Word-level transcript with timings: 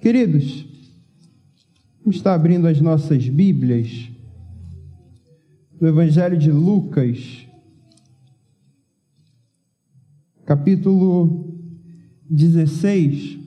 Queridos, 0.00 0.64
vamos 1.98 2.14
estar 2.14 2.32
abrindo 2.32 2.68
as 2.68 2.80
nossas 2.80 3.28
Bíblias 3.28 4.08
no 5.80 5.88
Evangelho 5.88 6.38
de 6.38 6.52
Lucas, 6.52 7.48
capítulo 10.46 11.52
16. 12.30 13.40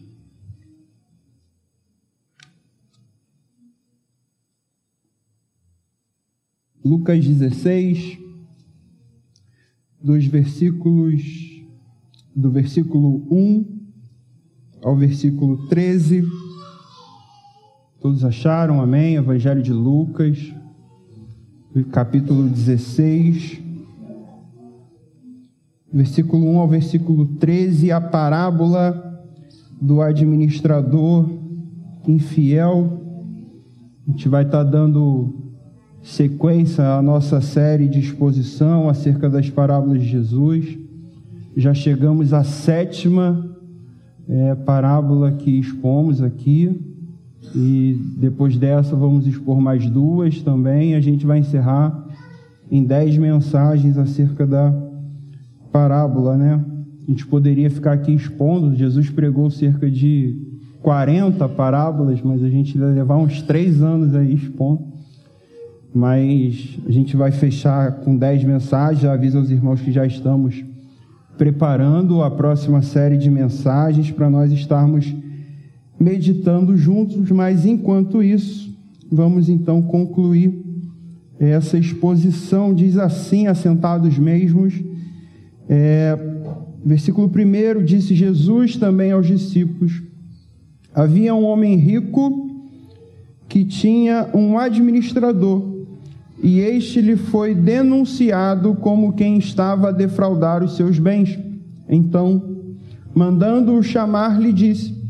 Lucas 6.83 7.25
16, 7.25 8.19
dos 10.03 10.25
versículos 10.25 11.23
do 12.35 12.51
versículo 12.51 13.25
1 13.31 13.81
ao 14.81 14.97
versículo 14.97 15.67
13. 15.67 16.40
Todos 18.01 18.25
acharam? 18.25 18.81
Amém? 18.81 19.13
Evangelho 19.13 19.61
de 19.61 19.71
Lucas, 19.71 20.51
capítulo 21.91 22.49
16, 22.49 23.61
versículo 25.93 26.47
1 26.47 26.59
ao 26.61 26.67
versículo 26.67 27.27
13, 27.27 27.91
a 27.91 28.01
parábola 28.01 29.23
do 29.79 30.01
administrador 30.01 31.29
infiel. 32.07 33.03
A 34.07 34.09
gente 34.09 34.27
vai 34.27 34.45
estar 34.45 34.63
dando 34.63 35.35
sequência 36.01 36.95
à 36.95 37.03
nossa 37.03 37.39
série 37.39 37.87
de 37.87 37.99
exposição 37.99 38.89
acerca 38.89 39.29
das 39.29 39.47
parábolas 39.47 40.01
de 40.01 40.07
Jesus. 40.07 40.75
Já 41.55 41.75
chegamos 41.75 42.33
à 42.33 42.43
sétima 42.43 43.47
é, 44.27 44.55
parábola 44.55 45.33
que 45.33 45.51
expomos 45.51 46.19
aqui. 46.19 46.90
E 47.55 47.97
depois 48.17 48.57
dessa 48.57 48.95
vamos 48.95 49.27
expor 49.27 49.59
mais 49.59 49.89
duas 49.89 50.41
também. 50.41 50.95
A 50.95 51.01
gente 51.01 51.25
vai 51.25 51.39
encerrar 51.39 52.07
em 52.69 52.83
dez 52.83 53.17
mensagens 53.17 53.97
acerca 53.97 54.45
da 54.47 54.73
parábola, 55.71 56.37
né? 56.37 56.63
A 57.07 57.11
gente 57.11 57.25
poderia 57.25 57.69
ficar 57.69 57.93
aqui 57.93 58.13
expondo. 58.13 58.75
Jesus 58.75 59.09
pregou 59.09 59.49
cerca 59.49 59.89
de 59.89 60.37
40 60.81 61.47
parábolas, 61.49 62.21
mas 62.21 62.43
a 62.43 62.49
gente 62.49 62.77
vai 62.77 62.91
levar 62.91 63.17
uns 63.17 63.41
três 63.41 63.81
anos 63.81 64.15
aí 64.15 64.33
expondo. 64.33 64.83
Mas 65.93 66.77
a 66.87 66.91
gente 66.91 67.17
vai 67.17 67.31
fechar 67.31 67.91
com 67.99 68.15
dez 68.15 68.43
mensagens. 68.43 69.03
Avisa 69.03 69.39
aos 69.39 69.49
irmãos 69.49 69.81
que 69.81 69.91
já 69.91 70.05
estamos 70.05 70.63
preparando 71.37 72.21
a 72.21 72.31
próxima 72.31 72.81
série 72.81 73.17
de 73.17 73.29
mensagens 73.29 74.11
para 74.11 74.29
nós 74.29 74.51
estarmos 74.51 75.13
meditando 76.01 76.75
juntos, 76.75 77.29
mas 77.29 77.65
enquanto 77.65 78.23
isso, 78.23 78.75
vamos 79.11 79.47
então 79.47 79.81
concluir 79.83 80.59
essa 81.39 81.77
exposição. 81.77 82.73
Diz 82.73 82.97
assim: 82.97 83.45
assentados 83.45 84.17
mesmos, 84.17 84.73
é, 85.69 86.17
versículo 86.83 87.27
1: 87.29 87.83
disse 87.85 88.15
Jesus 88.15 88.75
também 88.77 89.11
aos 89.11 89.27
discípulos: 89.27 90.01
Havia 90.93 91.35
um 91.35 91.45
homem 91.45 91.75
rico 91.75 92.49
que 93.47 93.63
tinha 93.63 94.27
um 94.33 94.57
administrador 94.57 95.69
e 96.41 96.61
este 96.61 96.99
lhe 96.99 97.15
foi 97.15 97.53
denunciado 97.53 98.73
como 98.73 99.13
quem 99.13 99.37
estava 99.37 99.89
a 99.89 99.91
defraudar 99.91 100.63
os 100.63 100.75
seus 100.75 100.97
bens. 100.97 101.37
Então, 101.87 102.41
mandando-o 103.13 103.83
chamar, 103.83 104.41
lhe 104.41 104.51
disse: 104.51 105.00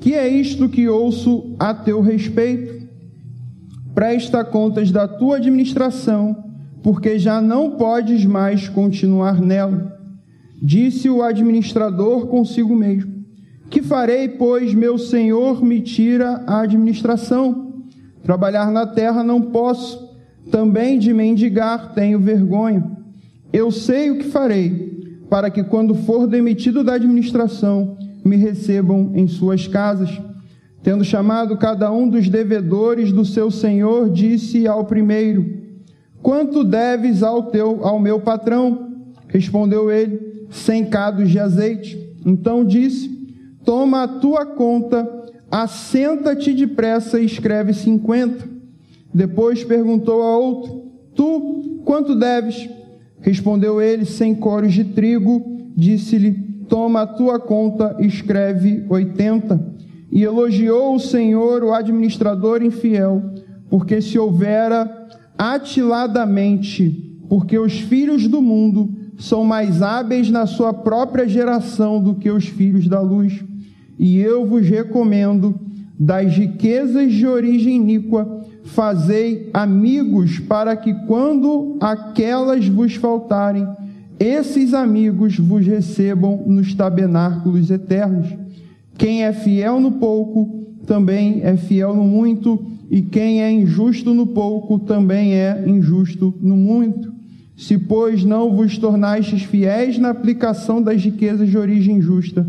Que 0.00 0.14
é 0.14 0.28
isto 0.28 0.68
que 0.68 0.88
ouço 0.88 1.54
a 1.58 1.74
teu 1.74 2.00
respeito? 2.00 2.86
Presta 3.94 4.44
contas 4.44 4.92
da 4.92 5.08
tua 5.08 5.36
administração, 5.36 6.44
porque 6.82 7.18
já 7.18 7.40
não 7.40 7.72
podes 7.72 8.24
mais 8.24 8.68
continuar 8.68 9.40
nela. 9.40 9.98
Disse 10.62 11.10
o 11.10 11.22
administrador 11.22 12.26
consigo 12.28 12.76
mesmo: 12.76 13.12
Que 13.68 13.82
farei, 13.82 14.28
pois 14.28 14.72
meu 14.72 14.98
senhor 14.98 15.64
me 15.64 15.80
tira 15.80 16.44
a 16.46 16.60
administração? 16.60 17.82
Trabalhar 18.22 18.70
na 18.70 18.86
terra 18.86 19.24
não 19.24 19.40
posso 19.40 20.08
também 20.50 20.98
de 20.98 21.12
mendigar 21.12 21.92
tenho 21.92 22.20
vergonha. 22.20 22.84
Eu 23.52 23.70
sei 23.70 24.10
o 24.10 24.18
que 24.18 24.24
farei, 24.24 25.16
para 25.28 25.50
que 25.50 25.64
quando 25.64 25.94
for 25.94 26.26
demitido 26.26 26.84
da 26.84 26.94
administração, 26.94 27.96
me 28.28 28.36
recebam 28.36 29.12
em 29.14 29.26
suas 29.26 29.66
casas. 29.66 30.20
Tendo 30.82 31.04
chamado 31.04 31.56
cada 31.56 31.90
um 31.90 32.08
dos 32.08 32.28
devedores 32.28 33.10
do 33.10 33.24
seu 33.24 33.50
senhor, 33.50 34.10
disse 34.10 34.66
ao 34.66 34.84
primeiro: 34.84 35.58
Quanto 36.22 36.62
deves 36.62 37.22
ao 37.22 37.44
teu 37.44 37.84
ao 37.84 37.98
meu 37.98 38.20
patrão? 38.20 39.06
Respondeu 39.26 39.90
ele: 39.90 40.46
Cem 40.50 40.84
cados 40.84 41.30
de 41.30 41.38
azeite. 41.38 41.98
Então 42.24 42.64
disse: 42.64 43.08
Toma 43.64 44.04
a 44.04 44.08
tua 44.08 44.46
conta, 44.46 45.08
assenta-te 45.50 46.52
depressa 46.52 47.20
e 47.20 47.26
escreve 47.26 47.72
cinquenta. 47.72 48.48
Depois 49.12 49.64
perguntou 49.64 50.22
a 50.22 50.38
outro: 50.38 50.92
Tu 51.14 51.82
quanto 51.84 52.14
deves? 52.14 52.68
Respondeu 53.20 53.80
ele: 53.82 54.04
Cem 54.04 54.34
coros 54.34 54.72
de 54.72 54.84
trigo. 54.84 55.58
Disse-lhe: 55.76 56.47
Toma 56.68 57.02
a 57.02 57.06
tua 57.06 57.38
conta, 57.38 57.96
escreve 58.00 58.84
oitenta. 58.88 59.60
E 60.10 60.22
elogiou 60.22 60.94
o 60.94 61.00
Senhor 61.00 61.62
o 61.62 61.72
administrador 61.72 62.62
infiel, 62.62 63.22
porque 63.68 64.00
se 64.00 64.18
houvera 64.18 65.06
atiladamente, 65.36 67.20
porque 67.28 67.58
os 67.58 67.78
filhos 67.80 68.26
do 68.26 68.40
mundo 68.40 68.90
são 69.18 69.44
mais 69.44 69.82
hábeis 69.82 70.30
na 70.30 70.46
sua 70.46 70.72
própria 70.72 71.28
geração 71.28 72.02
do 72.02 72.14
que 72.14 72.30
os 72.30 72.46
filhos 72.46 72.86
da 72.88 73.00
luz. 73.00 73.44
E 73.98 74.18
eu 74.18 74.46
vos 74.46 74.66
recomendo, 74.66 75.58
das 75.98 76.36
riquezas 76.36 77.12
de 77.12 77.26
origem 77.26 77.76
iníqua, 77.76 78.44
fazei 78.62 79.50
amigos 79.52 80.38
para 80.38 80.76
que 80.76 80.94
quando 81.06 81.76
aquelas 81.80 82.68
vos 82.68 82.94
faltarem, 82.94 83.66
esses 84.18 84.74
amigos 84.74 85.38
vos 85.38 85.66
recebam 85.66 86.42
nos 86.46 86.74
tabernáculos 86.74 87.70
eternos. 87.70 88.28
Quem 88.96 89.24
é 89.24 89.32
fiel 89.32 89.80
no 89.80 89.92
pouco, 89.92 90.66
também 90.86 91.40
é 91.42 91.56
fiel 91.56 91.94
no 91.94 92.04
muito, 92.04 92.64
e 92.90 93.02
quem 93.02 93.42
é 93.42 93.50
injusto 93.50 94.14
no 94.14 94.26
pouco, 94.26 94.78
também 94.78 95.34
é 95.34 95.64
injusto 95.66 96.34
no 96.40 96.56
muito. 96.56 97.12
Se, 97.56 97.76
pois, 97.76 98.24
não 98.24 98.54
vos 98.54 98.78
tornastes 98.78 99.42
fiéis 99.42 99.98
na 99.98 100.10
aplicação 100.10 100.82
das 100.82 101.02
riquezas 101.02 101.48
de 101.48 101.58
origem 101.58 102.00
justa, 102.00 102.46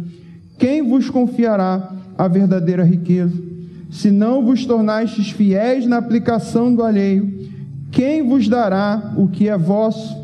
quem 0.57 0.81
vos 0.81 1.09
confiará 1.09 1.96
a 2.18 2.28
verdadeira 2.28 2.84
riqueza? 2.84 3.50
se 3.90 4.12
não 4.12 4.46
vos 4.46 4.66
tornastes 4.66 5.31
fiéis 5.31 5.86
na 5.86 5.97
aplicação 5.97 6.74
do 6.74 6.84
alheio, 6.84 7.50
quem 7.91 8.28
vos 8.28 8.47
dará 8.47 9.13
o 9.18 9.28
que 9.28 9.50
é 9.50 9.57
vosso? 9.57 10.16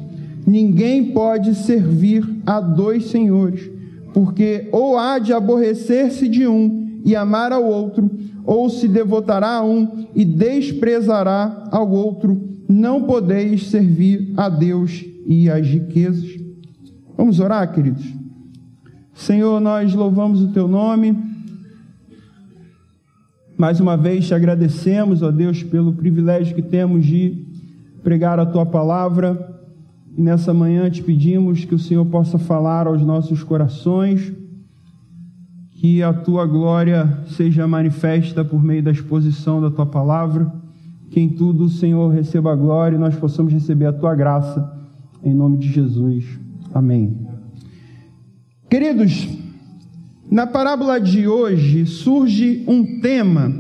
Ninguém 0.46 1.12
pode 1.12 1.56
servir 1.56 2.24
a 2.46 2.60
dois 2.60 3.06
senhores, 3.06 3.70
porque 4.14 4.70
ou 4.72 4.98
há 4.98 5.18
de 5.18 5.34
aborrecer-se 5.34 6.28
de 6.28 6.48
um 6.48 7.02
e 7.04 7.16
amar 7.16 7.52
ao 7.52 7.64
outro, 7.64 8.10
ou 8.46 8.70
se 8.70 8.88
devotará 8.88 9.56
a 9.56 9.64
um 9.64 10.06
e 10.14 10.24
desprezará 10.24 11.68
ao 11.72 11.90
outro. 11.90 12.42
Não 12.70 13.04
podeis 13.04 13.68
servir 13.68 14.34
a 14.38 14.50
Deus 14.50 15.04
e 15.28 15.50
às 15.50 15.66
riquezas. 15.66 16.40
Vamos 17.18 17.40
orar, 17.40 17.74
queridos? 17.74 18.06
Senhor, 19.14 19.60
nós 19.60 19.94
louvamos 19.94 20.42
o 20.42 20.52
teu 20.52 20.68
nome. 20.68 21.18
Mais 23.58 23.80
uma 23.80 23.96
vez 23.96 24.28
te 24.28 24.34
agradecemos, 24.34 25.22
ó 25.22 25.32
Deus, 25.32 25.64
pelo 25.64 25.94
privilégio 25.94 26.54
que 26.56 26.62
temos 26.62 27.06
de 27.06 27.46
pregar 28.04 28.40
a 28.40 28.46
tua 28.46 28.66
palavra. 28.66 29.55
E 30.18 30.22
nessa 30.22 30.54
manhã 30.54 30.90
te 30.90 31.04
pedimos 31.04 31.66
que 31.66 31.76
o 31.76 31.80
Senhor 31.80 32.06
possa 32.06 32.38
falar 32.38 32.88
aos 32.88 33.02
nossos 33.02 33.44
corações, 33.44 34.32
que 35.72 36.02
a 36.02 36.14
tua 36.14 36.46
glória 36.46 37.20
seja 37.28 37.68
manifesta 37.68 38.44
por 38.44 38.64
meio 38.64 38.82
da 38.82 38.92
exposição 38.92 39.62
da 39.62 39.70
tua 39.70 39.86
palavra, 39.86 40.52
que 41.12 41.20
em 41.20 41.30
tudo 41.30 41.66
o 41.66 41.70
Senhor 41.70 42.10
receba 42.14 42.54
a 42.54 42.56
glória 42.56 42.96
e 42.96 43.00
nós 43.00 43.16
possamos 43.16 43.52
receber 43.52 43.86
a 43.86 43.94
tua 43.94 44.16
graça, 44.16 44.74
em 45.24 45.34
nome 45.34 45.58
de 45.58 45.72
Jesus. 45.72 46.26
Amém. 46.74 47.28
Queridos, 48.70 49.28
na 50.32 50.48
parábola 50.48 51.00
de 51.00 51.28
hoje 51.28 51.86
surge 51.86 52.64
um 52.68 53.00
tema 53.00 53.54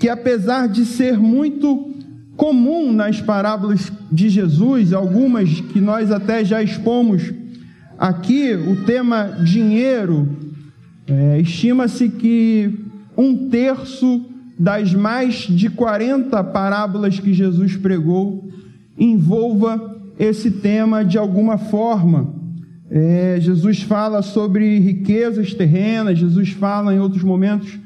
que, 0.00 0.08
apesar 0.08 0.66
de 0.66 0.84
ser 0.84 1.18
muito 1.18 1.93
comum 2.36 2.92
nas 2.92 3.20
parábolas 3.20 3.92
de 4.10 4.28
Jesus, 4.28 4.92
algumas 4.92 5.60
que 5.60 5.80
nós 5.80 6.10
até 6.10 6.44
já 6.44 6.62
expomos 6.62 7.32
aqui, 7.98 8.52
o 8.54 8.84
tema 8.84 9.38
dinheiro, 9.44 10.28
é, 11.06 11.40
estima-se 11.40 12.08
que 12.08 12.80
um 13.16 13.48
terço 13.48 14.24
das 14.58 14.92
mais 14.92 15.34
de 15.34 15.68
40 15.68 16.42
parábolas 16.44 17.18
que 17.18 17.32
Jesus 17.32 17.76
pregou 17.76 18.48
envolva 18.98 20.00
esse 20.18 20.50
tema 20.50 21.04
de 21.04 21.18
alguma 21.18 21.58
forma. 21.58 22.34
É, 22.90 23.38
Jesus 23.40 23.82
fala 23.82 24.22
sobre 24.22 24.78
riquezas 24.78 25.52
terrenas, 25.52 26.18
Jesus 26.18 26.50
fala 26.50 26.94
em 26.94 27.00
outros 27.00 27.22
momentos 27.22 27.78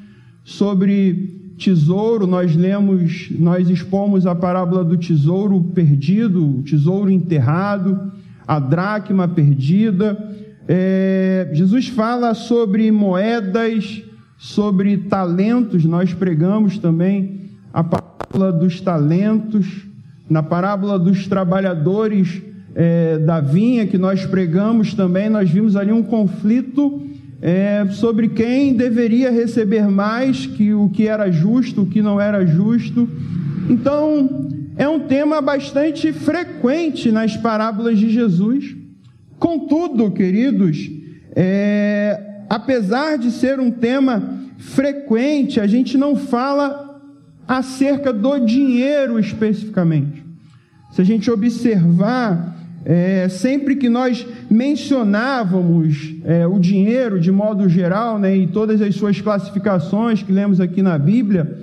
sobre 0.45 1.38
tesouro. 1.59 2.27
Nós 2.27 2.55
lemos, 2.55 3.29
nós 3.31 3.69
expomos 3.69 4.27
a 4.27 4.35
parábola 4.35 4.85
do 4.85 4.97
tesouro 4.97 5.61
perdido, 5.75 6.63
tesouro 6.63 7.11
enterrado, 7.11 8.13
a 8.47 8.59
dracma 8.59 9.27
perdida. 9.29 10.17
É, 10.67 11.51
Jesus 11.53 11.89
fala 11.89 12.33
sobre 12.33 12.91
moedas, 12.91 14.03
sobre 14.39 14.97
talentos. 14.97 15.85
Nós 15.85 16.15
pregamos 16.15 16.79
também 16.79 17.51
a 17.73 17.83
parábola 17.83 18.53
dos 18.53 18.81
talentos, 18.81 19.87
na 20.31 20.43
parábola 20.43 20.99
dos 20.99 21.27
trabalhadores 21.27 22.43
é, 22.75 23.19
da 23.19 23.41
vinha 23.41 23.87
que 23.87 23.99
nós 23.99 24.25
pregamos 24.25 24.95
também, 24.95 25.29
nós 25.29 25.51
vimos 25.51 25.75
ali 25.75 25.91
um 25.91 26.03
conflito 26.03 27.03
é, 27.41 27.87
sobre 27.91 28.29
quem 28.29 28.75
deveria 28.75 29.31
receber 29.31 29.89
mais, 29.89 30.47
que 30.47 30.75
o 30.75 30.89
que 30.89 31.07
era 31.07 31.31
justo, 31.31 31.83
o 31.83 31.87
que 31.87 32.03
não 32.03 32.21
era 32.21 32.45
justo. 32.45 33.09
Então, 33.69 34.49
é 34.77 34.89
um 34.89 35.01
tema 35.01 35.41
bastante 35.41 36.13
frequente 36.13 37.13
nas 37.13 37.37
parábolas 37.37 37.99
de 37.99 38.11
Jesus. 38.11 38.77
Contudo, 39.39 40.11
queridos, 40.11 40.91
é, 41.35 42.21
apesar 42.49 43.19
de 43.19 43.31
ser 43.31 43.61
um 43.61 43.71
tema 43.71 44.39
frequente, 44.59 45.61
a 45.61 45.67
gente 45.67 45.97
não 45.97 46.17
fala 46.17 47.01
acerca 47.47 48.13
do 48.13 48.39
dinheiro 48.41 49.19
especificamente. 49.19 50.25
Se 50.91 51.01
a 51.01 51.05
gente 51.05 51.31
observar 51.31 52.58
é, 52.91 53.29
sempre 53.29 53.77
que 53.77 53.87
nós 53.87 54.27
mencionávamos 54.51 56.15
é, 56.25 56.47
o 56.47 56.59
dinheiro 56.59 57.21
de 57.21 57.31
modo 57.31 57.69
geral, 57.69 58.19
né, 58.19 58.35
e 58.35 58.47
todas 58.47 58.81
as 58.81 58.95
suas 58.95 59.21
classificações 59.21 60.23
que 60.23 60.33
lemos 60.33 60.59
aqui 60.59 60.81
na 60.81 60.97
Bíblia, 60.97 61.59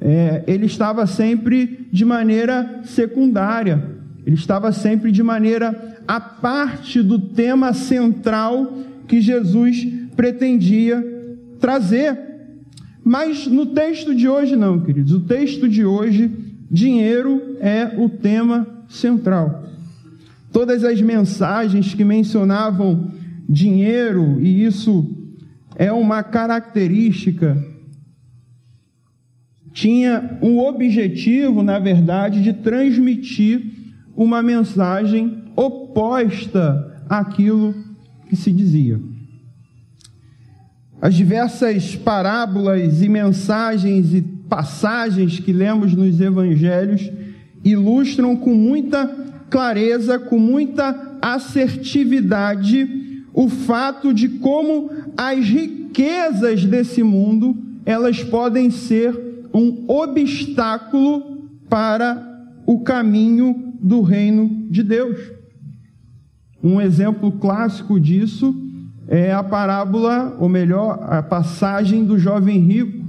é, 0.00 0.42
ele 0.46 0.64
estava 0.64 1.06
sempre 1.06 1.86
de 1.92 2.02
maneira 2.02 2.80
secundária, 2.84 3.84
ele 4.24 4.36
estava 4.36 4.72
sempre 4.72 5.12
de 5.12 5.22
maneira 5.22 5.98
à 6.08 6.18
parte 6.18 7.02
do 7.02 7.18
tema 7.18 7.74
central 7.74 8.72
que 9.06 9.20
Jesus 9.20 9.86
pretendia 10.16 11.04
trazer. 11.60 12.18
Mas 13.04 13.46
no 13.46 13.66
texto 13.66 14.14
de 14.14 14.26
hoje, 14.26 14.56
não, 14.56 14.80
queridos, 14.80 15.12
o 15.12 15.20
texto 15.20 15.68
de 15.68 15.84
hoje, 15.84 16.30
dinheiro 16.70 17.58
é 17.60 17.96
o 17.98 18.08
tema 18.08 18.66
central. 18.88 19.69
Todas 20.52 20.82
as 20.84 21.00
mensagens 21.00 21.94
que 21.94 22.04
mencionavam 22.04 23.12
dinheiro, 23.48 24.40
e 24.40 24.64
isso 24.64 25.16
é 25.76 25.92
uma 25.92 26.22
característica, 26.22 27.56
tinha 29.72 30.38
um 30.42 30.58
objetivo, 30.58 31.62
na 31.62 31.78
verdade, 31.78 32.42
de 32.42 32.52
transmitir 32.52 33.62
uma 34.16 34.42
mensagem 34.42 35.44
oposta 35.54 37.04
àquilo 37.08 37.74
que 38.28 38.36
se 38.36 38.52
dizia. 38.52 39.00
As 41.00 41.14
diversas 41.14 41.96
parábolas 41.96 43.02
e 43.02 43.08
mensagens 43.08 44.12
e 44.12 44.20
passagens 44.20 45.38
que 45.38 45.52
lemos 45.52 45.94
nos 45.94 46.20
evangelhos 46.20 47.10
ilustram 47.64 48.36
com 48.36 48.52
muita 48.54 49.29
clareza, 49.50 50.18
com 50.18 50.38
muita 50.38 51.18
assertividade, 51.20 53.24
o 53.34 53.48
fato 53.48 54.14
de 54.14 54.28
como 54.28 54.90
as 55.16 55.44
riquezas 55.44 56.64
desse 56.64 57.02
mundo, 57.02 57.56
elas 57.84 58.22
podem 58.22 58.70
ser 58.70 59.48
um 59.52 59.84
obstáculo 59.88 61.48
para 61.68 62.46
o 62.64 62.80
caminho 62.80 63.74
do 63.80 64.00
reino 64.00 64.66
de 64.70 64.82
Deus. 64.82 65.18
Um 66.62 66.80
exemplo 66.80 67.32
clássico 67.32 67.98
disso 67.98 68.54
é 69.08 69.32
a 69.32 69.42
parábola, 69.42 70.36
ou 70.38 70.48
melhor, 70.48 71.00
a 71.02 71.22
passagem 71.22 72.04
do 72.04 72.18
jovem 72.18 72.60
rico. 72.60 73.04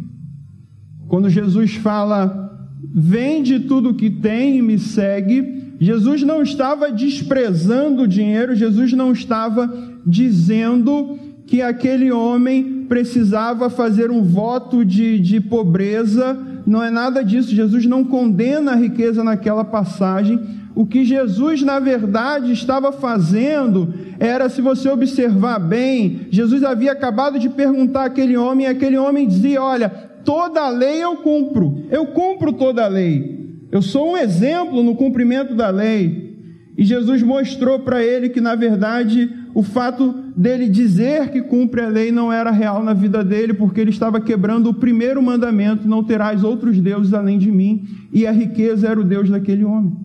Quando 1.07 1.29
Jesus 1.29 1.75
fala: 1.75 2.49
"Vende 2.93 3.59
tudo 3.59 3.89
o 3.89 3.93
que 3.93 4.09
tem 4.09 4.57
e 4.57 4.61
me 4.61 4.79
segue", 4.79 5.60
Jesus 5.81 6.21
não 6.21 6.43
estava 6.43 6.91
desprezando 6.91 8.03
o 8.03 8.07
dinheiro, 8.07 8.53
Jesus 8.53 8.93
não 8.93 9.11
estava 9.11 9.67
dizendo 10.05 11.17
que 11.47 11.59
aquele 11.59 12.11
homem 12.11 12.85
precisava 12.87 13.67
fazer 13.67 14.11
um 14.11 14.21
voto 14.21 14.85
de, 14.85 15.17
de 15.17 15.41
pobreza, 15.41 16.37
não 16.67 16.83
é 16.83 16.91
nada 16.91 17.23
disso. 17.23 17.55
Jesus 17.55 17.87
não 17.87 18.03
condena 18.03 18.73
a 18.73 18.75
riqueza 18.75 19.23
naquela 19.23 19.63
passagem. 19.63 20.39
O 20.75 20.85
que 20.85 21.03
Jesus, 21.03 21.63
na 21.63 21.79
verdade, 21.79 22.51
estava 22.51 22.91
fazendo 22.91 23.91
era, 24.19 24.49
se 24.49 24.61
você 24.61 24.87
observar 24.87 25.57
bem, 25.57 26.27
Jesus 26.29 26.63
havia 26.63 26.91
acabado 26.91 27.39
de 27.39 27.49
perguntar 27.49 28.05
àquele 28.05 28.37
homem, 28.37 28.67
e 28.67 28.69
aquele 28.69 28.99
homem 28.99 29.27
dizia: 29.27 29.63
Olha, 29.63 29.89
toda 30.23 30.61
a 30.61 30.69
lei 30.69 31.03
eu 31.03 31.17
cumpro, 31.17 31.85
eu 31.89 32.05
cumpro 32.05 32.53
toda 32.53 32.85
a 32.85 32.87
lei. 32.87 33.50
Eu 33.71 33.81
sou 33.81 34.11
um 34.11 34.17
exemplo 34.17 34.83
no 34.83 34.95
cumprimento 34.95 35.55
da 35.55 35.69
lei. 35.69 36.29
E 36.77 36.83
Jesus 36.83 37.23
mostrou 37.23 37.79
para 37.79 38.03
ele 38.03 38.29
que, 38.29 38.41
na 38.41 38.55
verdade, 38.55 39.29
o 39.53 39.63
fato 39.63 40.13
dele 40.35 40.67
dizer 40.67 41.29
que 41.29 41.41
cumpre 41.41 41.81
a 41.81 41.87
lei 41.87 42.11
não 42.11 42.31
era 42.31 42.51
real 42.51 42.83
na 42.83 42.93
vida 42.93 43.23
dele, 43.23 43.53
porque 43.53 43.79
ele 43.79 43.89
estava 43.89 44.19
quebrando 44.19 44.69
o 44.69 44.73
primeiro 44.73 45.21
mandamento: 45.21 45.87
não 45.87 46.03
terás 46.03 46.43
outros 46.43 46.79
deuses 46.79 47.13
além 47.13 47.37
de 47.37 47.51
mim. 47.51 47.85
E 48.11 48.27
a 48.27 48.31
riqueza 48.31 48.89
era 48.89 48.99
o 48.99 49.03
Deus 49.03 49.29
daquele 49.29 49.63
homem. 49.63 49.95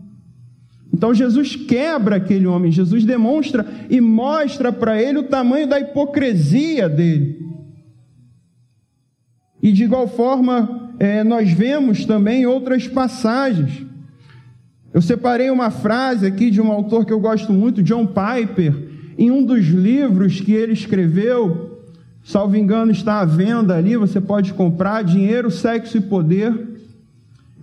Então 0.93 1.13
Jesus 1.13 1.55
quebra 1.57 2.17
aquele 2.17 2.47
homem, 2.47 2.73
Jesus 2.73 3.05
demonstra 3.05 3.67
e 3.91 4.01
mostra 4.01 4.73
para 4.73 5.01
ele 5.01 5.19
o 5.19 5.25
tamanho 5.25 5.67
da 5.67 5.79
hipocrisia 5.79 6.89
dele. 6.89 7.39
E 9.63 9.73
de 9.73 9.85
igual 9.85 10.09
forma, 10.09 10.86
é, 10.99 11.23
nós 11.23 11.51
vemos 11.51 12.05
também 12.05 12.47
outras 12.47 12.89
passagens. 12.89 13.85
Eu 14.93 15.03
separei 15.03 15.51
uma 15.51 15.71
frase 15.71 16.27
aqui 16.27 16.51
de 16.51 16.61
um 16.61 16.73
autor 16.73 17.05
que 17.05 17.13
eu 17.13 17.21
gosto 17.21 17.53
muito, 17.53 17.83
John 17.83 18.07
Piper, 18.07 18.75
em 19.19 19.31
um 19.31 19.45
dos 19.45 19.67
livros 19.67 20.41
que 20.41 20.53
ele 20.53 20.73
escreveu, 20.73 21.83
salvo 22.25 22.57
engano, 22.57 22.91
está 22.91 23.21
à 23.21 23.25
venda 23.25 23.77
ali, 23.77 23.97
você 23.97 24.21
pode 24.21 24.55
comprar, 24.55 25.05
Dinheiro, 25.05 25.51
Sexo 25.51 25.99
e 25.99 26.01
Poder. 26.01 26.77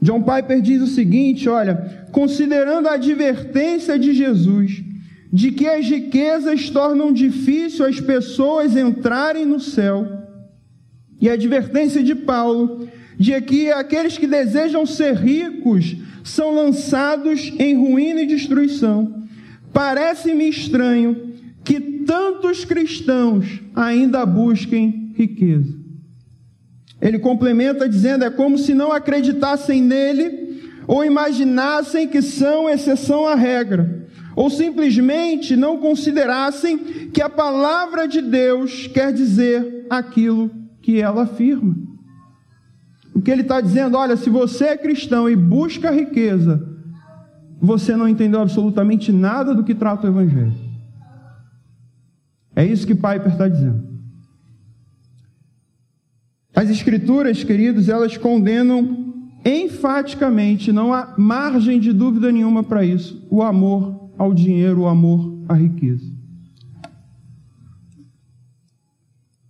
John 0.01 0.21
Piper 0.21 0.61
diz 0.61 0.81
o 0.81 0.87
seguinte: 0.87 1.49
olha, 1.49 2.07
considerando 2.11 2.87
a 2.87 2.93
advertência 2.93 3.97
de 3.97 4.13
Jesus 4.13 4.83
de 5.31 5.49
que 5.49 5.67
as 5.67 5.87
riquezas 5.87 6.69
tornam 6.69 7.11
difícil 7.11 7.87
as 7.87 7.99
pessoas 7.99 8.77
entrarem 8.77 9.47
no 9.47 9.59
céu, 9.59 10.07
e 11.19 11.27
a 11.27 11.33
advertência 11.33 12.03
de 12.03 12.13
Paulo 12.13 12.87
de 13.17 13.39
que 13.41 13.71
aqueles 13.71 14.17
que 14.17 14.27
desejam 14.27 14.85
ser 14.85 15.15
ricos 15.15 15.95
são 16.23 16.55
lançados 16.55 17.53
em 17.59 17.75
ruína 17.75 18.21
e 18.21 18.27
destruição. 18.27 19.23
Parece-me 19.71 20.47
estranho 20.47 21.33
que 21.63 21.79
tantos 21.79 22.65
cristãos 22.65 23.61
ainda 23.75 24.25
busquem 24.25 25.11
riqueza. 25.15 25.73
Ele 27.01 27.19
complementa 27.19 27.89
dizendo: 27.89 28.23
é 28.23 28.29
como 28.29 28.57
se 28.57 28.73
não 28.73 28.91
acreditassem 28.91 29.81
nele 29.81 30.43
ou 30.87 31.03
imaginassem 31.03 32.07
que 32.07 32.21
são 32.21 32.69
exceção 32.69 33.25
à 33.25 33.35
regra, 33.35 34.07
ou 34.35 34.49
simplesmente 34.49 35.55
não 35.55 35.77
considerassem 35.77 36.77
que 37.13 37.21
a 37.21 37.29
palavra 37.29 38.07
de 38.07 38.21
Deus 38.21 38.87
quer 38.87 39.13
dizer 39.13 39.85
aquilo 39.89 40.51
que 40.81 40.99
ela 40.99 41.23
afirma. 41.23 41.92
O 43.13 43.21
que 43.21 43.29
ele 43.29 43.41
está 43.41 43.61
dizendo, 43.61 43.97
olha, 43.97 44.17
se 44.17 44.29
você 44.29 44.65
é 44.65 44.77
cristão 44.77 45.29
e 45.29 45.35
busca 45.35 45.91
riqueza, 45.91 46.67
você 47.61 47.95
não 47.95 48.07
entendeu 48.07 48.41
absolutamente 48.41 49.11
nada 49.11 49.53
do 49.53 49.63
que 49.63 49.75
trata 49.75 50.07
o 50.07 50.09
Evangelho. 50.09 50.53
É 52.55 52.65
isso 52.65 52.85
que 52.85 52.95
Piper 52.95 53.27
está 53.27 53.47
dizendo. 53.47 53.83
As 56.55 56.69
Escrituras, 56.69 57.43
queridos, 57.43 57.89
elas 57.89 58.17
condenam 58.17 59.13
enfaticamente, 59.45 60.71
não 60.71 60.93
há 60.93 61.13
margem 61.17 61.79
de 61.79 61.91
dúvida 61.91 62.31
nenhuma 62.31 62.63
para 62.63 62.85
isso, 62.85 63.25
o 63.29 63.41
amor 63.41 64.09
ao 64.17 64.33
dinheiro, 64.33 64.81
o 64.81 64.87
amor 64.87 65.43
à 65.49 65.53
riqueza. 65.53 66.11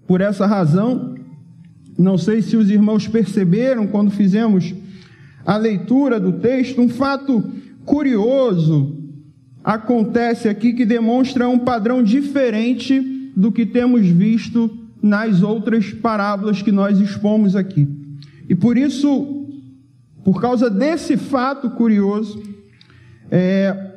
Por 0.07 0.21
essa 0.21 0.45
razão, 0.45 1.15
Não 1.97 2.17
sei 2.17 2.41
se 2.41 2.57
os 2.57 2.69
irmãos 2.69 3.07
perceberam 3.07 3.87
quando 3.87 4.11
fizemos 4.11 4.73
a 5.45 5.57
leitura 5.57 6.19
do 6.19 6.33
texto, 6.33 6.81
um 6.81 6.89
fato 6.89 7.43
curioso 7.85 8.97
acontece 9.63 10.49
aqui 10.49 10.73
que 10.73 10.85
demonstra 10.85 11.47
um 11.47 11.59
padrão 11.59 12.03
diferente 12.03 13.31
do 13.35 13.51
que 13.51 13.65
temos 13.65 14.07
visto 14.07 14.77
nas 15.01 15.43
outras 15.43 15.91
parábolas 15.91 16.61
que 16.61 16.71
nós 16.71 16.99
expomos 16.99 17.55
aqui. 17.55 17.87
E 18.47 18.55
por 18.55 18.77
isso, 18.77 19.47
por 20.23 20.41
causa 20.41 20.69
desse 20.69 21.17
fato 21.17 21.69
curioso, 21.71 22.41
é, 23.29 23.91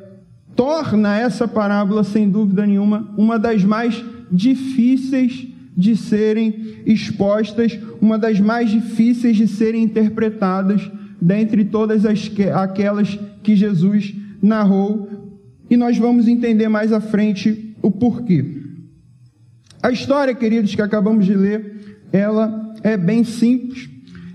torna 0.55 1.17
essa 1.17 1.47
parábola, 1.47 2.03
sem 2.03 2.29
dúvida 2.29 2.65
nenhuma, 2.65 3.13
uma 3.17 3.37
das 3.37 3.63
mais 3.63 4.03
difíceis 4.31 5.47
de 5.77 5.95
serem 5.95 6.81
expostas, 6.85 7.79
uma 8.01 8.17
das 8.17 8.39
mais 8.39 8.71
difíceis 8.71 9.37
de 9.37 9.47
serem 9.47 9.83
interpretadas 9.83 10.89
dentre 11.21 11.63
todas 11.65 12.03
as, 12.03 12.31
aquelas 12.55 13.19
que 13.43 13.55
Jesus 13.55 14.15
narrou, 14.41 15.07
e 15.69 15.77
nós 15.77 15.97
vamos 15.97 16.27
entender 16.27 16.67
mais 16.67 16.91
à 16.91 16.99
frente 16.99 17.75
o 17.81 17.91
porquê. 17.91 18.63
A 19.83 19.91
história, 19.91 20.33
queridos, 20.33 20.73
que 20.73 20.81
acabamos 20.81 21.25
de 21.25 21.35
ler, 21.35 21.99
ela 22.11 22.73
é 22.81 22.97
bem 22.97 23.23
simples. 23.23 23.89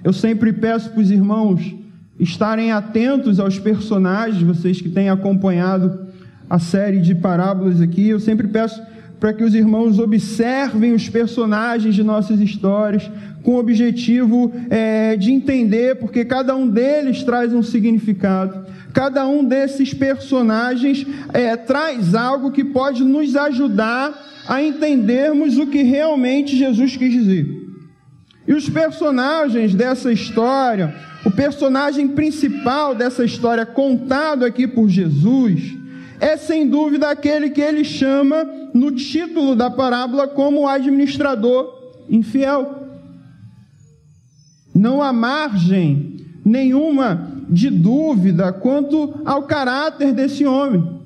Eu 0.05 0.13
sempre 0.13 0.53
peço 0.53 0.91
para 0.91 1.01
os 1.01 1.11
irmãos 1.11 1.75
estarem 2.21 2.71
atentos 2.71 3.41
aos 3.41 3.59
personagens, 3.59 4.43
vocês 4.43 4.81
que 4.81 4.89
têm 4.89 5.09
acompanhado 5.09 6.07
a 6.49 6.59
série 6.59 7.01
de 7.01 7.15
parábolas 7.15 7.81
aqui, 7.81 8.09
eu 8.09 8.21
sempre 8.21 8.47
peço 8.47 8.81
para 9.23 9.33
que 9.33 9.45
os 9.45 9.55
irmãos 9.55 10.01
observem 10.01 10.93
os 10.93 11.09
personagens 11.09 11.95
de 11.95 12.03
nossas 12.03 12.41
histórias, 12.41 13.09
com 13.45 13.53
o 13.53 13.59
objetivo 13.61 14.53
é, 14.69 15.15
de 15.17 15.31
entender, 15.31 15.95
porque 15.95 16.25
cada 16.25 16.57
um 16.57 16.69
deles 16.69 17.23
traz 17.23 17.53
um 17.53 17.63
significado, 17.63 18.67
cada 18.93 19.25
um 19.25 19.45
desses 19.45 19.95
personagens 19.95 21.07
é, 21.33 21.57
traz 21.57 22.17
algo 22.17 22.51
que 22.51 22.65
pode 22.65 23.05
nos 23.05 23.37
ajudar 23.37 24.13
a 24.49 24.61
entendermos 24.61 25.57
o 25.57 25.69
que 25.69 25.85
realmente 25.85 26.57
Jesus 26.57 26.97
quis 26.97 27.13
dizer. 27.13 27.47
E 28.49 28.53
os 28.53 28.69
personagens 28.69 29.73
dessa 29.73 30.13
história, 30.13 30.93
o 31.25 31.31
personagem 31.31 32.09
principal 32.09 32.93
dessa 32.93 33.25
história 33.25 33.65
contado 33.65 34.45
aqui 34.45 34.67
por 34.67 34.89
Jesus, 34.89 35.77
é 36.19 36.37
sem 36.37 36.69
dúvida 36.69 37.09
aquele 37.09 37.51
que 37.51 37.61
ele 37.61 37.85
chama 37.85 38.62
no 38.73 38.93
título 38.93 39.55
da 39.55 39.71
parábola 39.71 40.27
como 40.29 40.67
administrador 40.67 41.73
infiel. 42.09 42.89
Não 44.75 45.03
há 45.03 45.13
margem 45.13 46.17
nenhuma 46.45 47.33
de 47.49 47.69
dúvida 47.69 48.53
quanto 48.53 49.21
ao 49.25 49.43
caráter 49.43 50.13
desse 50.13 50.47
homem, 50.47 51.01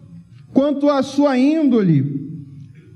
quanto 0.52 0.88
à 0.88 1.02
sua 1.02 1.36
índole. 1.36 2.24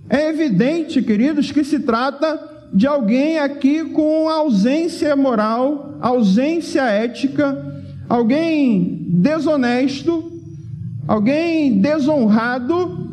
É 0.08 0.28
evidente, 0.28 1.02
queridos, 1.02 1.50
que 1.50 1.64
se 1.64 1.80
trata 1.80 2.48
de 2.72 2.86
alguém 2.86 3.38
aqui 3.38 3.84
com 3.84 4.28
ausência 4.28 5.14
moral, 5.16 5.98
ausência 6.00 6.82
ética, 6.82 7.84
alguém 8.08 9.06
desonesto, 9.08 10.32
alguém 11.06 11.80
desonrado, 11.80 13.09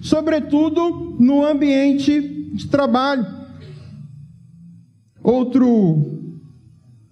sobretudo 0.00 1.16
no 1.18 1.44
ambiente 1.44 2.50
de 2.54 2.68
trabalho. 2.68 3.26
Outro 5.22 6.18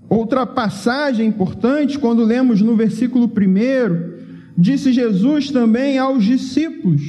outra 0.08 0.46
passagem 0.46 1.26
importante, 1.26 1.98
quando 1.98 2.24
lemos 2.24 2.62
no 2.62 2.74
versículo 2.74 3.26
1, 3.26 3.30
disse 4.56 4.90
Jesus 4.90 5.50
também 5.50 5.98
aos 5.98 6.24
discípulos. 6.24 7.02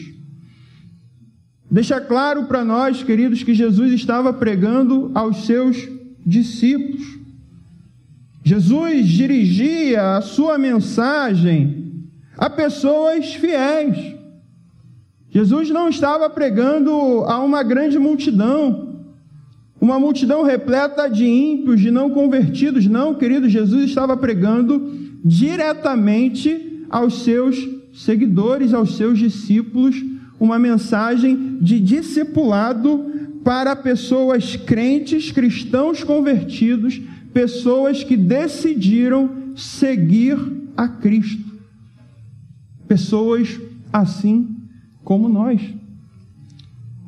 Deixa 1.72 2.02
claro 2.02 2.46
para 2.46 2.66
nós, 2.66 3.04
queridos, 3.04 3.42
que 3.44 3.54
Jesus 3.54 3.94
estava 3.94 4.34
pregando 4.34 5.12
aos 5.14 5.46
seus 5.46 5.88
discípulos. 6.26 7.20
Jesus 8.44 9.08
dirigia 9.08 10.18
a 10.18 10.22
sua 10.22 10.58
mensagem 10.58 12.10
a 12.38 12.50
pessoas 12.50 13.34
fiéis. 13.36 14.19
Jesus 15.30 15.70
não 15.70 15.90
estava 15.90 16.30
pregando 16.30 16.92
a 17.26 17.40
uma 17.40 17.62
grande 17.64 18.00
multidão, 18.00 18.96
uma 19.80 20.00
multidão 20.00 20.44
repleta 20.44 21.08
de 21.08 21.26
ímpios, 21.26 21.80
de 21.80 21.92
não 21.92 22.10
convertidos. 22.10 22.86
Não, 22.88 23.14
querido, 23.14 23.48
Jesus 23.48 23.86
estava 23.90 24.18
pregando 24.18 24.92
diretamente 25.24 26.84
aos 26.90 27.24
seus 27.24 27.58
seguidores, 27.94 28.74
aos 28.74 28.98
seus 28.98 29.20
discípulos, 29.20 29.96
uma 30.40 30.58
mensagem 30.58 31.58
de 31.62 31.80
discipulado 31.80 33.06
para 33.44 33.76
pessoas 33.76 34.56
crentes, 34.56 35.32
cristãos 35.32 36.04
convertidos, 36.04 37.00
pessoas 37.34 38.04
que 38.04 38.18
decidiram 38.18 39.30
seguir 39.56 40.38
a 40.76 40.88
Cristo 40.88 41.50
pessoas 42.90 43.62
assim 43.94 44.56
como 45.10 45.28
nós. 45.28 45.60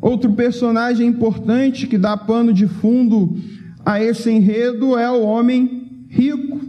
Outro 0.02 0.34
personagem 0.34 1.06
importante 1.06 1.86
que 1.86 2.00
dá 2.00 2.18
pano 2.18 2.52
de 2.52 2.68
fundo 2.68 3.38
a 3.86 4.02
esse 4.02 4.32
enredo 4.32 4.98
é 4.98 5.08
o 5.12 5.22
homem 5.22 6.08
rico. 6.10 6.60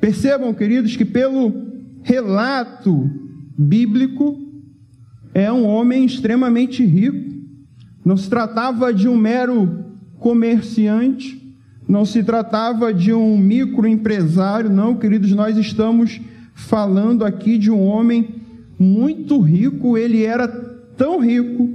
Percebam, 0.00 0.52
queridos, 0.52 0.96
que 0.96 1.04
pelo 1.04 1.52
relato 2.02 3.08
bíblico 3.56 4.36
é 5.32 5.52
um 5.52 5.64
homem 5.64 6.04
extremamente 6.04 6.84
rico. 6.84 7.38
Não 8.04 8.16
se 8.16 8.28
tratava 8.28 8.92
de 8.92 9.06
um 9.06 9.16
mero 9.16 9.84
comerciante, 10.18 11.56
não 11.86 12.04
se 12.04 12.24
tratava 12.24 12.92
de 12.92 13.12
um 13.12 13.38
microempresário, 13.38 14.70
não, 14.70 14.96
queridos, 14.96 15.30
nós 15.30 15.56
estamos 15.56 16.20
falando 16.52 17.24
aqui 17.24 17.56
de 17.56 17.70
um 17.70 17.80
homem 17.80 18.37
muito 18.78 19.40
rico, 19.40 19.98
ele 19.98 20.24
era 20.24 20.46
tão 20.96 21.18
rico, 21.18 21.68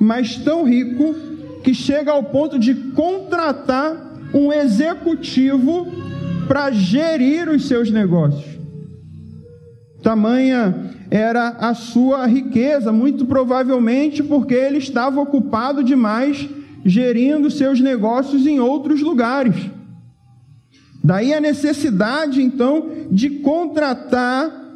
mas 0.00 0.36
tão 0.36 0.64
rico, 0.64 1.14
que 1.62 1.74
chega 1.74 2.12
ao 2.12 2.24
ponto 2.24 2.58
de 2.58 2.74
contratar 2.74 4.18
um 4.34 4.52
executivo 4.52 5.86
para 6.46 6.70
gerir 6.70 7.48
os 7.48 7.66
seus 7.66 7.90
negócios. 7.90 8.58
Tamanha 10.02 10.92
era 11.10 11.48
a 11.48 11.74
sua 11.74 12.26
riqueza, 12.26 12.92
muito 12.92 13.26
provavelmente 13.26 14.22
porque 14.22 14.54
ele 14.54 14.78
estava 14.78 15.20
ocupado 15.20 15.82
demais 15.82 16.48
gerindo 16.84 17.50
seus 17.50 17.80
negócios 17.80 18.46
em 18.46 18.60
outros 18.60 19.00
lugares. 19.00 19.54
Daí 21.02 21.32
a 21.32 21.40
necessidade, 21.40 22.42
então, 22.42 22.90
de 23.10 23.30
contratar 23.30 24.67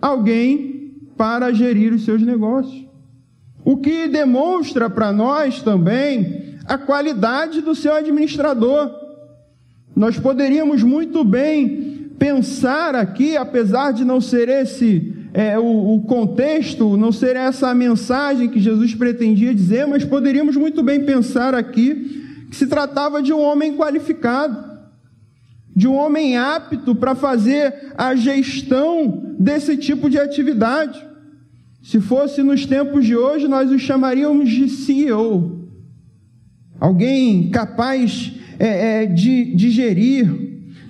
alguém 0.00 0.92
para 1.16 1.52
gerir 1.52 1.92
os 1.92 2.04
seus 2.04 2.22
negócios. 2.22 2.86
O 3.64 3.76
que 3.76 4.08
demonstra 4.08 4.88
para 4.88 5.12
nós 5.12 5.60
também 5.60 6.56
a 6.66 6.76
qualidade 6.76 7.60
do 7.60 7.74
seu 7.74 7.94
administrador. 7.94 8.90
Nós 9.96 10.18
poderíamos 10.18 10.82
muito 10.82 11.24
bem 11.24 12.10
pensar 12.18 12.94
aqui, 12.94 13.36
apesar 13.36 13.92
de 13.92 14.04
não 14.04 14.20
ser 14.20 14.48
esse 14.48 15.14
é, 15.32 15.58
o, 15.58 15.94
o 15.96 16.00
contexto, 16.02 16.96
não 16.96 17.12
ser 17.12 17.36
essa 17.36 17.68
a 17.68 17.74
mensagem 17.74 18.48
que 18.48 18.60
Jesus 18.60 18.94
pretendia 18.94 19.54
dizer, 19.54 19.86
mas 19.86 20.04
poderíamos 20.04 20.56
muito 20.56 20.82
bem 20.82 21.04
pensar 21.04 21.54
aqui 21.54 22.46
que 22.50 22.56
se 22.56 22.66
tratava 22.66 23.22
de 23.22 23.32
um 23.32 23.40
homem 23.40 23.76
qualificado 23.76 24.77
de 25.78 25.86
um 25.86 25.94
homem 25.94 26.36
apto 26.36 26.92
para 26.92 27.14
fazer 27.14 27.92
a 27.96 28.12
gestão 28.16 29.36
desse 29.38 29.76
tipo 29.76 30.10
de 30.10 30.18
atividade. 30.18 31.00
Se 31.80 32.00
fosse 32.00 32.42
nos 32.42 32.66
tempos 32.66 33.04
de 33.04 33.14
hoje, 33.14 33.46
nós 33.46 33.70
o 33.70 33.78
chamaríamos 33.78 34.50
de 34.50 34.68
CEO. 34.68 35.68
Alguém 36.80 37.48
capaz 37.50 38.32
é, 38.58 39.02
é, 39.02 39.06
de, 39.06 39.54
de 39.54 39.70
gerir, 39.70 40.28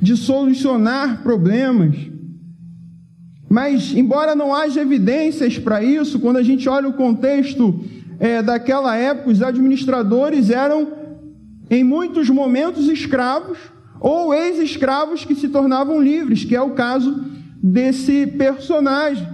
de 0.00 0.16
solucionar 0.16 1.22
problemas. 1.22 1.94
Mas, 3.46 3.92
embora 3.94 4.34
não 4.34 4.54
haja 4.54 4.80
evidências 4.80 5.58
para 5.58 5.84
isso, 5.84 6.18
quando 6.18 6.38
a 6.38 6.42
gente 6.42 6.66
olha 6.66 6.88
o 6.88 6.94
contexto 6.94 7.78
é, 8.18 8.42
daquela 8.42 8.96
época, 8.96 9.32
os 9.32 9.42
administradores 9.42 10.48
eram, 10.48 10.88
em 11.68 11.84
muitos 11.84 12.30
momentos, 12.30 12.88
escravos 12.88 13.58
ou 14.00 14.34
ex-escravos 14.34 15.24
que 15.24 15.34
se 15.34 15.48
tornavam 15.48 16.00
livres, 16.00 16.44
que 16.44 16.54
é 16.54 16.60
o 16.60 16.70
caso 16.70 17.24
desse 17.62 18.26
personagem. 18.26 19.26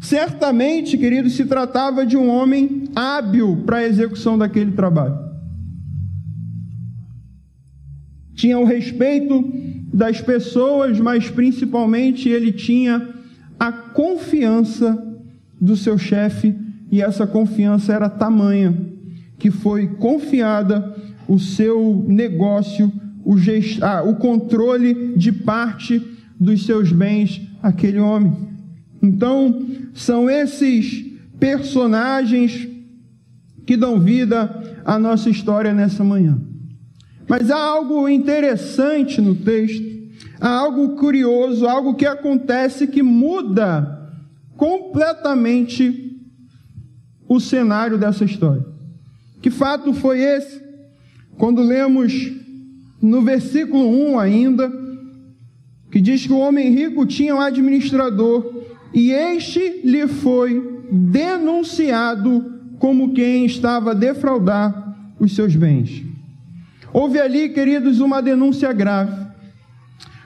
Certamente, 0.00 0.96
querido, 0.96 1.28
se 1.28 1.44
tratava 1.44 2.06
de 2.06 2.16
um 2.16 2.28
homem 2.28 2.84
hábil 2.94 3.62
para 3.64 3.78
a 3.78 3.86
execução 3.86 4.38
daquele 4.38 4.72
trabalho. 4.72 5.28
tinha 8.38 8.56
o 8.56 8.64
respeito 8.64 9.52
das 9.92 10.20
pessoas, 10.20 11.00
mas 11.00 11.28
principalmente 11.28 12.28
ele 12.28 12.52
tinha 12.52 13.08
a 13.58 13.72
confiança 13.72 14.96
do 15.60 15.76
seu 15.76 15.98
chefe, 15.98 16.54
e 16.90 17.02
essa 17.02 17.26
confiança 17.26 17.92
era 17.92 18.08
tamanha 18.08 18.74
que 19.38 19.50
foi 19.50 19.88
confiada 19.88 20.96
o 21.26 21.38
seu 21.38 22.04
negócio, 22.06 22.92
o, 23.28 23.36
gest... 23.36 23.82
ah, 23.82 24.02
o 24.02 24.16
controle 24.16 25.14
de 25.14 25.30
parte 25.30 26.02
dos 26.40 26.64
seus 26.64 26.90
bens 26.90 27.42
àquele 27.62 27.98
homem. 27.98 28.34
Então, 29.02 29.66
são 29.92 30.30
esses 30.30 31.04
personagens 31.38 32.66
que 33.66 33.76
dão 33.76 34.00
vida 34.00 34.80
à 34.82 34.98
nossa 34.98 35.28
história 35.28 35.74
nessa 35.74 36.02
manhã. 36.02 36.40
Mas 37.28 37.50
há 37.50 37.62
algo 37.62 38.08
interessante 38.08 39.20
no 39.20 39.34
texto, 39.34 39.84
há 40.40 40.48
algo 40.48 40.96
curioso, 40.96 41.66
algo 41.66 41.96
que 41.96 42.06
acontece 42.06 42.86
que 42.86 43.02
muda 43.02 44.10
completamente 44.56 46.18
o 47.28 47.38
cenário 47.38 47.98
dessa 47.98 48.24
história. 48.24 48.64
Que 49.42 49.50
fato 49.50 49.92
foi 49.92 50.20
esse? 50.20 50.62
Quando 51.36 51.60
lemos 51.60 52.38
no 53.00 53.22
versículo 53.22 53.88
1 54.12 54.18
ainda, 54.18 54.72
que 55.90 56.00
diz 56.00 56.26
que 56.26 56.32
o 56.32 56.38
homem 56.38 56.70
rico 56.70 57.06
tinha 57.06 57.34
um 57.34 57.40
administrador 57.40 58.64
e 58.92 59.10
este 59.10 59.80
lhe 59.84 60.06
foi 60.06 60.82
denunciado 60.90 62.58
como 62.78 63.12
quem 63.12 63.44
estava 63.44 63.90
a 63.90 63.94
defraudar 63.94 65.14
os 65.18 65.34
seus 65.34 65.54
bens. 65.54 66.02
Houve 66.92 67.20
ali, 67.20 67.50
queridos, 67.50 68.00
uma 68.00 68.20
denúncia 68.22 68.72
grave. 68.72 69.26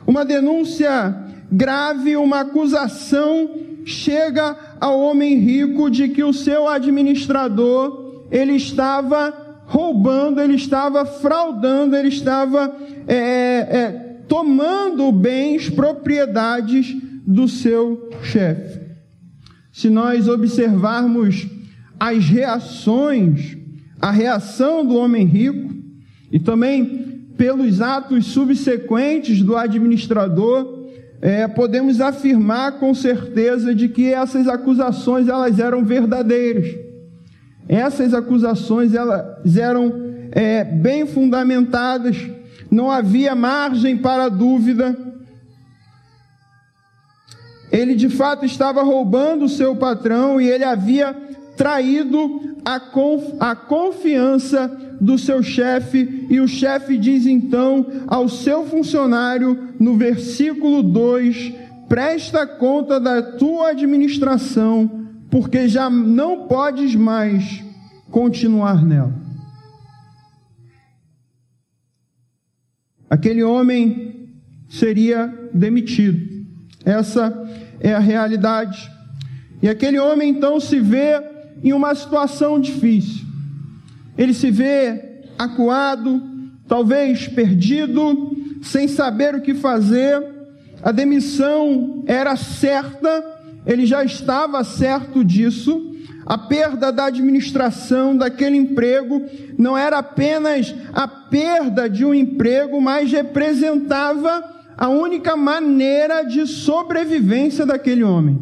Uma 0.07 0.25
denúncia 0.25 1.17
grave, 1.51 2.17
uma 2.17 2.41
acusação 2.41 3.51
chega 3.85 4.57
ao 4.81 5.01
homem 5.01 5.39
rico 5.39 5.91
de 5.91 6.09
que 6.09 6.23
o 6.23 6.33
seu 6.33 6.69
administrador 6.69 8.27
ele 8.31 8.53
estava 8.53 9.42
roubando, 9.73 10.39
ele 10.39 10.55
estava 10.55 11.07
fraudando, 11.07 11.97
ele 11.97 12.09
estava 12.09 12.77
é, 13.09 13.17
é, 13.17 14.17
tomando 14.29 15.11
bens, 15.11 15.71
propriedades 15.71 16.95
do 17.27 17.49
seu 17.49 18.11
chefe. 18.23 18.81
Se 19.73 19.89
nós 19.89 20.29
observarmos 20.29 21.47
as 21.99 22.27
reações, 22.27 23.57
a 23.99 24.11
reação 24.11 24.85
do 24.85 24.95
homem 24.97 25.25
rico, 25.25 25.75
e 26.31 26.39
também 26.39 27.25
pelos 27.39 27.81
atos 27.81 28.27
subsequentes 28.27 29.43
do 29.43 29.57
administrador, 29.57 30.81
é, 31.23 31.49
podemos 31.49 31.99
afirmar 31.99 32.79
com 32.79 32.93
certeza 32.93 33.75
de 33.75 33.89
que 33.89 34.13
essas 34.13 34.47
acusações 34.49 35.29
elas 35.29 35.59
eram 35.59 35.83
verdadeiras. 35.83 36.92
Essas 37.69 38.13
acusações 38.13 38.95
elas 38.95 39.57
eram 39.57 39.93
é, 40.33 40.65
bem 40.65 41.07
fundamentadas, 41.07 42.17
não 42.71 42.91
havia 42.91 43.35
margem 43.35 43.97
para 43.97 44.29
dúvida. 44.29 44.97
Ele 47.71 47.95
de 47.95 48.09
fato 48.09 48.45
estava 48.45 48.83
roubando 48.83 49.47
o 49.47 49.49
seu 49.49 49.75
patrão 49.77 50.41
e 50.41 50.47
ele 50.47 50.65
havia 50.65 51.15
traído 51.57 52.57
a, 52.65 52.79
conf, 52.79 53.25
a 53.41 53.55
confiança 53.55 54.69
do 55.01 55.19
seu 55.19 55.43
chefe, 55.43 56.27
e 56.31 56.41
o 56.41 56.47
chefe 56.47 56.97
diz 56.97 57.27
então 57.27 57.87
ao 58.07 58.29
seu 58.29 58.65
funcionário, 58.65 59.75
no 59.79 59.97
versículo 59.97 60.83
2: 60.83 61.53
presta 61.89 62.47
conta 62.47 63.01
da 63.01 63.21
tua 63.21 63.71
administração, 63.71 65.02
porque 65.33 65.67
já 65.67 65.89
não 65.89 66.47
podes 66.47 66.95
mais 66.95 67.65
continuar 68.11 68.85
nela. 68.85 69.15
Aquele 73.09 73.43
homem 73.43 74.29
seria 74.69 75.27
demitido. 75.55 76.47
Essa 76.85 77.33
é 77.81 77.95
a 77.95 77.99
realidade. 77.99 78.91
E 79.63 79.71
aquele 79.71 79.99
homem 79.99 80.29
então 80.29 80.61
se 80.61 80.79
vê 80.79 81.19
em 81.65 81.73
uma 81.73 81.95
situação 81.95 82.61
difícil. 82.61 83.25
Ele 84.19 84.35
se 84.35 84.51
vê 84.51 85.23
acuado, 85.39 86.23
talvez 86.69 87.27
perdido, 87.27 88.37
sem 88.61 88.87
saber 88.87 89.35
o 89.35 89.41
que 89.41 89.55
fazer. 89.55 90.23
A 90.83 90.93
demissão 90.93 92.05
era 92.07 92.37
certa, 92.37 93.32
ele 93.67 93.87
já 93.87 94.05
estava 94.05 94.63
certo 94.65 95.25
disso. 95.25 95.91
A 96.25 96.39
perda 96.39 96.93
da 96.93 97.07
administração 97.07 98.17
daquele 98.17 98.57
emprego 98.57 99.23
não 99.59 99.77
era 99.77 99.99
apenas 99.99 100.75
a 100.93 101.09
perda 101.09 101.89
de 101.89 102.05
um 102.05 102.15
emprego, 102.15 102.81
mas 102.81 103.11
representava 103.11 104.43
a 104.77 104.89
única 104.89 105.37
maneira 105.37 106.23
de 106.23 106.47
sobrevivência 106.47 107.67
daquele 107.67 108.05
homem. 108.05 108.41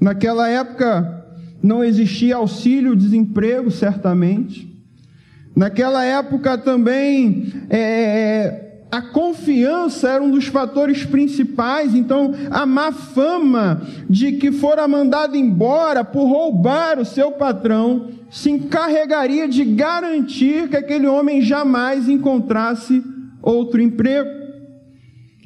Naquela 0.00 0.48
época, 0.48 1.24
não 1.62 1.82
existia 1.82 2.36
auxílio-desemprego, 2.36 3.70
certamente. 3.70 4.70
Naquela 5.56 6.04
época 6.04 6.58
também 6.58 7.52
é, 7.70 8.73
a 8.94 9.02
confiança 9.02 10.08
era 10.08 10.22
um 10.22 10.30
dos 10.30 10.46
fatores 10.46 11.04
principais, 11.04 11.96
então 11.96 12.32
a 12.48 12.64
má 12.64 12.92
fama 12.92 13.82
de 14.08 14.34
que 14.34 14.52
fora 14.52 14.86
mandado 14.86 15.36
embora 15.36 16.04
por 16.04 16.28
roubar 16.28 17.00
o 17.00 17.04
seu 17.04 17.32
patrão 17.32 18.10
se 18.30 18.52
encarregaria 18.52 19.48
de 19.48 19.64
garantir 19.64 20.68
que 20.68 20.76
aquele 20.76 21.08
homem 21.08 21.42
jamais 21.42 22.08
encontrasse 22.08 23.02
outro 23.42 23.82
emprego. 23.82 24.30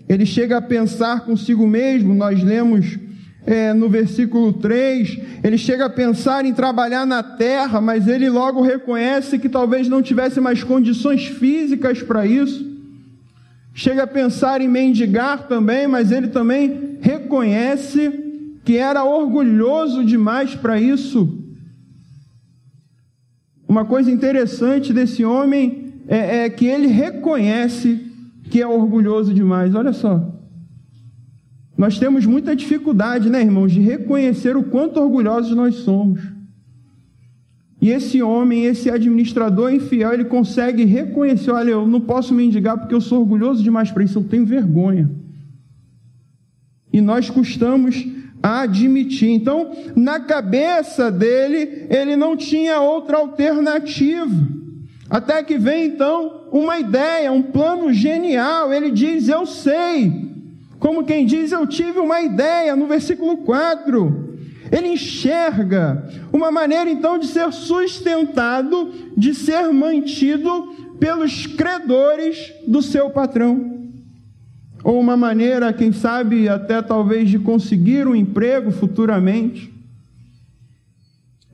Ele 0.07 0.27
chega 0.27 0.59
a 0.59 0.63
pensar 0.63 1.25
consigo 1.25 1.67
mesmo, 1.67 2.15
nós 2.15 2.43
lemos 2.43 2.99
é, 3.47 3.73
no 3.73 3.89
versículo 3.89 4.53
3, 4.53 5.21
ele 5.43 5.57
chega 5.57 5.87
a 5.87 5.91
pensar 5.91 6.45
em 6.45 6.53
trabalhar 6.53 7.07
na 7.07 7.23
terra, 7.23 7.81
mas 7.81 8.09
ele 8.09 8.29
logo 8.29 8.61
reconhece 8.61 9.39
que 9.39 9.49
talvez 9.49 9.89
não 9.89 10.03
tivesse 10.03 10.39
mais 10.39 10.63
condições 10.63 11.25
físicas 11.25 12.03
para 12.03 12.27
isso. 12.27 12.78
Chega 13.79 14.03
a 14.03 14.07
pensar 14.09 14.61
em 14.61 14.67
mendigar 14.67 15.47
também, 15.47 15.87
mas 15.87 16.11
ele 16.11 16.27
também 16.27 16.99
reconhece 17.01 18.11
que 18.65 18.77
era 18.77 19.05
orgulhoso 19.05 20.05
demais 20.05 20.53
para 20.53 20.81
isso. 20.81 21.39
Uma 23.69 23.85
coisa 23.85 24.11
interessante 24.11 24.93
desse 24.93 25.25
homem 25.25 25.95
é, 26.09 26.39
é 26.39 26.51
que 26.51 26.67
ele 26.67 26.89
reconhece 26.89 28.05
que 28.51 28.61
é 28.61 28.67
orgulhoso 28.67 29.33
demais. 29.33 29.73
Olha 29.77 29.93
só. 29.93 30.29
Nós 31.77 32.01
temos 32.01 32.27
muita 32.27 32.57
dificuldade, 32.57 33.31
né, 33.31 33.41
irmãos, 33.43 33.71
de 33.71 33.79
reconhecer 33.79 34.57
o 34.57 34.65
quanto 34.65 34.99
orgulhosos 34.99 35.55
nós 35.55 35.77
somos. 35.77 36.21
E 37.81 37.91
esse 37.91 38.21
homem, 38.23 38.65
esse 38.65 38.91
administrador 38.91 39.73
infiel, 39.73 40.13
ele 40.13 40.25
consegue 40.25 40.85
reconhecer: 40.85 41.51
olha, 41.51 41.71
eu 41.71 41.87
não 41.87 42.01
posso 42.01 42.35
mendigar 42.35 42.79
porque 42.79 42.95
eu 42.95 43.01
sou 43.01 43.21
orgulhoso 43.21 43.63
demais 43.63 43.91
para 43.91 44.05
isso, 44.05 44.19
eu 44.19 44.25
tenho 44.25 44.45
vergonha. 44.45 45.11
E 46.93 47.01
nós 47.01 47.31
custamos 47.31 48.07
a 48.43 48.63
admitir. 48.63 49.31
Então, 49.31 49.71
na 49.95 50.21
cabeça 50.21 51.11
dele, 51.11 51.87
ele 51.91 52.17
não 52.17 52.37
tinha 52.37 52.81
outra 52.81 53.19
alternativa. 53.19 54.49
Até 55.09 55.43
que 55.43 55.57
vem 55.57 55.87
então 55.87 56.49
uma 56.51 56.79
ideia, 56.79 57.31
um 57.31 57.43
plano 57.43 57.93
genial. 57.93 58.73
Ele 58.73 58.91
diz: 58.91 59.29
Eu 59.29 59.47
sei 59.47 60.29
como 60.79 61.05
quem 61.05 61.27
diz, 61.27 61.51
eu 61.51 61.67
tive 61.67 61.99
uma 61.99 62.21
ideia 62.21 62.77
no 62.77 62.87
versículo 62.87 63.39
4. 63.39 64.28
Ele 64.71 64.89
enxerga 64.89 66.09
uma 66.33 66.51
maneira 66.51 66.91
então 66.91 67.19
de 67.19 67.27
ser 67.27 67.53
sustentado, 67.53 68.93
de 69.17 69.35
ser 69.35 69.73
mantido 69.73 70.75
pelos 70.99 71.47
credores 71.47 72.53
do 72.67 72.83
seu 72.83 73.11
patrão. 73.11 73.79
Ou 74.85 75.01
uma 75.01 75.17
maneira, 75.17 75.73
quem 75.73 75.93
sabe, 75.93 76.49
até 76.49 76.81
talvez 76.81 77.29
de 77.29 77.39
conseguir 77.39 78.07
um 78.07 78.15
emprego 78.15 78.71
futuramente. 78.71 79.73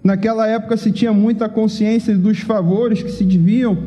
Naquela 0.02 0.46
época 0.46 0.76
se 0.76 0.92
tinha 0.92 1.12
muita 1.12 1.48
consciência 1.48 2.14
dos 2.16 2.40
favores 2.40 3.02
que 3.02 3.10
se 3.10 3.24
deviam 3.24 3.86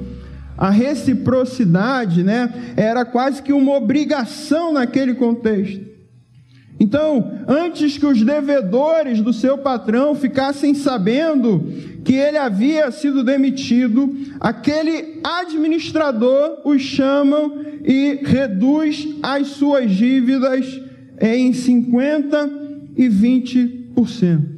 a 0.57 0.71
reciprocidade, 0.71 2.23
né, 2.23 2.73
era 2.75 3.05
quase 3.05 3.43
que 3.43 3.53
uma 3.53 3.75
obrigação 3.75 4.73
naquele 4.73 5.13
contexto. 5.13 5.96
Então, 6.79 7.41
antes 7.47 7.97
que 7.97 8.05
os 8.05 8.21
devedores 8.21 9.19
do 9.21 9.33
seu 9.33 9.57
patrão 9.57 10.13
ficassem 10.13 10.75
sabendo 10.75 11.63
que 12.05 12.13
ele 12.13 12.37
havia 12.37 12.91
sido 12.91 13.23
demitido, 13.23 14.15
aquele 14.39 15.19
administrador 15.23 16.61
os 16.63 16.81
chama 16.81 17.51
e 17.83 18.19
reduz 18.23 19.07
as 19.23 19.47
suas 19.47 19.91
dívidas 19.91 20.79
em 21.19 21.51
50 21.51 22.49
e 22.95 23.09
20%. 23.09 24.57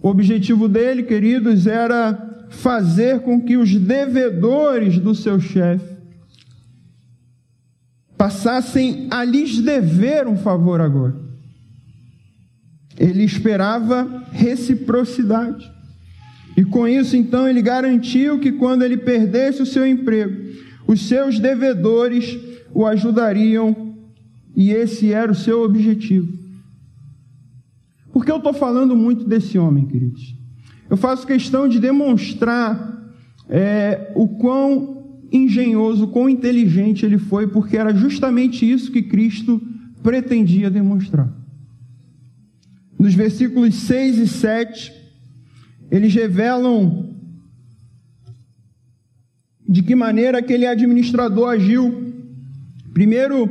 O 0.00 0.08
objetivo 0.08 0.68
dele, 0.68 1.02
queridos, 1.02 1.66
era 1.66 2.46
fazer 2.48 3.20
com 3.20 3.40
que 3.40 3.56
os 3.56 3.74
devedores 3.74 5.00
do 5.00 5.16
seu 5.16 5.40
chefe 5.40 5.95
passassem 8.16 9.08
a 9.10 9.24
lhes 9.24 9.60
dever 9.60 10.26
um 10.26 10.36
favor 10.36 10.80
agora. 10.80 11.14
Ele 12.98 13.24
esperava 13.24 14.24
reciprocidade. 14.32 15.70
E 16.56 16.64
com 16.64 16.88
isso, 16.88 17.16
então, 17.16 17.46
ele 17.46 17.60
garantiu 17.60 18.38
que 18.38 18.52
quando 18.52 18.82
ele 18.82 18.96
perdesse 18.96 19.60
o 19.60 19.66
seu 19.66 19.86
emprego, 19.86 20.34
os 20.86 21.06
seus 21.06 21.38
devedores 21.38 22.38
o 22.72 22.86
ajudariam, 22.86 23.94
e 24.54 24.70
esse 24.70 25.12
era 25.12 25.30
o 25.30 25.34
seu 25.34 25.62
objetivo. 25.62 26.32
Por 28.12 28.24
que 28.24 28.32
eu 28.32 28.38
estou 28.38 28.54
falando 28.54 28.96
muito 28.96 29.24
desse 29.24 29.58
homem, 29.58 29.86
queridos? 29.86 30.34
Eu 30.88 30.96
faço 30.96 31.26
questão 31.26 31.68
de 31.68 31.78
demonstrar 31.78 33.12
é, 33.48 34.12
o 34.14 34.26
quão 34.26 34.95
engenhoso, 35.44 36.08
quão 36.08 36.28
inteligente 36.28 37.04
ele 37.04 37.18
foi, 37.18 37.46
porque 37.46 37.76
era 37.76 37.94
justamente 37.94 38.68
isso 38.68 38.90
que 38.90 39.02
Cristo 39.02 39.60
pretendia 40.02 40.70
demonstrar. 40.70 41.28
Nos 42.98 43.14
versículos 43.14 43.74
6 43.74 44.18
e 44.18 44.28
7, 44.28 44.92
eles 45.90 46.14
revelam 46.14 47.14
de 49.68 49.82
que 49.82 49.94
maneira 49.94 50.38
aquele 50.38 50.66
administrador 50.66 51.50
agiu. 51.50 52.14
Primeiro, 52.94 53.48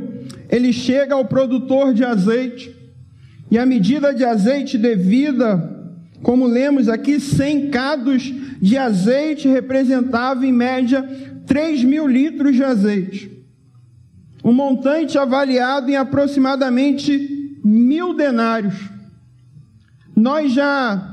ele 0.48 0.72
chega 0.72 1.14
ao 1.14 1.24
produtor 1.24 1.92
de 1.92 2.04
azeite, 2.04 2.74
e 3.50 3.58
a 3.58 3.66
medida 3.66 4.12
de 4.12 4.24
azeite 4.24 4.76
devida, 4.76 5.76
como 6.22 6.46
lemos 6.46 6.88
aqui, 6.88 7.20
100 7.20 7.70
cados 7.70 8.34
de 8.60 8.76
azeite 8.76 9.46
representava 9.46 10.44
em 10.44 10.52
média 10.52 11.04
3 11.46 11.84
mil 11.84 12.06
litros 12.06 12.54
de 12.54 12.64
azeite. 12.64 13.44
Um 14.44 14.52
montante 14.52 15.18
avaliado 15.18 15.90
em 15.90 15.96
aproximadamente 15.96 17.58
mil 17.64 18.14
denários. 18.14 18.74
Nós 20.14 20.52
já 20.52 21.12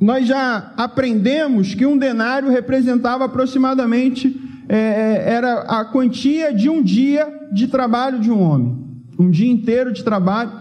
nós 0.00 0.26
já 0.26 0.72
aprendemos 0.76 1.74
que 1.74 1.86
um 1.86 1.96
denário 1.96 2.50
representava 2.50 3.24
aproximadamente 3.24 4.38
é, 4.68 4.76
é, 4.76 5.32
era 5.32 5.60
a 5.62 5.84
quantia 5.84 6.52
de 6.52 6.68
um 6.68 6.82
dia 6.82 7.26
de 7.52 7.68
trabalho 7.68 8.18
de 8.18 8.30
um 8.30 8.42
homem, 8.42 8.76
um 9.18 9.30
dia 9.30 9.50
inteiro 9.50 9.92
de 9.92 10.04
trabalho. 10.04 10.52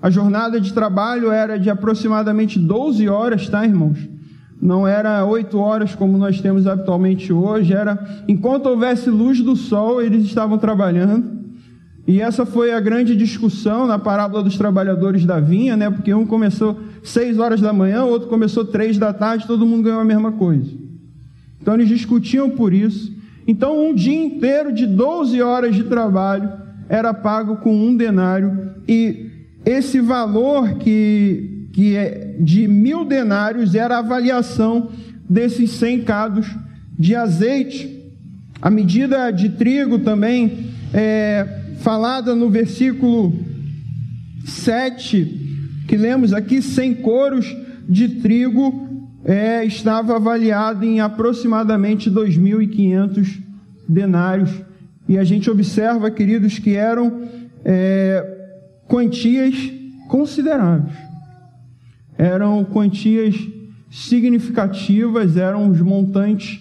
A 0.00 0.10
jornada 0.10 0.60
de 0.60 0.72
trabalho 0.72 1.30
era 1.30 1.58
de 1.58 1.68
aproximadamente 1.68 2.58
12 2.58 3.08
horas, 3.08 3.48
tá, 3.48 3.64
irmãos? 3.64 3.98
Não 4.60 4.86
era 4.86 5.24
oito 5.24 5.58
horas 5.58 5.94
como 5.94 6.16
nós 6.16 6.40
temos 6.40 6.66
habitualmente 6.66 7.32
hoje, 7.32 7.72
era 7.72 8.24
enquanto 8.26 8.66
houvesse 8.66 9.10
luz 9.10 9.40
do 9.40 9.54
sol, 9.54 10.00
eles 10.00 10.24
estavam 10.24 10.58
trabalhando. 10.58 11.36
E 12.06 12.20
essa 12.20 12.46
foi 12.46 12.72
a 12.72 12.78
grande 12.78 13.16
discussão 13.16 13.86
na 13.86 13.98
parábola 13.98 14.42
dos 14.42 14.56
trabalhadores 14.56 15.24
da 15.24 15.40
vinha, 15.40 15.76
né? 15.76 15.90
Porque 15.90 16.14
um 16.14 16.24
começou 16.24 16.78
seis 17.02 17.38
horas 17.38 17.60
da 17.60 17.72
manhã, 17.72 18.04
o 18.04 18.10
outro 18.10 18.28
começou 18.28 18.64
três 18.64 18.96
da 18.96 19.12
tarde, 19.12 19.46
todo 19.46 19.66
mundo 19.66 19.82
ganhou 19.82 20.00
a 20.00 20.04
mesma 20.04 20.32
coisa. 20.32 20.70
Então 21.60 21.74
eles 21.74 21.88
discutiam 21.88 22.50
por 22.50 22.72
isso. 22.72 23.12
Então 23.46 23.88
um 23.88 23.92
dia 23.92 24.24
inteiro 24.24 24.72
de 24.72 24.86
12 24.86 25.42
horas 25.42 25.74
de 25.74 25.84
trabalho 25.84 26.50
era 26.88 27.12
pago 27.12 27.56
com 27.56 27.74
um 27.76 27.96
denário 27.96 28.70
e 28.88 29.26
esse 29.64 30.00
valor 30.00 30.74
que 30.74 31.55
que 31.76 31.94
é 31.94 32.34
de 32.40 32.66
mil 32.66 33.04
denários 33.04 33.74
era 33.74 33.96
a 33.96 33.98
avaliação 33.98 34.88
desses 35.28 35.72
cem 35.72 36.02
cados 36.02 36.46
de 36.98 37.14
azeite. 37.14 38.02
A 38.62 38.70
medida 38.70 39.30
de 39.30 39.50
trigo 39.50 39.98
também 39.98 40.70
é 40.94 41.46
falada 41.80 42.34
no 42.34 42.48
versículo 42.48 43.38
7, 44.46 45.84
que 45.86 45.98
lemos 45.98 46.32
aqui, 46.32 46.62
100 46.62 46.94
coros 46.94 47.54
de 47.86 48.08
trigo 48.08 49.12
é, 49.22 49.62
estava 49.62 50.16
avaliado 50.16 50.82
em 50.82 51.00
aproximadamente 51.00 52.10
2.500 52.10 53.38
denários. 53.86 54.50
E 55.06 55.18
a 55.18 55.24
gente 55.24 55.50
observa, 55.50 56.10
queridos, 56.10 56.58
que 56.58 56.74
eram 56.74 57.28
é, 57.62 58.24
quantias 58.88 59.54
consideráveis 60.08 61.05
eram 62.18 62.64
quantias 62.64 63.36
significativas, 63.90 65.36
eram 65.36 65.68
os 65.70 65.80
montantes 65.80 66.60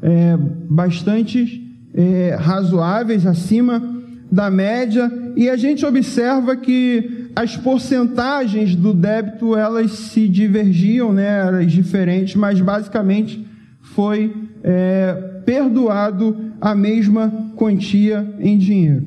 é, 0.00 0.36
bastante 0.68 1.62
é, 1.94 2.36
razoáveis, 2.38 3.26
acima 3.26 3.82
da 4.30 4.50
média, 4.50 5.10
e 5.36 5.48
a 5.48 5.56
gente 5.56 5.84
observa 5.84 6.56
que 6.56 7.30
as 7.36 7.56
porcentagens 7.56 8.74
do 8.74 8.92
débito 8.92 9.56
elas 9.56 9.90
se 9.92 10.28
divergiam, 10.28 11.12
né, 11.12 11.46
eram 11.46 11.64
diferentes, 11.66 12.34
mas 12.34 12.60
basicamente 12.60 13.46
foi 13.80 14.34
é, 14.62 15.12
perdoado 15.44 16.52
a 16.60 16.74
mesma 16.74 17.52
quantia 17.56 18.34
em 18.38 18.56
dinheiro. 18.56 19.04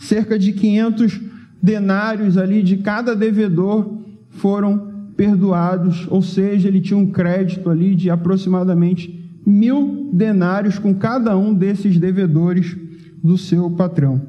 Cerca 0.00 0.38
de 0.38 0.52
500 0.52 1.20
denários 1.62 2.36
ali 2.36 2.62
de 2.62 2.78
cada 2.78 3.14
devedor 3.14 4.00
foram 4.30 4.91
perdoados, 5.22 6.04
ou 6.10 6.20
seja, 6.20 6.66
ele 6.66 6.80
tinha 6.80 6.98
um 6.98 7.12
crédito 7.12 7.70
ali 7.70 7.94
de 7.94 8.10
aproximadamente 8.10 9.24
mil 9.46 10.10
denários 10.12 10.80
com 10.80 10.92
cada 10.92 11.36
um 11.36 11.54
desses 11.54 11.96
devedores 11.96 12.76
do 13.22 13.38
seu 13.38 13.70
patrão. 13.70 14.20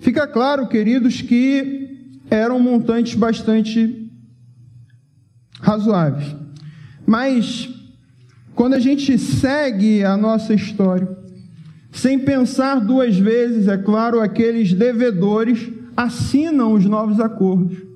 Fica 0.00 0.26
claro, 0.26 0.66
queridos, 0.66 1.22
que 1.22 2.18
eram 2.28 2.58
montantes 2.58 3.14
bastante 3.14 4.10
razoáveis. 5.60 6.34
Mas, 7.06 7.72
quando 8.56 8.74
a 8.74 8.80
gente 8.80 9.16
segue 9.16 10.02
a 10.02 10.16
nossa 10.16 10.52
história, 10.52 11.16
sem 11.92 12.18
pensar 12.18 12.80
duas 12.80 13.16
vezes, 13.16 13.68
é 13.68 13.78
claro, 13.78 14.20
aqueles 14.20 14.72
devedores 14.72 15.70
assinam 15.96 16.72
os 16.72 16.84
novos 16.84 17.20
acordos. 17.20 17.93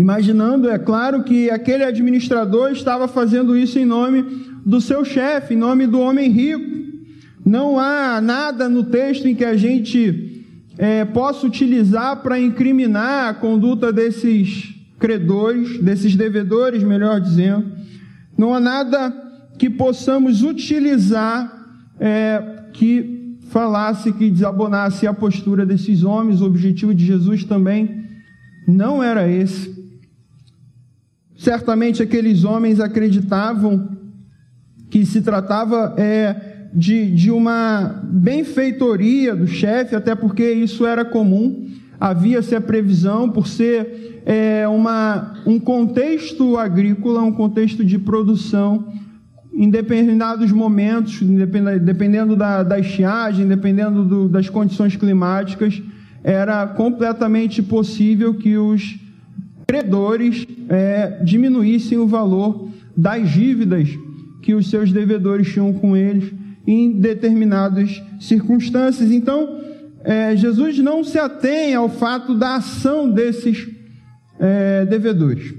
Imaginando, 0.00 0.70
é 0.70 0.78
claro, 0.78 1.22
que 1.22 1.50
aquele 1.50 1.84
administrador 1.84 2.70
estava 2.70 3.06
fazendo 3.06 3.54
isso 3.54 3.78
em 3.78 3.84
nome 3.84 4.22
do 4.64 4.80
seu 4.80 5.04
chefe, 5.04 5.52
em 5.52 5.58
nome 5.58 5.86
do 5.86 6.00
homem 6.00 6.30
rico. 6.30 6.64
Não 7.44 7.78
há 7.78 8.18
nada 8.18 8.66
no 8.66 8.84
texto 8.84 9.28
em 9.28 9.34
que 9.34 9.44
a 9.44 9.54
gente 9.58 10.42
é, 10.78 11.04
possa 11.04 11.46
utilizar 11.46 12.22
para 12.22 12.40
incriminar 12.40 13.28
a 13.28 13.34
conduta 13.34 13.92
desses 13.92 14.74
credores, 14.98 15.78
desses 15.82 16.16
devedores, 16.16 16.82
melhor 16.82 17.20
dizendo. 17.20 17.70
Não 18.38 18.54
há 18.54 18.60
nada 18.60 19.12
que 19.58 19.68
possamos 19.68 20.42
utilizar 20.42 21.76
é, 22.00 22.42
que 22.72 23.36
falasse, 23.50 24.14
que 24.14 24.30
desabonasse 24.30 25.06
a 25.06 25.12
postura 25.12 25.66
desses 25.66 26.04
homens. 26.04 26.40
O 26.40 26.46
objetivo 26.46 26.94
de 26.94 27.04
Jesus 27.04 27.44
também 27.44 28.02
não 28.66 29.02
era 29.02 29.30
esse. 29.30 29.79
Certamente 31.40 32.02
aqueles 32.02 32.44
homens 32.44 32.80
acreditavam 32.80 33.96
que 34.90 35.06
se 35.06 35.22
tratava 35.22 35.94
é, 35.96 36.68
de, 36.74 37.10
de 37.12 37.30
uma 37.30 38.02
benfeitoria 38.04 39.34
do 39.34 39.46
chefe, 39.46 39.96
até 39.96 40.14
porque 40.14 40.52
isso 40.52 40.84
era 40.84 41.02
comum. 41.02 41.66
Havia-se 41.98 42.54
a 42.54 42.60
previsão, 42.60 43.30
por 43.30 43.46
ser 43.46 44.20
é, 44.26 44.68
uma, 44.68 45.32
um 45.46 45.58
contexto 45.58 46.58
agrícola, 46.58 47.22
um 47.22 47.32
contexto 47.32 47.82
de 47.82 47.98
produção, 47.98 48.92
em 49.54 49.70
determinados 49.70 50.52
momentos, 50.52 51.22
dependendo 51.22 52.36
da, 52.36 52.62
da 52.62 52.78
estiagem, 52.78 53.48
dependendo 53.48 54.04
do, 54.04 54.28
das 54.28 54.50
condições 54.50 54.94
climáticas, 54.94 55.82
era 56.22 56.66
completamente 56.66 57.62
possível 57.62 58.34
que 58.34 58.58
os 58.58 58.99
credores 59.70 60.48
é, 60.68 61.20
diminuíssem 61.22 61.96
o 61.96 62.04
valor 62.04 62.70
das 62.96 63.30
dívidas 63.30 63.88
que 64.42 64.52
os 64.52 64.68
seus 64.68 64.90
devedores 64.90 65.52
tinham 65.52 65.72
com 65.72 65.96
eles. 65.96 66.32
em 66.66 66.92
determinadas 66.92 68.02
circunstâncias. 68.20 69.10
Então, 69.10 69.60
é, 70.04 70.36
Jesus 70.36 70.78
não 70.78 71.02
se 71.02 71.18
atém 71.18 71.74
ao 71.74 71.88
fato 71.88 72.34
da 72.34 72.56
ação 72.56 73.10
desses 73.10 73.68
é, 74.38 74.84
devedores. 74.84 75.54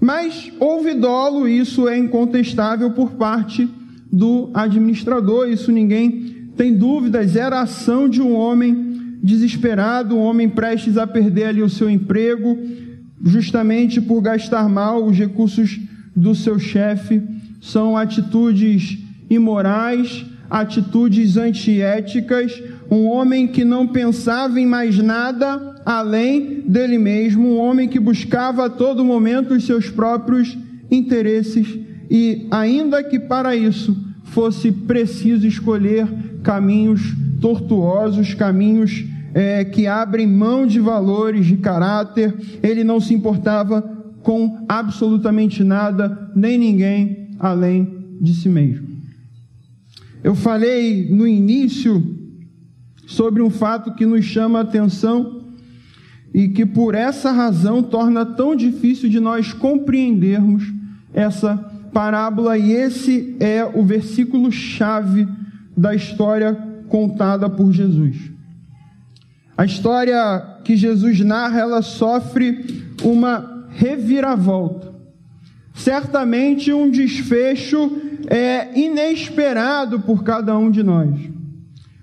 Mas 0.00 0.52
houve 0.60 0.94
dolo, 0.94 1.48
isso 1.48 1.88
é 1.88 1.96
incontestável 1.96 2.90
por 2.90 3.12
parte 3.12 3.68
do 4.12 4.50
administrador, 4.52 5.48
isso 5.48 5.72
ninguém 5.72 6.50
tem 6.56 6.74
dúvidas, 6.74 7.34
era 7.34 7.60
a 7.60 7.62
ação 7.62 8.08
de 8.08 8.20
um 8.20 8.34
homem 8.34 9.18
desesperado, 9.22 10.16
um 10.16 10.20
homem 10.20 10.48
prestes 10.48 10.98
a 10.98 11.06
perder 11.06 11.44
ali 11.44 11.62
o 11.62 11.68
seu 11.68 11.88
emprego, 11.88 12.58
justamente 13.22 14.00
por 14.00 14.20
gastar 14.20 14.68
mal 14.68 15.04
os 15.04 15.16
recursos 15.16 15.78
do 16.14 16.34
seu 16.34 16.58
chefe. 16.58 17.22
São 17.60 17.96
atitudes 17.96 18.98
imorais, 19.28 20.24
atitudes 20.48 21.36
antiéticas, 21.36 22.62
um 22.90 23.06
homem 23.06 23.46
que 23.46 23.64
não 23.64 23.86
pensava 23.86 24.58
em 24.58 24.66
mais 24.66 24.98
nada 24.98 25.70
além 25.84 26.62
dele 26.66 26.98
mesmo, 26.98 27.48
um 27.48 27.58
homem 27.58 27.88
que 27.88 28.00
buscava 28.00 28.66
a 28.66 28.70
todo 28.70 29.04
momento 29.04 29.54
os 29.54 29.64
seus 29.64 29.88
próprios 29.88 30.56
interesses. 30.90 31.78
E, 32.10 32.48
ainda 32.50 33.02
que 33.04 33.18
para 33.18 33.54
isso 33.54 33.96
fosse 34.24 34.72
preciso 34.72 35.46
escolher 35.46 36.08
caminhos 36.42 37.00
tortuosos, 37.40 38.34
caminhos 38.34 39.04
é, 39.32 39.64
que 39.64 39.86
abrem 39.86 40.26
mão 40.26 40.66
de 40.66 40.80
valores, 40.80 41.46
de 41.46 41.56
caráter, 41.56 42.34
ele 42.62 42.84
não 42.84 43.00
se 43.00 43.14
importava 43.14 43.82
com 44.22 44.64
absolutamente 44.68 45.64
nada, 45.64 46.30
nem 46.34 46.58
ninguém 46.58 47.30
além 47.38 48.16
de 48.20 48.34
si 48.34 48.48
mesmo. 48.48 48.88
Eu 50.22 50.34
falei 50.34 51.08
no 51.10 51.26
início 51.26 52.18
sobre 53.06 53.42
um 53.42 53.50
fato 53.50 53.94
que 53.94 54.04
nos 54.04 54.24
chama 54.24 54.58
a 54.58 54.62
atenção 54.62 55.40
e 56.32 56.48
que 56.48 56.64
por 56.66 56.94
essa 56.94 57.32
razão 57.32 57.82
torna 57.82 58.24
tão 58.24 58.54
difícil 58.54 59.08
de 59.08 59.18
nós 59.18 59.52
compreendermos 59.52 60.62
essa 61.12 61.56
parábola, 61.92 62.56
e 62.56 62.70
esse 62.70 63.36
é 63.40 63.64
o 63.64 63.84
versículo 63.84 64.52
chave 64.52 65.26
da 65.76 65.94
história 65.94 66.54
contada 66.88 67.50
por 67.50 67.72
Jesus. 67.72 68.30
A 69.60 69.66
história 69.66 70.42
que 70.64 70.74
Jesus 70.74 71.20
narra, 71.20 71.60
ela 71.60 71.82
sofre 71.82 72.82
uma 73.04 73.66
reviravolta. 73.68 74.90
Certamente 75.74 76.72
um 76.72 76.90
desfecho 76.90 78.00
é 78.26 78.70
inesperado 78.74 80.00
por 80.00 80.24
cada 80.24 80.56
um 80.56 80.70
de 80.70 80.82
nós. 80.82 81.10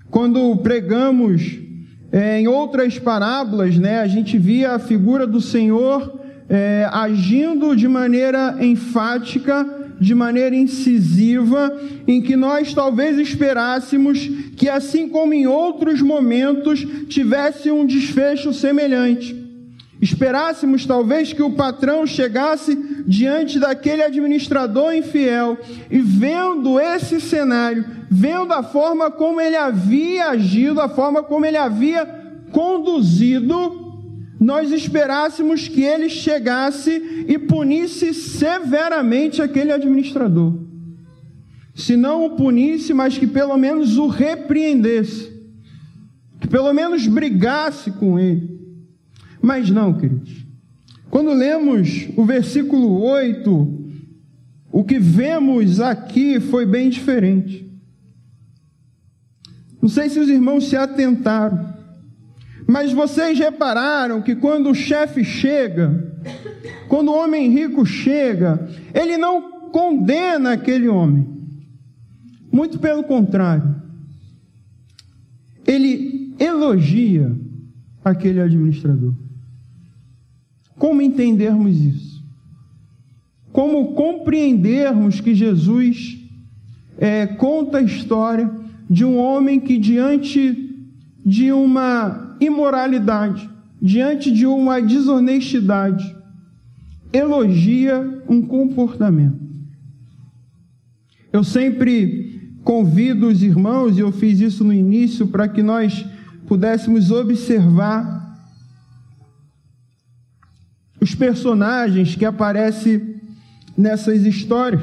Quando 0.08 0.54
pregamos 0.58 1.58
é, 2.12 2.40
em 2.40 2.46
outras 2.46 2.96
parábolas, 2.96 3.76
né, 3.76 3.98
a 4.02 4.06
gente 4.06 4.38
via 4.38 4.76
a 4.76 4.78
figura 4.78 5.26
do 5.26 5.40
Senhor 5.40 6.20
é, 6.48 6.88
agindo 6.92 7.74
de 7.74 7.88
maneira 7.88 8.56
enfática, 8.60 9.66
de 10.00 10.14
maneira 10.14 10.54
incisiva, 10.54 11.76
em 12.06 12.20
que 12.20 12.36
nós 12.36 12.72
talvez 12.72 13.18
esperássemos 13.18 14.28
que, 14.56 14.68
assim 14.68 15.08
como 15.08 15.34
em 15.34 15.46
outros 15.46 16.00
momentos, 16.00 16.86
tivesse 17.08 17.70
um 17.70 17.84
desfecho 17.84 18.52
semelhante. 18.52 19.36
Esperássemos 20.00 20.86
talvez 20.86 21.32
que 21.32 21.42
o 21.42 21.52
patrão 21.52 22.06
chegasse 22.06 22.76
diante 23.06 23.58
daquele 23.58 24.02
administrador 24.02 24.94
infiel 24.94 25.58
e 25.90 25.98
vendo 25.98 26.78
esse 26.78 27.20
cenário, 27.20 27.84
vendo 28.08 28.52
a 28.52 28.62
forma 28.62 29.10
como 29.10 29.40
ele 29.40 29.56
havia 29.56 30.28
agido, 30.28 30.80
a 30.80 30.88
forma 30.88 31.22
como 31.22 31.44
ele 31.44 31.56
havia 31.56 32.06
conduzido, 32.52 33.87
nós 34.38 34.70
esperássemos 34.70 35.66
que 35.66 35.82
ele 35.82 36.08
chegasse 36.08 37.24
e 37.26 37.38
punisse 37.38 38.14
severamente 38.14 39.42
aquele 39.42 39.72
administrador. 39.72 40.54
Se 41.74 41.96
não 41.96 42.24
o 42.24 42.30
punisse, 42.36 42.94
mas 42.94 43.18
que 43.18 43.26
pelo 43.26 43.56
menos 43.56 43.96
o 43.98 44.06
repreendesse, 44.06 45.32
que 46.40 46.46
pelo 46.46 46.72
menos 46.72 47.06
brigasse 47.06 47.90
com 47.92 48.18
ele. 48.18 48.58
Mas 49.40 49.70
não, 49.70 49.94
queridos. 49.94 50.46
Quando 51.10 51.32
lemos 51.32 52.08
o 52.16 52.24
versículo 52.24 53.00
8, 53.02 53.78
o 54.70 54.84
que 54.84 54.98
vemos 54.98 55.80
aqui 55.80 56.38
foi 56.38 56.66
bem 56.66 56.90
diferente. 56.90 57.66
Não 59.80 59.88
sei 59.88 60.08
se 60.08 60.18
os 60.18 60.28
irmãos 60.28 60.68
se 60.68 60.76
atentaram, 60.76 61.77
mas 62.68 62.92
vocês 62.92 63.38
repararam 63.38 64.20
que 64.20 64.36
quando 64.36 64.68
o 64.68 64.74
chefe 64.74 65.24
chega, 65.24 66.14
quando 66.86 67.08
o 67.08 67.16
homem 67.16 67.50
rico 67.50 67.86
chega, 67.86 68.68
ele 68.92 69.16
não 69.16 69.70
condena 69.70 70.52
aquele 70.52 70.86
homem. 70.86 71.26
Muito 72.52 72.78
pelo 72.78 73.02
contrário. 73.04 73.74
Ele 75.66 76.34
elogia 76.38 77.34
aquele 78.04 78.38
administrador. 78.38 79.14
Como 80.76 81.00
entendermos 81.00 81.80
isso? 81.80 82.22
Como 83.50 83.94
compreendermos 83.94 85.22
que 85.22 85.34
Jesus 85.34 86.18
é, 86.98 87.26
conta 87.26 87.78
a 87.78 87.82
história 87.82 88.50
de 88.90 89.06
um 89.06 89.16
homem 89.16 89.58
que, 89.58 89.78
diante 89.78 90.66
de 91.24 91.50
uma 91.50 92.27
imoralidade, 92.40 93.48
diante 93.80 94.30
de 94.30 94.46
uma 94.46 94.80
desonestidade, 94.80 96.16
elogia 97.12 98.22
um 98.28 98.42
comportamento. 98.42 99.38
Eu 101.32 101.44
sempre 101.44 102.56
convido 102.64 103.28
os 103.28 103.42
irmãos, 103.42 103.96
e 103.96 104.00
eu 104.00 104.12
fiz 104.12 104.40
isso 104.40 104.64
no 104.64 104.72
início, 104.72 105.26
para 105.28 105.48
que 105.48 105.62
nós 105.62 106.04
pudéssemos 106.46 107.10
observar 107.10 108.18
os 111.00 111.14
personagens 111.14 112.14
que 112.14 112.24
aparecem 112.24 113.20
nessas 113.76 114.26
histórias. 114.26 114.82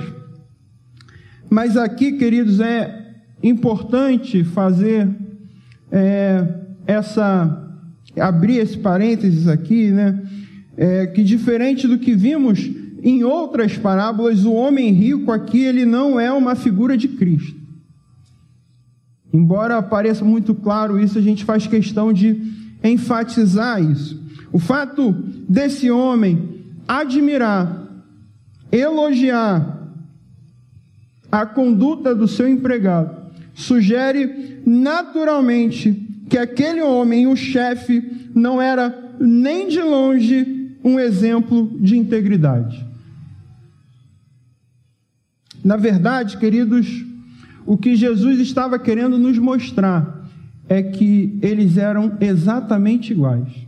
Mas 1.49 1.75
aqui, 1.77 2.13
queridos, 2.13 2.59
é 2.59 3.13
importante 3.43 4.43
fazer 4.43 5.07
é, 5.91 6.64
essa 6.85 7.61
abrir 8.19 8.57
esse 8.57 8.77
parênteses 8.77 9.47
aqui, 9.47 9.91
né? 9.91 10.21
É, 10.77 11.07
que 11.07 11.23
diferente 11.23 11.87
do 11.87 11.97
que 11.97 12.13
vimos 12.13 12.69
em 13.01 13.23
outras 13.23 13.77
parábolas, 13.77 14.45
o 14.45 14.53
homem 14.53 14.91
rico 14.91 15.31
aqui 15.31 15.61
ele 15.61 15.85
não 15.85 16.19
é 16.19 16.31
uma 16.31 16.55
figura 16.55 16.97
de 16.97 17.07
Cristo. 17.07 17.55
Embora 19.31 19.81
pareça 19.81 20.25
muito 20.25 20.55
claro 20.55 20.99
isso, 20.99 21.17
a 21.17 21.21
gente 21.21 21.45
faz 21.45 21.67
questão 21.67 22.11
de 22.11 22.41
enfatizar 22.83 23.81
isso. 23.81 24.21
O 24.51 24.59
fato 24.59 25.11
desse 25.47 25.91
homem 25.91 26.63
admirar, 26.87 27.87
elogiar 28.71 29.75
a 31.31 31.45
conduta 31.45 32.15
do 32.15 32.27
seu 32.27 32.47
empregado 32.47 33.25
sugere 33.53 34.61
naturalmente 34.65 36.04
que 36.29 36.37
aquele 36.37 36.81
homem, 36.81 37.27
o 37.27 37.35
chefe, 37.35 38.29
não 38.33 38.61
era 38.61 39.15
nem 39.19 39.67
de 39.67 39.81
longe 39.81 40.75
um 40.83 40.99
exemplo 40.99 41.77
de 41.79 41.97
integridade. 41.97 42.85
Na 45.63 45.77
verdade, 45.77 46.37
queridos, 46.37 47.03
o 47.65 47.75
que 47.75 47.95
Jesus 47.95 48.39
estava 48.39 48.77
querendo 48.77 49.17
nos 49.17 49.37
mostrar 49.39 50.29
é 50.69 50.83
que 50.83 51.37
eles 51.41 51.77
eram 51.77 52.17
exatamente 52.19 53.11
iguais. 53.11 53.65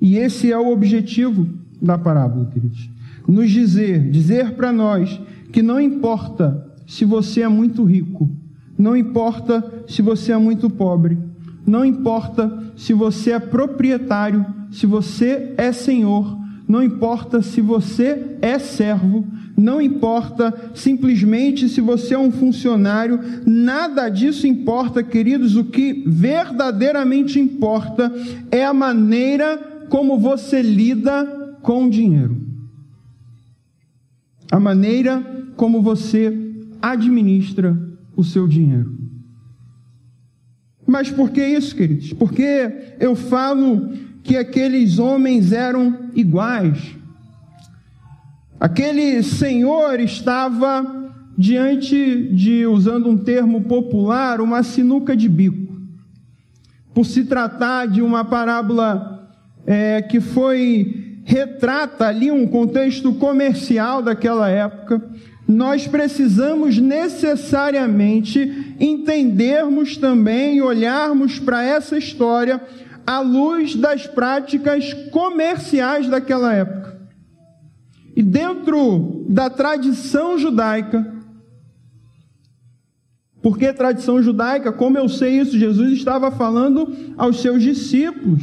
E 0.00 0.16
esse 0.16 0.52
é 0.52 0.58
o 0.58 0.72
objetivo 0.72 1.48
da 1.80 1.96
parábola, 1.96 2.46
queridos. 2.46 2.90
Nos 3.26 3.50
dizer, 3.50 4.10
dizer 4.10 4.52
para 4.52 4.72
nós 4.72 5.20
que 5.52 5.62
não 5.62 5.80
importa 5.80 6.64
se 6.86 7.04
você 7.04 7.42
é 7.42 7.48
muito 7.48 7.84
rico, 7.84 8.30
não 8.78 8.96
importa 8.96 9.84
se 9.86 10.02
você 10.02 10.32
é 10.32 10.36
muito 10.36 10.68
pobre, 10.68 11.18
não 11.66 11.84
importa 11.84 12.72
se 12.76 12.92
você 12.92 13.32
é 13.32 13.38
proprietário, 13.38 14.44
se 14.70 14.86
você 14.86 15.54
é 15.56 15.72
senhor, 15.72 16.38
não 16.68 16.82
importa 16.82 17.40
se 17.40 17.60
você 17.60 18.36
é 18.42 18.58
servo, 18.58 19.24
não 19.56 19.80
importa 19.80 20.52
simplesmente 20.74 21.68
se 21.68 21.80
você 21.80 22.14
é 22.14 22.18
um 22.18 22.30
funcionário, 22.30 23.18
nada 23.46 24.08
disso 24.08 24.46
importa, 24.46 25.02
queridos. 25.02 25.56
O 25.56 25.64
que 25.64 26.04
verdadeiramente 26.06 27.40
importa 27.40 28.12
é 28.50 28.64
a 28.64 28.74
maneira 28.74 29.56
como 29.88 30.18
você 30.18 30.60
lida 30.60 31.24
com 31.62 31.86
o 31.86 31.90
dinheiro. 31.90 32.36
A 34.50 34.60
maneira 34.60 35.24
como 35.56 35.80
você 35.80 36.36
administra 36.82 37.85
o 38.16 38.24
seu 38.24 38.48
dinheiro. 38.48 38.96
Mas 40.86 41.10
por 41.10 41.30
que 41.30 41.44
isso, 41.44 41.76
queridos? 41.76 42.12
Porque 42.12 42.96
eu 42.98 43.14
falo 43.14 43.90
que 44.22 44.36
aqueles 44.36 44.98
homens 44.98 45.52
eram 45.52 46.10
iguais. 46.14 46.96
Aquele 48.58 49.22
senhor 49.22 50.00
estava 50.00 51.12
diante 51.36 52.28
de, 52.32 52.66
usando 52.66 53.08
um 53.10 53.18
termo 53.18 53.62
popular, 53.62 54.40
uma 54.40 54.62
sinuca 54.62 55.14
de 55.14 55.28
bico. 55.28 55.76
Por 56.94 57.04
se 57.04 57.24
tratar 57.24 57.86
de 57.86 58.00
uma 58.00 58.24
parábola 58.24 59.30
é, 59.66 60.00
que 60.00 60.20
foi 60.20 61.20
retrata 61.24 62.06
ali 62.06 62.30
um 62.30 62.46
contexto 62.46 63.12
comercial 63.14 64.00
daquela 64.00 64.48
época, 64.48 65.02
nós 65.46 65.86
precisamos 65.86 66.78
necessariamente 66.78 68.74
entendermos 68.80 69.96
também 69.96 70.56
e 70.56 70.62
olharmos 70.62 71.38
para 71.38 71.62
essa 71.62 71.96
história 71.96 72.60
à 73.06 73.20
luz 73.20 73.76
das 73.76 74.06
práticas 74.06 74.92
comerciais 75.12 76.08
daquela 76.08 76.52
época. 76.52 76.96
E 78.16 78.22
dentro 78.22 79.24
da 79.28 79.48
tradição 79.48 80.38
judaica, 80.38 81.14
porque 83.40 83.72
tradição 83.72 84.20
judaica, 84.20 84.72
como 84.72 84.98
eu 84.98 85.08
sei 85.08 85.38
isso, 85.38 85.56
Jesus 85.56 85.92
estava 85.92 86.32
falando 86.32 86.92
aos 87.16 87.40
seus 87.40 87.62
discípulos. 87.62 88.42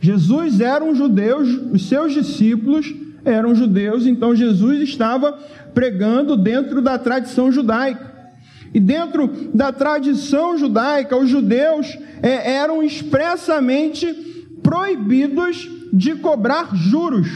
Jesus 0.00 0.60
era 0.60 0.84
um 0.84 0.94
judeu, 0.94 1.38
os 1.38 1.86
seus 1.86 2.12
discípulos 2.12 2.92
eram 3.24 3.54
judeus, 3.54 4.06
então 4.06 4.34
Jesus 4.34 4.82
estava 4.82 5.38
pregando 5.74 6.36
dentro 6.36 6.80
da 6.80 6.98
tradição 6.98 7.50
judaica. 7.50 8.14
E 8.72 8.80
dentro 8.80 9.28
da 9.54 9.72
tradição 9.72 10.56
judaica, 10.56 11.16
os 11.16 11.28
judeus 11.28 11.98
é, 12.22 12.54
eram 12.54 12.82
expressamente 12.82 14.06
proibidos 14.62 15.68
de 15.92 16.14
cobrar 16.16 16.74
juros. 16.74 17.28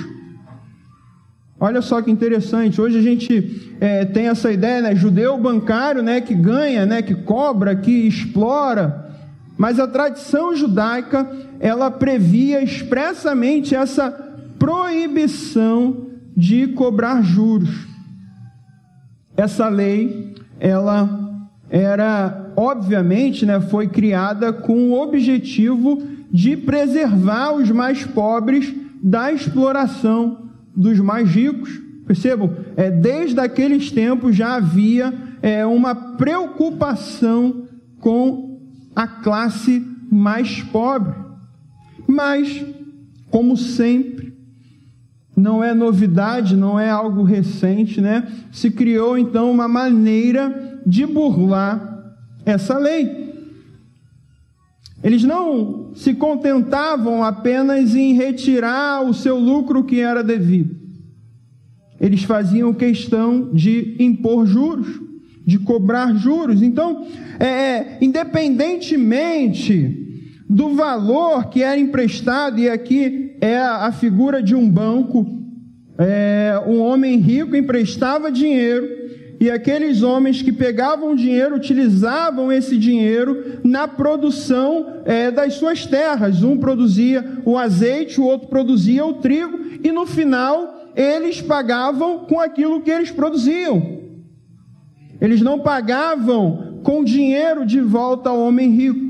Olha 1.61 1.83
só 1.83 2.01
que 2.01 2.11
interessante. 2.11 2.81
Hoje 2.81 2.98
a 2.98 3.03
gente 3.03 3.77
é, 3.81 4.05
tem 4.05 4.29
essa 4.29 4.51
ideia, 4.51 4.81
né? 4.81 4.94
Judeu 4.94 5.37
bancário, 5.38 6.03
né? 6.03 6.20
Que 6.20 6.35
ganha, 6.35 6.87
né? 6.87 7.03
Que 7.03 7.14
cobra, 7.14 7.74
que 7.74 8.07
explora. 8.07 9.07
Mas 9.57 9.81
a 9.81 9.88
tradição 9.88 10.55
judaica 10.55 11.29
ela 11.59 11.90
previa 11.90 12.62
expressamente 12.62 13.74
essa 13.74 14.11
proibição 14.59 16.09
de 16.37 16.68
cobrar 16.68 17.22
juros. 17.22 17.88
Essa 19.38 19.68
lei, 19.68 20.35
ela 20.59 21.46
era, 21.70 22.53
obviamente, 22.57 23.46
né, 23.46 23.61
foi 23.61 23.87
criada 23.87 24.53
com 24.53 24.90
o 24.90 25.01
objetivo 25.01 26.03
de 26.29 26.57
preservar 26.57 27.53
os 27.53 27.70
mais 27.70 28.05
pobres 28.05 28.74
da 29.01 29.33
exploração 29.33 30.51
dos 30.74 30.98
mais 30.98 31.31
ricos. 31.31 31.81
Percebam, 32.05 32.51
é, 32.77 32.90
desde 32.90 33.38
aqueles 33.38 33.92
tempos 33.92 34.35
já 34.35 34.57
havia 34.57 35.14
é, 35.40 35.64
uma 35.64 35.94
preocupação 35.94 37.68
com 38.01 38.61
a 38.96 39.07
classe 39.07 39.87
mais 40.11 40.62
pobre. 40.64 41.14
Mas, 42.09 42.66
como 43.31 43.57
sempre, 43.57 44.27
não 45.38 45.62
é 45.62 45.72
novidade, 45.72 46.57
não 46.57 46.81
é 46.81 46.90
algo 46.90 47.22
recente, 47.22 48.01
né? 48.01 48.27
Se 48.51 48.70
criou 48.70 49.16
então 49.16 49.51
uma 49.51 49.68
maneira 49.68 50.81
de 50.85 51.07
burlar 51.07 52.12
essa 52.44 52.77
lei. 52.77 53.29
Eles 55.03 55.22
não 55.22 55.92
se 55.94 56.12
contentavam 56.12 57.22
apenas 57.22 57.94
em 57.94 58.14
retirar 58.14 59.03
o 59.03 59.14
seu 59.14 59.38
lucro 59.38 59.85
que 59.85 60.01
era 60.01 60.24
devido. 60.24 60.77
Eles 62.01 62.24
faziam 62.24 62.74
questão 62.74 63.51
de 63.53 63.96
impor 64.01 64.44
juros, 64.44 64.88
de 65.46 65.61
cobrar 65.61 66.16
juros. 66.16 66.62
Então, 66.62 67.07
é, 67.38 67.46
é 67.46 67.98
independentemente 68.01 70.27
do 70.51 70.74
valor 70.74 71.48
que 71.48 71.62
era 71.62 71.79
emprestado, 71.79 72.59
e 72.59 72.68
aqui 72.68 73.27
é 73.40 73.59
a, 73.59 73.92
figura 73.92 74.42
de 74.42 74.55
um 74.55 74.68
banco, 74.68 75.27
é, 75.98 76.61
um 76.66 76.81
homem 76.81 77.18
rico 77.18 77.57
emprestava 77.57 78.31
dinheiro, 78.31 78.87
e 79.40 79.51
aqueles 79.51 80.03
homens 80.03 80.42
que 80.42 80.53
pegavam 80.53 81.14
dinheiro 81.14 81.57
utilizavam 81.57 82.51
esse 82.51 82.77
dinheiro 82.77 83.61
na 83.62 83.87
produção 83.87 85.03
é, 85.05 85.31
das 85.31 85.55
suas 85.55 85.87
terras. 85.87 86.42
Um 86.42 86.59
produzia 86.59 87.24
o 87.44 87.57
azeite, 87.57 88.20
o 88.20 88.24
outro 88.24 88.48
produzia 88.48 89.05
o 89.07 89.14
trigo, 89.14 89.59
e 89.83 89.92
no 89.92 90.07
final 90.07 90.92
eles 90.96 91.40
pagavam 91.40 92.27
com 92.27 92.40
aquilo 92.40 92.81
que 92.81 92.90
eles 92.90 93.12
produziam. 93.12 93.98
Eles 95.20 95.40
não 95.40 95.61
pagavam 95.61 96.81
com 96.83 97.05
dinheiro 97.05 97.64
de 97.64 97.81
volta 97.81 98.31
ao 98.31 98.40
homem 98.40 98.70
rico 98.70 99.09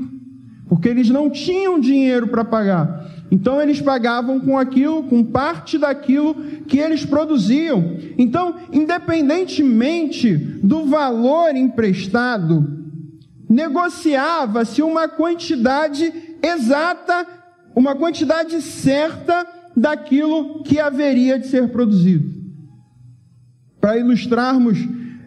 porque 0.69 0.87
eles 0.87 1.09
não 1.09 1.31
tinham 1.31 1.79
dinheiro 1.79 2.27
para 2.27 2.45
pagar. 2.45 3.03
Então 3.31 3.61
eles 3.61 3.79
pagavam 3.79 4.39
com 4.39 4.57
aquilo, 4.57 5.03
com 5.03 5.23
parte 5.23 5.77
daquilo 5.77 6.33
que 6.67 6.79
eles 6.79 7.05
produziam. 7.05 7.97
Então, 8.17 8.55
independentemente 8.71 10.35
do 10.35 10.85
valor 10.85 11.55
emprestado, 11.55 12.79
negociava-se 13.47 14.81
uma 14.81 15.07
quantidade 15.07 16.11
exata, 16.41 17.27
uma 17.75 17.95
quantidade 17.95 18.61
certa 18.61 19.45
daquilo 19.75 20.63
que 20.63 20.79
haveria 20.79 21.39
de 21.39 21.47
ser 21.47 21.69
produzido. 21.69 22.39
Para 23.79 23.97
ilustrarmos 23.97 24.77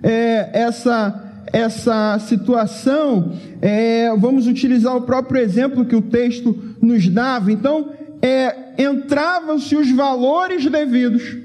é, 0.02 0.50
essa 0.52 1.21
essa 1.52 2.18
situação, 2.20 3.38
é, 3.60 4.10
vamos 4.16 4.46
utilizar 4.46 4.96
o 4.96 5.02
próprio 5.02 5.40
exemplo 5.40 5.84
que 5.84 5.94
o 5.94 6.00
texto 6.00 6.58
nos 6.80 7.06
dava. 7.08 7.52
Então, 7.52 7.90
é, 8.22 8.82
entravam-se 8.82 9.76
os 9.76 9.90
valores 9.90 10.64
devidos, 10.64 11.36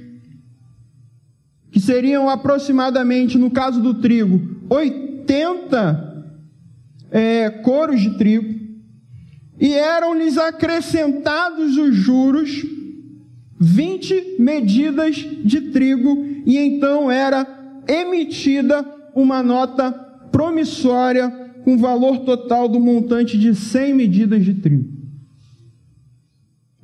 que 1.69 1.79
seriam 1.81 2.29
aproximadamente, 2.29 3.37
no 3.37 3.51
caso 3.51 3.81
do 3.81 3.95
trigo, 3.95 4.41
80 4.69 6.25
é, 7.11 7.49
coros 7.49 7.99
de 7.99 8.17
trigo, 8.17 8.55
e 9.59 9.73
eram-lhes 9.73 10.37
acrescentados 10.37 11.75
os 11.75 11.93
juros, 11.93 12.65
20 13.59 14.35
medidas 14.39 15.15
de 15.15 15.61
trigo, 15.71 16.25
e 16.45 16.57
então 16.57 17.11
era 17.11 17.45
emitida 17.87 18.96
uma 19.17 19.41
nota 19.41 19.91
promissória 20.31 21.27
com 21.63 21.75
valor 21.75 22.19
total 22.19 22.69
do 22.69 22.79
montante 22.79 23.35
de 23.35 23.55
100 23.55 23.95
medidas 23.95 24.45
de 24.45 24.53
trigo. 24.53 24.87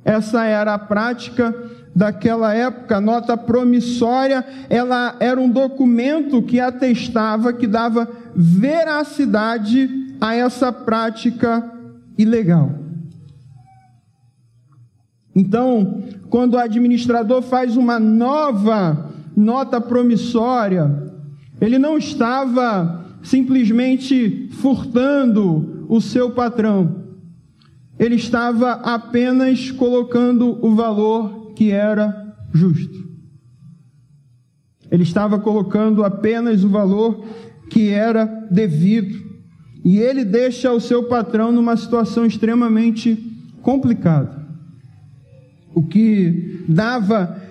Essa 0.04 0.44
era 0.44 0.74
a 0.74 0.78
prática 0.78 1.54
daquela 1.94 2.52
época, 2.52 2.96
a 2.96 3.00
nota 3.00 3.36
promissória, 3.36 4.44
ela 4.68 5.14
era 5.20 5.40
um 5.40 5.48
documento 5.48 6.42
que 6.42 6.58
atestava, 6.58 7.52
que 7.52 7.68
dava 7.68 8.10
veracidade 8.34 10.16
a 10.20 10.34
essa 10.34 10.72
prática 10.72 11.72
ilegal. 12.18 12.72
Então, 15.36 16.02
quando 16.28 16.54
o 16.54 16.58
administrador 16.58 17.42
faz 17.42 17.76
uma 17.76 18.00
nova 18.00 19.10
nota 19.36 19.80
promissória, 19.80 21.13
ele 21.60 21.78
não 21.78 21.96
estava 21.96 23.04
simplesmente 23.22 24.48
furtando 24.52 25.86
o 25.88 26.00
seu 26.00 26.30
patrão. 26.30 27.04
Ele 27.98 28.16
estava 28.16 28.72
apenas 28.72 29.70
colocando 29.70 30.58
o 30.64 30.74
valor 30.74 31.52
que 31.54 31.70
era 31.70 32.34
justo. 32.52 33.04
Ele 34.90 35.02
estava 35.02 35.38
colocando 35.38 36.04
apenas 36.04 36.62
o 36.64 36.68
valor 36.68 37.24
que 37.70 37.88
era 37.88 38.26
devido. 38.50 39.24
E 39.84 39.98
ele 39.98 40.24
deixa 40.24 40.72
o 40.72 40.80
seu 40.80 41.04
patrão 41.04 41.52
numa 41.52 41.76
situação 41.76 42.24
extremamente 42.24 43.16
complicada. 43.62 44.44
O 45.74 45.82
que 45.82 46.64
dava 46.68 47.42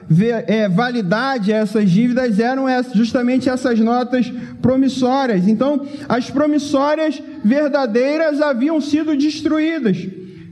validade 0.72 1.54
a 1.54 1.58
essas 1.58 1.90
dívidas 1.90 2.40
eram 2.40 2.66
justamente 2.94 3.50
essas 3.50 3.80
notas 3.80 4.32
promissórias. 4.62 5.48
Então, 5.48 5.88
as 6.08 6.30
promissórias 6.30 7.22
verdadeiras 7.44 8.42
haviam 8.42 8.80
sido 8.80 9.16
destruídas. 9.16 9.98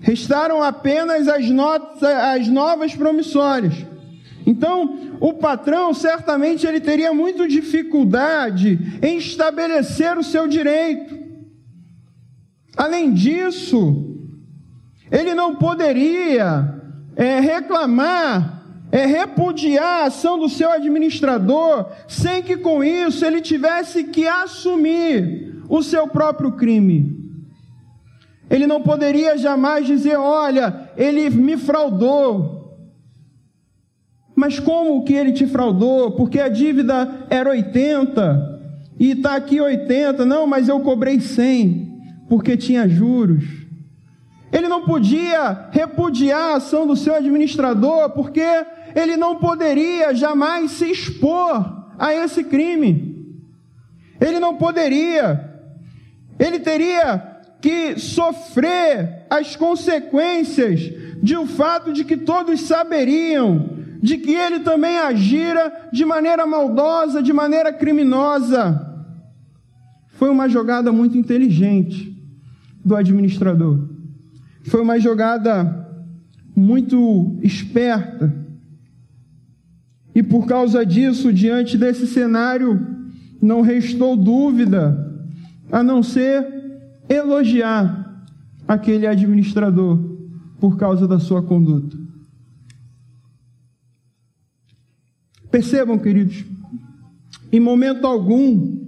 Restaram 0.02 0.64
apenas 0.64 1.28
as, 1.28 1.50
notas, 1.50 2.04
as 2.04 2.48
novas 2.48 2.96
promissórias. 2.96 3.74
Então, 4.46 5.12
o 5.20 5.34
patrão 5.34 5.94
certamente 5.94 6.66
ele 6.66 6.80
teria 6.80 7.14
muita 7.14 7.48
dificuldade 7.48 9.00
em 9.02 9.18
estabelecer 9.18 10.18
o 10.18 10.24
seu 10.24 10.48
direito. 10.48 11.22
Além 12.76 13.14
disso, 13.14 14.18
ele 15.12 15.36
não 15.36 15.56
poderia 15.56 16.82
é, 17.16 17.40
reclamar, 17.40 18.61
é, 18.92 19.06
repudiar 19.06 20.04
a 20.04 20.06
ação 20.06 20.38
do 20.38 20.50
seu 20.50 20.70
administrador, 20.70 21.88
sem 22.08 22.44
que 22.44 22.58
com 22.58 22.84
isso 22.84 23.26
ele 23.26 23.40
tivesse 23.40 24.04
que 24.04 24.28
assumir 24.28 25.64
o 25.70 25.82
seu 25.82 26.08
próprio 26.08 26.52
crime. 26.52 27.22
Ele 28.50 28.68
não 28.68 28.82
poderia 28.82 29.38
jamais 29.38 29.88
dizer: 29.88 30.18
olha, 30.18 30.92
ele 30.98 31.30
me 31.30 31.56
fraudou. 31.56 32.60
Mas 34.36 34.60
como 34.60 35.04
que 35.06 35.14
ele 35.14 35.32
te 35.32 35.48
fraudou? 35.48 36.12
Porque 36.12 36.40
a 36.40 36.50
dívida 36.50 37.26
era 37.30 37.52
80 37.52 38.60
e 39.00 39.12
está 39.12 39.36
aqui 39.36 39.62
80. 39.62 40.26
Não, 40.26 40.46
mas 40.46 40.68
eu 40.68 40.82
cobrei 40.82 41.20
100 41.22 42.02
porque 42.28 42.58
tinha 42.58 42.88
juros. 42.90 43.44
Ele 44.52 44.68
não 44.68 44.84
podia 44.84 45.70
repudiar 45.72 46.54
a 46.54 46.56
ação 46.56 46.86
do 46.86 46.96
seu 46.96 47.16
administrador 47.16 48.10
porque 48.10 48.44
ele 48.96 49.18
não 49.18 49.36
poderia 49.36 50.14
jamais 50.14 50.72
se 50.72 50.92
expor 50.92 51.90
a 51.98 52.14
esse 52.14 52.44
crime. 52.44 53.38
Ele 54.20 54.40
não 54.40 54.56
poderia. 54.56 55.50
Ele 56.38 56.60
teria 56.60 57.42
que 57.62 58.00
sofrer 58.00 59.26
as 59.30 59.56
consequências 59.56 60.80
de 61.22 61.36
o 61.36 61.42
um 61.42 61.48
fato 61.48 61.94
de 61.94 62.04
que 62.04 62.18
todos 62.18 62.62
saberiam 62.62 63.82
de 64.02 64.18
que 64.18 64.34
ele 64.34 64.62
também 64.62 64.98
agira 64.98 65.90
de 65.94 66.04
maneira 66.04 66.46
maldosa, 66.46 67.22
de 67.22 67.32
maneira 67.32 67.72
criminosa. 67.72 68.88
Foi 70.08 70.30
uma 70.30 70.50
jogada 70.50 70.92
muito 70.92 71.18
inteligente 71.18 72.12
do 72.84 72.96
administrador. 72.96 73.90
Foi 74.64 74.82
uma 74.82 75.00
jogada 75.00 75.88
muito 76.56 77.40
esperta. 77.44 78.41
E 80.14 80.22
por 80.22 80.46
causa 80.46 80.86
disso, 80.86 81.32
diante 81.32 81.78
desse 81.78 82.06
cenário, 82.06 82.86
não 83.42 83.62
restou 83.62 84.16
dúvida 84.18 85.10
a 85.72 85.82
não 85.82 86.04
ser 86.04 86.46
elogiar 87.08 88.26
aquele 88.68 89.08
administrador 89.08 90.00
por 90.60 90.78
causa 90.78 91.08
da 91.08 91.20
sua 91.20 91.42
conduta. 91.42 91.98
Percebam, 95.50 95.98
queridos, 95.98 96.46
em 97.52 97.60
momento 97.60 98.08
algum, 98.08 98.80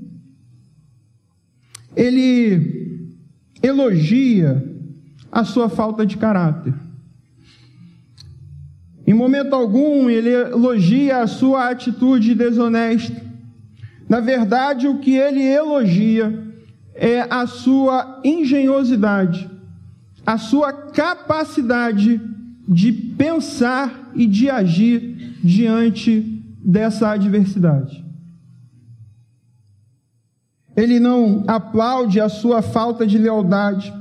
ele 1.95 3.17
elogia 3.61 4.63
a 5.31 5.43
sua 5.43 5.67
falta 5.67 6.05
de 6.05 6.15
caráter. 6.15 6.73
Em 9.13 9.15
momento 9.15 9.53
algum, 9.53 10.09
ele 10.09 10.31
elogia 10.31 11.21
a 11.21 11.27
sua 11.27 11.69
atitude 11.69 12.33
desonesta. 12.33 13.21
Na 14.09 14.19
verdade, 14.19 14.87
o 14.87 14.97
que 14.97 15.15
ele 15.15 15.39
elogia 15.39 16.51
é 16.95 17.21
a 17.29 17.45
sua 17.45 18.19
engenhosidade, 18.23 19.47
a 20.25 20.39
sua 20.39 20.73
capacidade 20.73 22.19
de 22.67 22.91
pensar 22.91 24.09
e 24.15 24.25
de 24.25 24.49
agir 24.49 25.37
diante 25.43 26.43
dessa 26.65 27.11
adversidade. 27.11 28.03
Ele 30.75 30.99
não 30.99 31.43
aplaude 31.45 32.19
a 32.19 32.29
sua 32.29 32.63
falta 32.63 33.05
de 33.05 33.19
lealdade, 33.19 33.93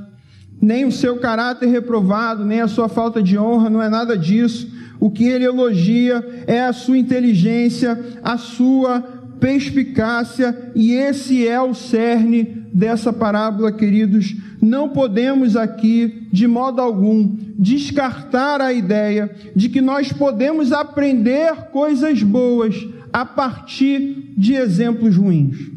nem 0.59 0.85
o 0.85 0.91
seu 0.91 1.19
caráter 1.19 1.67
reprovado, 1.67 2.43
nem 2.43 2.61
a 2.61 2.67
sua 2.67 2.89
falta 2.89 3.21
de 3.21 3.37
honra, 3.37 3.69
não 3.69 3.79
é 3.79 3.89
nada 3.89 4.17
disso. 4.17 4.81
O 5.03 5.11
que 5.11 5.25
ele 5.25 5.43
elogia 5.43 6.25
é 6.47 6.63
a 6.63 6.71
sua 6.71 6.97
inteligência, 6.97 8.01
a 8.23 8.37
sua 8.37 9.01
perspicácia, 9.37 10.71
e 10.73 10.93
esse 10.93 11.45
é 11.45 11.61
o 11.61 11.73
cerne 11.73 12.45
dessa 12.73 13.11
parábola, 13.11 13.69
queridos. 13.73 14.33
Não 14.61 14.87
podemos 14.87 15.57
aqui, 15.57 16.29
de 16.31 16.47
modo 16.47 16.79
algum, 16.79 17.35
descartar 17.59 18.61
a 18.61 18.71
ideia 18.71 19.29
de 19.53 19.67
que 19.67 19.81
nós 19.81 20.13
podemos 20.13 20.71
aprender 20.71 21.53
coisas 21.73 22.23
boas 22.23 22.87
a 23.11 23.25
partir 23.25 24.33
de 24.37 24.53
exemplos 24.53 25.17
ruins. 25.17 25.69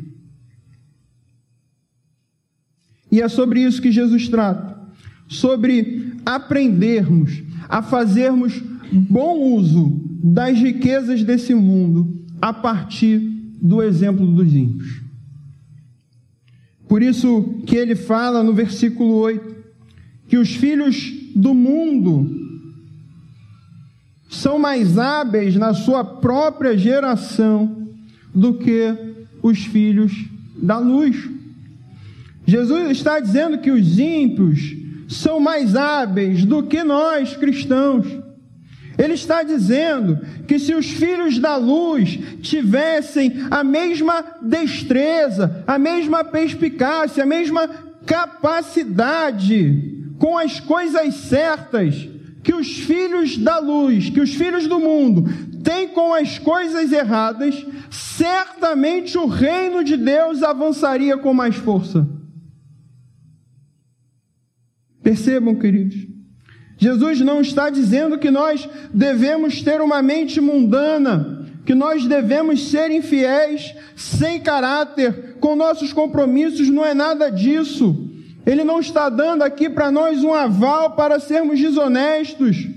E 3.10 3.20
é 3.20 3.26
sobre 3.26 3.60
isso 3.60 3.82
que 3.82 3.90
Jesus 3.90 4.28
trata, 4.28 4.78
sobre 5.26 6.12
aprendermos 6.24 7.42
a 7.68 7.82
fazermos 7.82 8.62
bom 8.92 9.54
uso 9.56 10.00
das 10.22 10.58
riquezas 10.58 11.22
desse 11.22 11.54
mundo 11.54 12.24
a 12.40 12.52
partir 12.52 13.18
do 13.60 13.82
exemplo 13.82 14.26
dos 14.26 14.54
ímpios. 14.54 15.02
Por 16.88 17.02
isso 17.02 17.62
que 17.66 17.76
ele 17.76 17.94
fala 17.94 18.42
no 18.42 18.54
versículo 18.54 19.14
8 19.14 19.56
que 20.28 20.36
os 20.36 20.54
filhos 20.54 21.12
do 21.34 21.54
mundo 21.54 22.28
são 24.28 24.58
mais 24.58 24.98
hábeis 24.98 25.56
na 25.56 25.72
sua 25.72 26.04
própria 26.04 26.76
geração 26.76 27.88
do 28.34 28.54
que 28.54 28.94
os 29.42 29.64
filhos 29.64 30.12
da 30.56 30.78
luz. 30.78 31.28
Jesus 32.46 32.90
está 32.90 33.20
dizendo 33.20 33.58
que 33.58 33.70
os 33.70 33.98
ímpios 33.98 34.76
são 35.08 35.38
mais 35.40 35.76
hábeis 35.76 36.44
do 36.44 36.62
que 36.62 36.82
nós 36.82 37.36
cristãos. 37.36 38.06
Ele 38.98 39.14
está 39.14 39.42
dizendo 39.42 40.18
que 40.46 40.58
se 40.58 40.74
os 40.74 40.90
filhos 40.90 41.38
da 41.38 41.56
luz 41.56 42.18
tivessem 42.40 43.46
a 43.50 43.62
mesma 43.62 44.24
destreza, 44.40 45.62
a 45.66 45.78
mesma 45.78 46.24
perspicácia, 46.24 47.22
a 47.22 47.26
mesma 47.26 47.68
capacidade 48.06 49.96
com 50.18 50.38
as 50.38 50.60
coisas 50.60 51.14
certas 51.14 52.08
que 52.42 52.54
os 52.54 52.78
filhos 52.78 53.36
da 53.36 53.58
luz, 53.58 54.08
que 54.08 54.20
os 54.20 54.34
filhos 54.34 54.68
do 54.68 54.78
mundo 54.78 55.24
têm 55.64 55.88
com 55.88 56.14
as 56.14 56.38
coisas 56.38 56.92
erradas, 56.92 57.66
certamente 57.90 59.18
o 59.18 59.26
reino 59.26 59.82
de 59.82 59.96
Deus 59.96 60.42
avançaria 60.42 61.18
com 61.18 61.34
mais 61.34 61.56
força. 61.56 62.08
Percebam, 65.02 65.56
queridos. 65.56 66.05
Jesus 66.78 67.20
não 67.20 67.40
está 67.40 67.70
dizendo 67.70 68.18
que 68.18 68.30
nós 68.30 68.68
devemos 68.92 69.62
ter 69.62 69.80
uma 69.80 70.02
mente 70.02 70.40
mundana, 70.40 71.46
que 71.64 71.74
nós 71.74 72.04
devemos 72.06 72.68
ser 72.68 72.90
infiéis, 72.90 73.74
sem 73.96 74.40
caráter, 74.40 75.36
com 75.40 75.56
nossos 75.56 75.92
compromissos, 75.92 76.68
não 76.68 76.84
é 76.84 76.92
nada 76.92 77.30
disso. 77.30 78.04
Ele 78.44 78.62
não 78.62 78.78
está 78.78 79.08
dando 79.08 79.42
aqui 79.42 79.68
para 79.68 79.90
nós 79.90 80.22
um 80.22 80.32
aval 80.32 80.92
para 80.92 81.18
sermos 81.18 81.58
desonestos. 81.58 82.68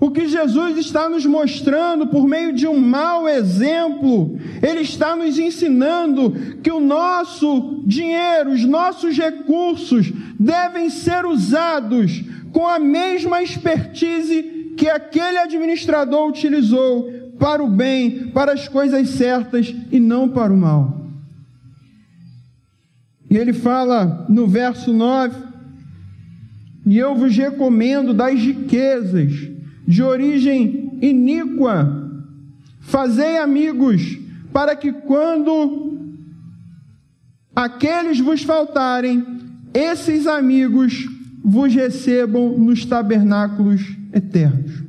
O 0.00 0.10
que 0.10 0.26
Jesus 0.26 0.76
está 0.76 1.08
nos 1.08 1.24
mostrando 1.24 2.08
por 2.08 2.26
meio 2.26 2.52
de 2.52 2.66
um 2.66 2.78
mau 2.78 3.28
exemplo, 3.28 4.36
Ele 4.60 4.80
está 4.80 5.14
nos 5.14 5.38
ensinando 5.38 6.32
que 6.62 6.70
o 6.70 6.80
nosso 6.80 7.82
dinheiro, 7.86 8.50
os 8.50 8.64
nossos 8.64 9.16
recursos 9.16 10.12
devem 10.38 10.90
ser 10.90 11.24
usados 11.24 12.22
com 12.54 12.68
a 12.68 12.78
mesma 12.78 13.42
expertise 13.42 14.74
que 14.76 14.88
aquele 14.88 15.38
administrador 15.38 16.28
utilizou 16.28 17.32
para 17.36 17.60
o 17.60 17.68
bem, 17.68 18.28
para 18.28 18.52
as 18.52 18.68
coisas 18.68 19.08
certas 19.10 19.74
e 19.90 19.98
não 19.98 20.28
para 20.28 20.52
o 20.52 20.56
mal. 20.56 21.04
E 23.28 23.36
ele 23.36 23.52
fala 23.52 24.24
no 24.28 24.46
verso 24.46 24.92
9: 24.92 25.36
E 26.86 26.96
eu 26.96 27.16
vos 27.16 27.36
recomendo 27.36 28.14
das 28.14 28.38
riquezas 28.38 29.32
de 29.84 30.00
origem 30.00 30.96
iníqua, 31.02 32.08
fazei 32.80 33.36
amigos, 33.36 34.16
para 34.52 34.76
que 34.76 34.92
quando 34.92 35.98
aqueles 37.54 38.20
vos 38.20 38.44
faltarem, 38.44 39.26
esses 39.74 40.28
amigos 40.28 41.08
vos 41.44 41.74
recebam 41.74 42.58
nos 42.58 42.86
tabernáculos 42.86 43.82
eternos. 44.14 44.82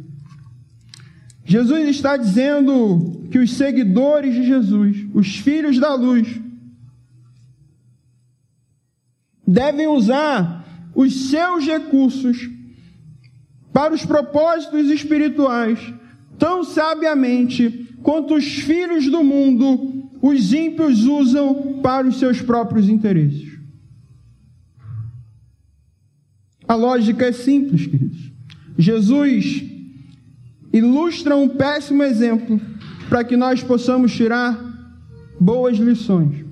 Jesus 1.43 1.89
está 1.89 2.15
dizendo 2.15 3.27
que 3.29 3.37
os 3.37 3.53
seguidores 3.53 4.33
de 4.33 4.43
Jesus, 4.43 5.05
os 5.13 5.35
filhos 5.35 5.77
da 5.77 5.93
luz, 5.93 6.39
devem 9.45 9.87
usar 9.87 10.65
os 10.95 11.29
seus 11.29 11.65
recursos 11.65 12.49
para 13.73 13.93
os 13.93 14.05
propósitos 14.05 14.89
espirituais, 14.89 15.77
tão 16.39 16.63
sabiamente 16.63 17.89
quanto 18.01 18.35
os 18.35 18.45
filhos 18.45 19.11
do 19.11 19.21
mundo, 19.23 20.09
os 20.21 20.53
ímpios 20.53 21.03
usam 21.03 21.81
para 21.83 22.07
os 22.07 22.17
seus 22.17 22.41
próprios 22.41 22.87
interesses. 22.87 23.44
A 26.67 26.75
lógica 26.75 27.25
é 27.25 27.31
simples, 27.31 27.85
queridos. 27.85 28.31
Jesus 28.77 29.63
ilustra 30.73 31.35
um 31.35 31.47
péssimo 31.47 32.03
exemplo 32.03 32.59
para 33.07 33.23
que 33.23 33.37
nós 33.37 33.63
possamos 33.63 34.13
tirar 34.13 34.59
boas 35.39 35.77
lições. 35.77 36.43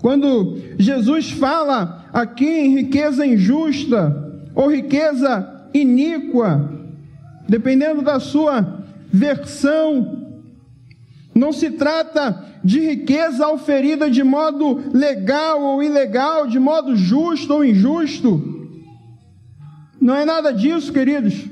Quando 0.00 0.58
Jesus 0.78 1.30
fala 1.30 2.06
aqui 2.12 2.46
em 2.46 2.74
riqueza 2.74 3.26
injusta 3.26 4.42
ou 4.54 4.70
riqueza 4.70 5.68
iníqua, 5.72 6.70
dependendo 7.48 8.02
da 8.02 8.20
sua 8.20 8.84
versão, 9.12 10.28
não 11.34 11.52
se 11.52 11.70
trata 11.70 12.44
de 12.62 12.80
riqueza 12.80 13.48
oferida 13.48 14.10
de 14.10 14.22
modo 14.22 14.82
legal 14.92 15.62
ou 15.62 15.82
ilegal, 15.82 16.46
de 16.46 16.58
modo 16.58 16.96
justo 16.96 17.54
ou 17.54 17.64
injusto. 17.64 18.63
Não 20.04 20.14
é 20.14 20.22
nada 20.26 20.52
disso, 20.52 20.92
queridos. 20.92 21.46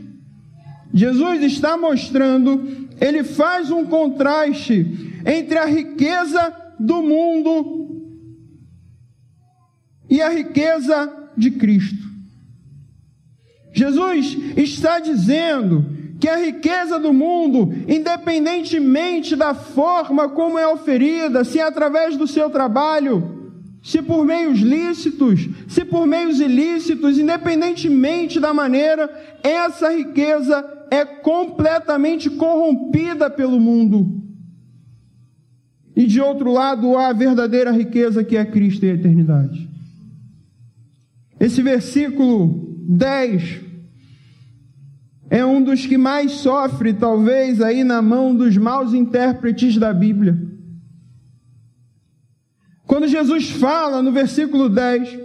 Jesus 0.92 1.42
está 1.42 1.78
mostrando, 1.78 2.86
ele 3.00 3.24
faz 3.24 3.70
um 3.70 3.86
contraste 3.86 5.22
entre 5.24 5.56
a 5.56 5.64
riqueza 5.64 6.54
do 6.78 7.02
mundo 7.02 8.04
e 10.10 10.20
a 10.20 10.28
riqueza 10.28 11.30
de 11.34 11.52
Cristo. 11.52 12.06
Jesus 13.72 14.36
está 14.54 15.00
dizendo 15.00 15.86
que 16.20 16.28
a 16.28 16.36
riqueza 16.36 16.98
do 16.98 17.10
mundo, 17.10 17.72
independentemente 17.88 19.34
da 19.34 19.54
forma 19.54 20.28
como 20.28 20.58
é 20.58 20.68
oferida, 20.68 21.42
se 21.42 21.58
é 21.58 21.62
através 21.62 22.18
do 22.18 22.26
seu 22.26 22.50
trabalho, 22.50 23.41
se 23.82 24.00
por 24.00 24.24
meios 24.24 24.60
lícitos, 24.60 25.48
se 25.66 25.84
por 25.84 26.06
meios 26.06 26.38
ilícitos, 26.38 27.18
independentemente 27.18 28.38
da 28.38 28.54
maneira, 28.54 29.10
essa 29.42 29.92
riqueza 29.92 30.64
é 30.88 31.04
completamente 31.04 32.30
corrompida 32.30 33.28
pelo 33.28 33.58
mundo. 33.58 34.22
E 35.96 36.06
de 36.06 36.20
outro 36.20 36.52
lado, 36.52 36.96
há 36.96 37.08
a 37.08 37.12
verdadeira 37.12 37.72
riqueza 37.72 38.22
que 38.22 38.36
é 38.36 38.44
Cristo 38.44 38.86
e 38.86 38.90
a 38.90 38.94
eternidade. 38.94 39.68
Esse 41.40 41.60
versículo 41.60 42.76
10 42.88 43.60
é 45.28 45.44
um 45.44 45.60
dos 45.60 45.84
que 45.84 45.98
mais 45.98 46.32
sofre, 46.32 46.92
talvez, 46.92 47.60
aí 47.60 47.82
na 47.82 48.00
mão 48.00 48.34
dos 48.34 48.56
maus 48.56 48.94
intérpretes 48.94 49.76
da 49.76 49.92
Bíblia. 49.92 50.51
Quando 52.92 53.08
Jesus 53.08 53.48
fala 53.48 54.02
no 54.02 54.12
versículo 54.12 54.68
10, 54.68 55.18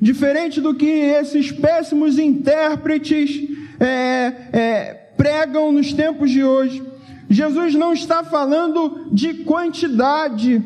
diferente 0.00 0.60
do 0.60 0.74
que 0.74 0.86
esses 0.86 1.52
péssimos 1.52 2.18
intérpretes 2.18 3.48
é, 3.78 4.32
é, 4.52 4.94
pregam 5.16 5.70
nos 5.70 5.92
tempos 5.92 6.32
de 6.32 6.42
hoje, 6.42 6.82
Jesus 7.30 7.76
não 7.76 7.92
está 7.92 8.24
falando 8.24 9.06
de 9.12 9.34
quantidade. 9.44 10.60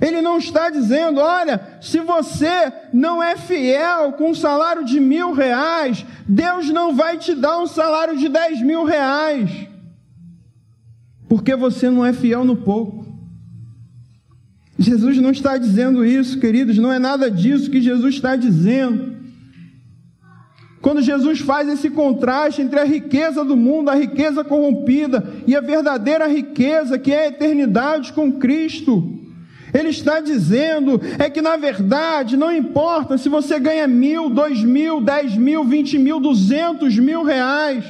Ele 0.00 0.22
não 0.22 0.38
está 0.38 0.70
dizendo, 0.70 1.18
olha, 1.18 1.60
se 1.80 1.98
você 1.98 2.72
não 2.92 3.20
é 3.20 3.36
fiel 3.36 4.12
com 4.12 4.30
um 4.30 4.34
salário 4.34 4.84
de 4.84 5.00
mil 5.00 5.32
reais, 5.32 6.06
Deus 6.24 6.70
não 6.70 6.94
vai 6.94 7.18
te 7.18 7.34
dar 7.34 7.58
um 7.58 7.66
salário 7.66 8.16
de 8.16 8.28
dez 8.28 8.62
mil 8.62 8.84
reais, 8.84 9.50
porque 11.28 11.56
você 11.56 11.90
não 11.90 12.06
é 12.06 12.12
fiel 12.12 12.44
no 12.44 12.58
pouco. 12.58 13.03
Jesus 14.78 15.18
não 15.18 15.30
está 15.30 15.56
dizendo 15.56 16.04
isso, 16.04 16.38
queridos, 16.38 16.78
não 16.78 16.92
é 16.92 16.98
nada 16.98 17.30
disso 17.30 17.70
que 17.70 17.80
Jesus 17.80 18.14
está 18.14 18.34
dizendo. 18.34 19.14
Quando 20.80 21.00
Jesus 21.00 21.40
faz 21.40 21.66
esse 21.68 21.88
contraste 21.88 22.60
entre 22.60 22.78
a 22.78 22.84
riqueza 22.84 23.44
do 23.44 23.56
mundo, 23.56 23.88
a 23.88 23.94
riqueza 23.94 24.44
corrompida 24.44 25.26
e 25.46 25.56
a 25.56 25.60
verdadeira 25.60 26.26
riqueza, 26.26 26.98
que 26.98 27.10
é 27.10 27.24
a 27.24 27.28
eternidade 27.28 28.12
com 28.12 28.32
Cristo, 28.32 29.18
ele 29.72 29.88
está 29.88 30.20
dizendo 30.20 31.00
é 31.18 31.30
que 31.30 31.40
na 31.40 31.56
verdade 31.56 32.36
não 32.36 32.54
importa 32.54 33.16
se 33.16 33.28
você 33.28 33.58
ganha 33.58 33.88
mil, 33.88 34.28
dois 34.28 34.62
mil, 34.62 35.00
dez 35.00 35.34
mil, 35.36 35.64
vinte 35.64 35.98
mil, 35.98 36.20
duzentos 36.20 36.98
mil 36.98 37.22
reais. 37.22 37.84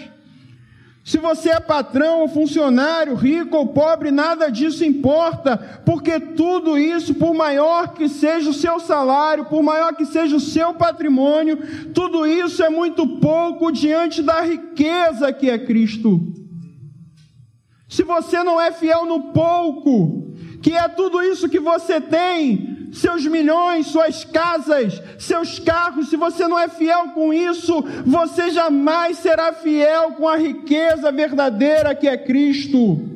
Se 1.05 1.19
você 1.19 1.51
é 1.51 1.61
patrão 1.61 2.23
ou 2.23 2.29
funcionário, 2.29 3.15
rico 3.15 3.59
ou 3.59 3.67
pobre, 3.67 4.11
nada 4.11 4.51
disso 4.51 4.83
importa, 4.83 5.83
porque 5.85 6.19
tudo 6.19 6.79
isso, 6.79 7.15
por 7.15 7.35
maior 7.35 7.93
que 7.93 8.09
seja 8.09 8.49
o 8.49 8.55
seu 8.55 8.81
salário, 8.81 9.45
por 9.45 9.63
maior 9.63 9.95
que 9.95 10.07
seja 10.07 10.35
o 10.35 10.41
seu 10.41 10.73
patrimônio, 10.73 11.59
tudo 11.93 12.27
isso 12.27 12.65
é 12.65 12.71
muito 12.71 13.07
pouco 13.19 13.71
diante 13.71 14.23
da 14.23 14.41
riqueza 14.41 15.31
que 15.31 15.51
é 15.51 15.59
Cristo. 15.59 16.33
Se 17.87 18.03
você 18.03 18.43
não 18.43 18.59
é 18.59 18.73
fiel 18.73 19.05
no 19.05 19.33
pouco, 19.35 20.33
que 20.63 20.73
é 20.73 20.89
tudo 20.89 21.21
isso 21.23 21.51
que 21.51 21.61
você 21.61 22.01
tem, 22.01 22.74
seus 22.95 23.27
milhões, 23.27 23.89
suas 23.89 24.25
casas, 24.25 25.03
seus 25.19 25.59
carros, 25.59 26.09
se 26.09 26.17
você 26.17 26.47
não 26.47 26.59
é 26.59 26.69
fiel 26.69 27.09
com 27.09 27.33
isso, 27.33 27.83
você 28.07 28.51
jamais 28.51 29.19
será 29.19 29.53
fiel 29.53 30.13
com 30.13 30.29
a 30.29 30.37
riqueza 30.37 31.11
verdadeira 31.11 31.95
que 31.95 32.07
é 32.07 32.17
Cristo. 32.17 33.11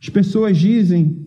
As 0.00 0.08
pessoas 0.08 0.56
dizem, 0.56 1.26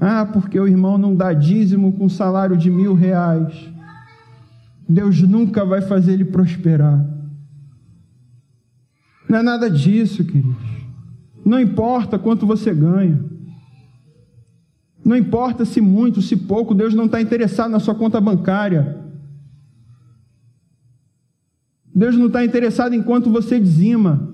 ah, 0.00 0.24
porque 0.24 0.58
o 0.58 0.66
irmão 0.66 0.96
não 0.96 1.14
dá 1.14 1.34
dízimo 1.34 1.92
com 1.92 2.08
salário 2.08 2.56
de 2.56 2.70
mil 2.70 2.94
reais. 2.94 3.52
Deus 4.88 5.20
nunca 5.20 5.64
vai 5.64 5.82
fazer 5.82 6.12
ele 6.12 6.24
prosperar. 6.24 7.04
Não 9.28 9.38
é 9.38 9.42
nada 9.42 9.68
disso, 9.68 10.24
queridos. 10.24 10.77
Não 11.48 11.58
importa 11.58 12.18
quanto 12.18 12.46
você 12.46 12.74
ganha. 12.74 13.24
Não 15.02 15.16
importa 15.16 15.64
se 15.64 15.80
muito, 15.80 16.20
se 16.20 16.36
pouco, 16.36 16.74
Deus 16.74 16.92
não 16.92 17.06
está 17.06 17.22
interessado 17.22 17.70
na 17.70 17.80
sua 17.80 17.94
conta 17.94 18.20
bancária. 18.20 18.98
Deus 21.94 22.18
não 22.18 22.26
está 22.26 22.44
interessado 22.44 22.92
em 22.92 23.02
quanto 23.02 23.30
você 23.30 23.58
dizima. 23.58 24.28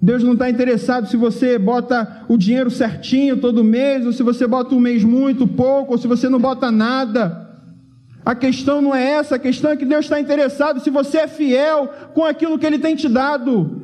Deus 0.00 0.22
não 0.22 0.34
está 0.34 0.48
interessado 0.48 1.08
se 1.08 1.16
você 1.16 1.58
bota 1.58 2.24
o 2.28 2.38
dinheiro 2.38 2.70
certinho 2.70 3.40
todo 3.40 3.64
mês, 3.64 4.06
ou 4.06 4.12
se 4.12 4.22
você 4.22 4.46
bota 4.46 4.76
um 4.76 4.80
mês 4.80 5.02
muito, 5.02 5.44
pouco, 5.44 5.90
ou 5.90 5.98
se 5.98 6.06
você 6.06 6.28
não 6.28 6.38
bota 6.38 6.70
nada. 6.70 7.50
A 8.24 8.36
questão 8.36 8.80
não 8.80 8.94
é 8.94 9.04
essa, 9.14 9.34
a 9.34 9.40
questão 9.40 9.72
é 9.72 9.76
que 9.76 9.84
Deus 9.84 10.04
está 10.04 10.20
interessado 10.20 10.78
se 10.78 10.88
você 10.88 11.18
é 11.18 11.26
fiel 11.26 11.88
com 12.14 12.22
aquilo 12.22 12.60
que 12.60 12.64
Ele 12.64 12.78
tem 12.78 12.94
te 12.94 13.08
dado. 13.08 13.83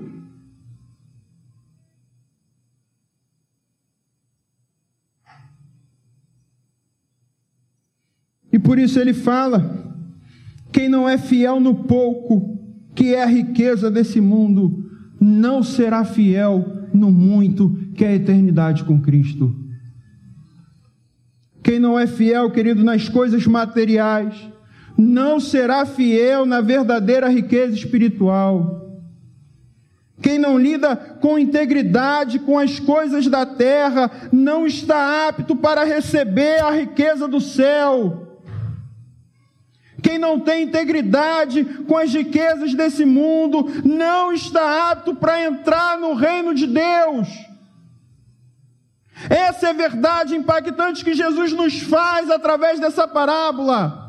Por 8.60 8.78
isso 8.78 8.98
ele 8.98 9.12
fala: 9.12 9.94
quem 10.72 10.88
não 10.88 11.08
é 11.08 11.18
fiel 11.18 11.60
no 11.60 11.74
pouco, 11.74 12.58
que 12.94 13.14
é 13.14 13.22
a 13.22 13.26
riqueza 13.26 13.90
desse 13.90 14.20
mundo, 14.20 14.90
não 15.20 15.62
será 15.62 16.04
fiel 16.04 16.88
no 16.92 17.10
muito, 17.10 17.76
que 17.94 18.04
é 18.04 18.08
a 18.08 18.14
eternidade 18.14 18.84
com 18.84 19.00
Cristo. 19.00 19.54
Quem 21.62 21.78
não 21.78 21.98
é 21.98 22.06
fiel, 22.06 22.50
querido, 22.50 22.82
nas 22.82 23.08
coisas 23.08 23.46
materiais, 23.46 24.34
não 24.96 25.38
será 25.38 25.84
fiel 25.84 26.46
na 26.46 26.60
verdadeira 26.60 27.28
riqueza 27.28 27.74
espiritual. 27.74 28.80
Quem 30.22 30.38
não 30.38 30.58
lida 30.58 30.94
com 30.94 31.38
integridade 31.38 32.38
com 32.38 32.58
as 32.58 32.78
coisas 32.78 33.26
da 33.26 33.46
terra, 33.46 34.10
não 34.30 34.66
está 34.66 35.28
apto 35.28 35.56
para 35.56 35.84
receber 35.84 36.62
a 36.62 36.70
riqueza 36.70 37.26
do 37.26 37.40
céu. 37.40 38.29
Quem 40.02 40.18
não 40.18 40.40
tem 40.40 40.64
integridade 40.64 41.64
com 41.86 41.96
as 41.96 42.12
riquezas 42.12 42.74
desse 42.74 43.04
mundo 43.04 43.66
não 43.84 44.32
está 44.32 44.90
apto 44.90 45.14
para 45.14 45.44
entrar 45.44 45.98
no 45.98 46.14
reino 46.14 46.54
de 46.54 46.66
Deus. 46.66 47.28
Essa 49.28 49.66
é 49.66 49.70
a 49.70 49.74
verdade 49.74 50.34
impactante 50.34 51.04
que 51.04 51.14
Jesus 51.14 51.52
nos 51.52 51.80
faz 51.80 52.30
através 52.30 52.80
dessa 52.80 53.06
parábola. 53.06 54.00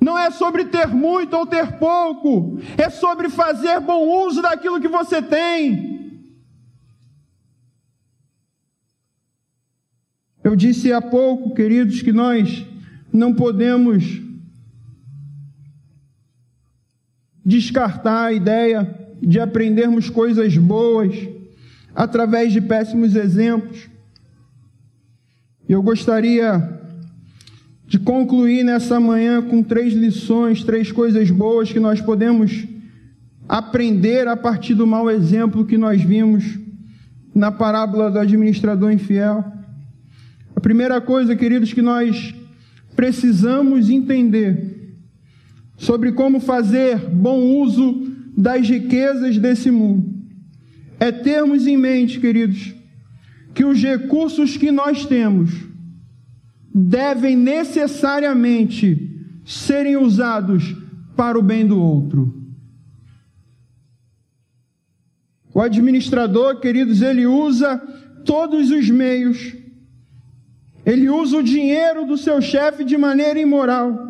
Não 0.00 0.18
é 0.18 0.30
sobre 0.30 0.66
ter 0.66 0.86
muito 0.88 1.36
ou 1.36 1.46
ter 1.46 1.78
pouco, 1.78 2.60
é 2.78 2.88
sobre 2.88 3.28
fazer 3.28 3.80
bom 3.80 4.24
uso 4.24 4.40
daquilo 4.40 4.80
que 4.80 4.88
você 4.88 5.20
tem. 5.20 5.95
Eu 10.46 10.54
disse 10.54 10.92
há 10.92 11.02
pouco, 11.02 11.56
queridos, 11.56 12.02
que 12.02 12.12
nós 12.12 12.64
não 13.12 13.34
podemos 13.34 14.22
descartar 17.44 18.26
a 18.26 18.32
ideia 18.32 18.96
de 19.20 19.40
aprendermos 19.40 20.08
coisas 20.08 20.56
boas 20.56 21.16
através 21.92 22.52
de 22.52 22.60
péssimos 22.60 23.16
exemplos. 23.16 23.90
Eu 25.68 25.82
gostaria 25.82 26.80
de 27.84 27.98
concluir 27.98 28.62
nessa 28.62 29.00
manhã 29.00 29.42
com 29.42 29.64
três 29.64 29.94
lições, 29.94 30.62
três 30.62 30.92
coisas 30.92 31.28
boas 31.28 31.72
que 31.72 31.80
nós 31.80 32.00
podemos 32.00 32.68
aprender 33.48 34.28
a 34.28 34.36
partir 34.36 34.74
do 34.74 34.86
mau 34.86 35.10
exemplo 35.10 35.66
que 35.66 35.76
nós 35.76 36.00
vimos 36.00 36.56
na 37.34 37.50
parábola 37.50 38.12
do 38.12 38.20
administrador 38.20 38.92
infiel. 38.92 39.55
A 40.56 40.60
primeira 40.60 41.00
coisa, 41.00 41.36
queridos, 41.36 41.72
que 41.72 41.82
nós 41.82 42.34
precisamos 42.96 43.90
entender 43.90 44.96
sobre 45.76 46.12
como 46.12 46.40
fazer 46.40 46.98
bom 46.98 47.38
uso 47.60 48.10
das 48.36 48.68
riquezas 48.68 49.36
desse 49.38 49.70
mundo 49.70 50.16
é 50.98 51.12
termos 51.12 51.66
em 51.66 51.76
mente, 51.76 52.18
queridos, 52.18 52.74
que 53.54 53.64
os 53.64 53.82
recursos 53.82 54.56
que 54.56 54.70
nós 54.70 55.04
temos 55.04 55.50
devem 56.74 57.36
necessariamente 57.36 59.14
serem 59.44 59.96
usados 59.96 60.74
para 61.14 61.38
o 61.38 61.42
bem 61.42 61.66
do 61.66 61.80
outro. 61.80 62.34
O 65.54 65.60
administrador, 65.60 66.60
queridos, 66.60 67.00
ele 67.00 67.26
usa 67.26 67.78
todos 68.24 68.70
os 68.70 68.90
meios, 68.90 69.54
ele 70.86 71.10
usa 71.10 71.38
o 71.38 71.42
dinheiro 71.42 72.06
do 72.06 72.16
seu 72.16 72.40
chefe 72.40 72.84
de 72.84 72.96
maneira 72.96 73.40
imoral, 73.40 74.06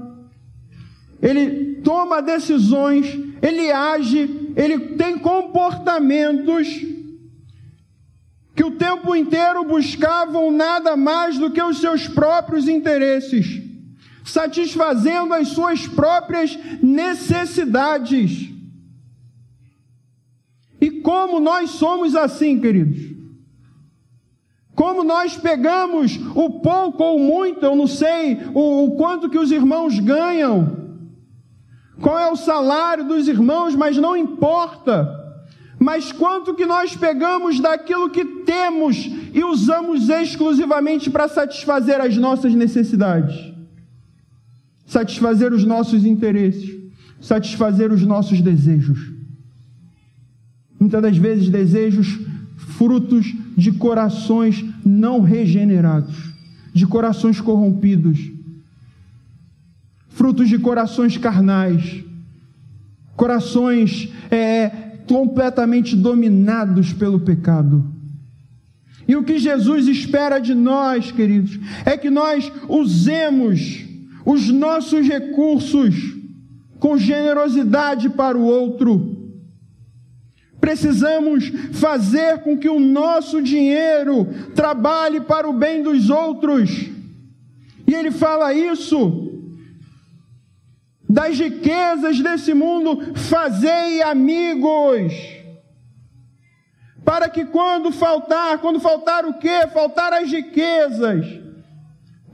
ele 1.22 1.76
toma 1.76 2.20
decisões, 2.20 3.06
ele 3.40 3.72
age, 3.72 4.52
ele 4.54 4.78
tem 4.96 5.18
comportamentos 5.18 6.68
que 8.54 8.62
o 8.62 8.72
tempo 8.72 9.16
inteiro 9.16 9.64
buscavam 9.64 10.50
nada 10.50 10.96
mais 10.96 11.38
do 11.38 11.50
que 11.50 11.62
os 11.62 11.80
seus 11.80 12.06
próprios 12.06 12.68
interesses, 12.68 13.62
satisfazendo 14.22 15.32
as 15.32 15.48
suas 15.48 15.86
próprias 15.86 16.58
necessidades. 16.82 18.50
E 20.78 20.90
como 21.00 21.40
nós 21.40 21.70
somos 21.70 22.14
assim, 22.14 22.60
queridos? 22.60 23.15
Como 24.76 25.02
nós 25.02 25.34
pegamos 25.34 26.20
o 26.34 26.60
pouco 26.60 27.02
ou 27.02 27.18
muito, 27.18 27.64
eu 27.64 27.74
não 27.74 27.86
sei 27.86 28.38
o, 28.52 28.84
o, 28.84 28.96
quanto 28.96 29.30
que 29.30 29.38
os 29.38 29.50
irmãos 29.50 29.98
ganham, 29.98 30.84
qual 31.98 32.18
é 32.18 32.30
o 32.30 32.36
salário 32.36 33.04
dos 33.04 33.26
irmãos, 33.26 33.74
mas 33.74 33.96
não 33.96 34.14
importa. 34.14 35.08
Mas 35.78 36.12
quanto 36.12 36.54
que 36.54 36.66
nós 36.66 36.94
pegamos 36.94 37.58
daquilo 37.58 38.10
que 38.10 38.22
temos 38.44 39.10
e 39.32 39.42
usamos 39.42 40.10
exclusivamente 40.10 41.08
para 41.08 41.26
satisfazer 41.26 41.98
as 41.98 42.14
nossas 42.18 42.54
necessidades, 42.54 43.34
satisfazer 44.84 45.54
os 45.54 45.64
nossos 45.64 46.04
interesses, 46.04 46.70
satisfazer 47.18 47.90
os 47.90 48.02
nossos 48.02 48.42
desejos. 48.42 49.10
Muitas 50.78 51.00
das 51.00 51.16
vezes 51.16 51.48
desejos 51.48 52.18
frutos 52.76 53.34
de 53.56 53.72
corações 53.72 54.64
não 54.84 55.22
regenerados, 55.22 56.14
de 56.74 56.86
corações 56.86 57.40
corrompidos, 57.40 58.18
frutos 60.10 60.48
de 60.48 60.58
corações 60.58 61.16
carnais, 61.16 62.04
corações 63.16 64.12
é, 64.30 64.68
completamente 65.08 65.96
dominados 65.96 66.92
pelo 66.92 67.20
pecado. 67.20 67.84
E 69.08 69.16
o 69.16 69.22
que 69.22 69.38
Jesus 69.38 69.86
espera 69.86 70.38
de 70.38 70.54
nós, 70.54 71.12
queridos, 71.12 71.58
é 71.84 71.96
que 71.96 72.10
nós 72.10 72.52
usemos 72.68 73.84
os 74.24 74.50
nossos 74.50 75.06
recursos 75.06 75.94
com 76.78 76.98
generosidade 76.98 78.10
para 78.10 78.36
o 78.36 78.42
outro 78.42 79.15
Precisamos 80.66 81.48
fazer 81.74 82.42
com 82.42 82.58
que 82.58 82.68
o 82.68 82.80
nosso 82.80 83.40
dinheiro 83.40 84.26
trabalhe 84.52 85.20
para 85.20 85.48
o 85.48 85.52
bem 85.52 85.80
dos 85.80 86.10
outros. 86.10 86.68
E 87.86 87.94
ele 87.94 88.10
fala 88.10 88.52
isso 88.52 89.32
das 91.08 91.38
riquezas 91.38 92.20
desse 92.20 92.52
mundo, 92.52 93.14
fazei 93.14 94.02
amigos. 94.02 95.12
Para 97.04 97.28
que 97.28 97.44
quando 97.44 97.92
faltar, 97.92 98.58
quando 98.58 98.80
faltar 98.80 99.24
o 99.24 99.34
quê? 99.34 99.68
Faltar 99.72 100.12
as 100.14 100.28
riquezas. 100.32 101.24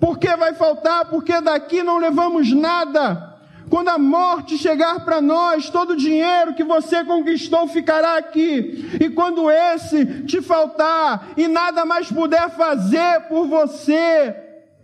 Por 0.01 0.19
que 0.19 0.35
vai 0.37 0.55
faltar? 0.55 1.05
Porque 1.11 1.39
daqui 1.43 1.83
não 1.83 1.99
levamos 1.99 2.51
nada. 2.51 3.32
Quando 3.69 3.89
a 3.89 3.99
morte 3.99 4.59
chegar 4.59 5.05
para 5.05 5.21
nós, 5.21 5.71
todo 5.71 5.91
o 5.91 5.97
dinheiro 5.97 6.55
que 6.55 6.65
você 6.65 7.05
conquistou 7.05 7.67
ficará 7.67 8.19
aqui. 8.19 8.91
E 9.01 9.09
quando 9.09 9.51
esse 9.51 10.05
te 10.25 10.43
faltar 10.43 11.33
e 11.37 11.49
nada 11.49 11.85
mais 11.85 12.11
puder 12.11 12.51
fazer 12.51 13.23
por 13.29 13.47
você, 13.47 14.35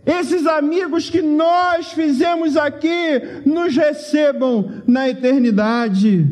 esses 0.07 0.47
amigos 0.47 1.11
que 1.11 1.21
nós 1.21 1.93
fizemos 1.93 2.57
aqui 2.57 3.21
nos 3.45 3.77
recebam 3.77 4.83
na 4.87 5.09
eternidade. 5.09 6.27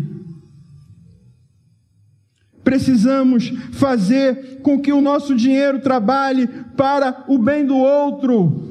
Precisamos 2.64 3.52
fazer 3.74 4.60
com 4.62 4.80
que 4.80 4.92
o 4.92 5.00
nosso 5.00 5.36
dinheiro 5.36 5.78
trabalhe 5.78 6.48
para 6.76 7.24
o 7.28 7.38
bem 7.38 7.64
do 7.64 7.76
outro. 7.76 8.65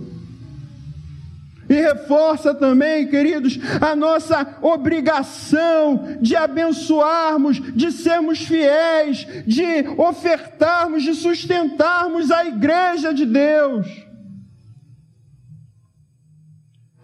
E 1.67 1.73
reforça 1.73 2.53
também, 2.53 3.07
queridos, 3.07 3.59
a 3.81 3.95
nossa 3.95 4.57
obrigação 4.61 6.17
de 6.21 6.35
abençoarmos, 6.35 7.59
de 7.75 7.91
sermos 7.91 8.39
fiéis, 8.39 9.25
de 9.47 9.87
ofertarmos, 9.97 11.01
de 11.01 11.15
sustentarmos 11.15 12.29
a 12.29 12.45
igreja 12.45 13.13
de 13.13 13.25
Deus. 13.25 13.87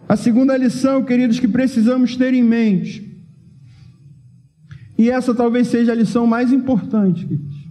A 0.08 0.16
segunda 0.16 0.56
lição, 0.56 1.02
queridos, 1.02 1.40
que 1.40 1.48
precisamos 1.48 2.16
ter 2.16 2.32
em 2.34 2.42
mente, 2.42 3.10
e 4.96 5.10
essa 5.10 5.34
talvez 5.34 5.66
seja 5.68 5.90
a 5.90 5.96
lição 5.96 6.26
mais 6.26 6.52
importante, 6.52 7.26
queridos. 7.26 7.62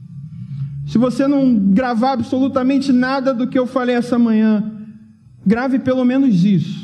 Se 0.88 0.98
você 0.98 1.26
não 1.26 1.56
gravar 1.56 2.14
absolutamente 2.14 2.92
nada 2.92 3.34
do 3.34 3.48
que 3.48 3.58
eu 3.58 3.66
falei 3.66 3.96
essa 3.96 4.20
manhã, 4.20 4.82
Grave 5.46 5.80
pelo 5.80 6.06
menos 6.06 6.44
isso. 6.44 6.81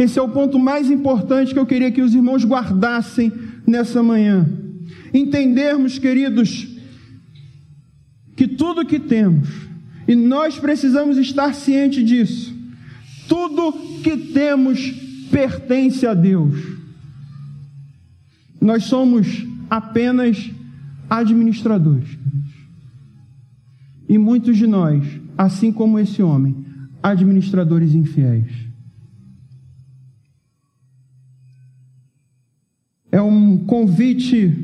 Esse 0.00 0.18
é 0.18 0.22
o 0.22 0.30
ponto 0.30 0.58
mais 0.58 0.90
importante 0.90 1.52
que 1.52 1.58
eu 1.58 1.66
queria 1.66 1.92
que 1.92 2.00
os 2.00 2.14
irmãos 2.14 2.42
guardassem 2.42 3.30
nessa 3.66 4.02
manhã. 4.02 4.48
Entendermos, 5.12 5.98
queridos, 5.98 6.66
que 8.34 8.48
tudo 8.48 8.86
que 8.86 8.98
temos, 8.98 9.50
e 10.08 10.14
nós 10.14 10.58
precisamos 10.58 11.18
estar 11.18 11.54
cientes 11.54 12.02
disso, 12.02 12.56
tudo 13.28 13.74
que 14.02 14.16
temos 14.16 14.90
pertence 15.30 16.06
a 16.06 16.14
Deus. 16.14 16.58
Nós 18.58 18.84
somos 18.84 19.46
apenas 19.68 20.50
administradores. 21.10 22.08
E 24.08 24.16
muitos 24.16 24.56
de 24.56 24.66
nós, 24.66 25.04
assim 25.36 25.70
como 25.70 25.98
esse 25.98 26.22
homem, 26.22 26.64
administradores 27.02 27.94
infiéis. 27.94 28.69
É 33.12 33.20
um 33.20 33.58
convite 33.64 34.54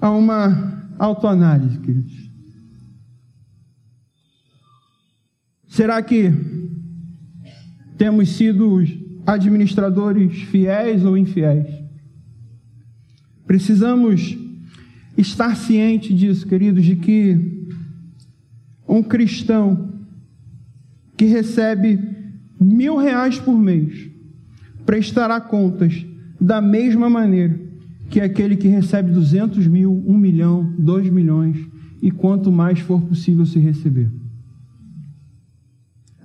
a 0.00 0.10
uma 0.10 0.90
autoanálise, 0.98 1.78
queridos. 1.78 2.30
Será 5.66 6.02
que 6.02 6.30
temos 7.96 8.28
sido 8.30 8.82
administradores 9.26 10.42
fiéis 10.42 11.04
ou 11.04 11.16
infiéis? 11.16 11.66
Precisamos 13.46 14.36
estar 15.16 15.56
cientes 15.56 16.18
disso, 16.18 16.46
queridos, 16.46 16.84
de 16.84 16.96
que 16.96 17.66
um 18.86 19.02
cristão 19.02 19.92
que 21.16 21.24
recebe 21.24 21.98
mil 22.60 22.96
reais 22.96 23.38
por 23.38 23.58
mês 23.58 24.10
prestará 24.84 25.40
contas 25.40 26.04
da 26.42 26.60
mesma 26.60 27.08
maneira 27.08 27.58
que 28.10 28.20
aquele 28.20 28.56
que 28.56 28.66
recebe 28.66 29.12
duzentos 29.12 29.66
mil, 29.66 30.02
um 30.06 30.18
milhão, 30.18 30.74
dois 30.76 31.08
milhões 31.08 31.56
e 32.02 32.10
quanto 32.10 32.50
mais 32.50 32.80
for 32.80 33.00
possível 33.00 33.46
se 33.46 33.60
receber. 33.60 34.10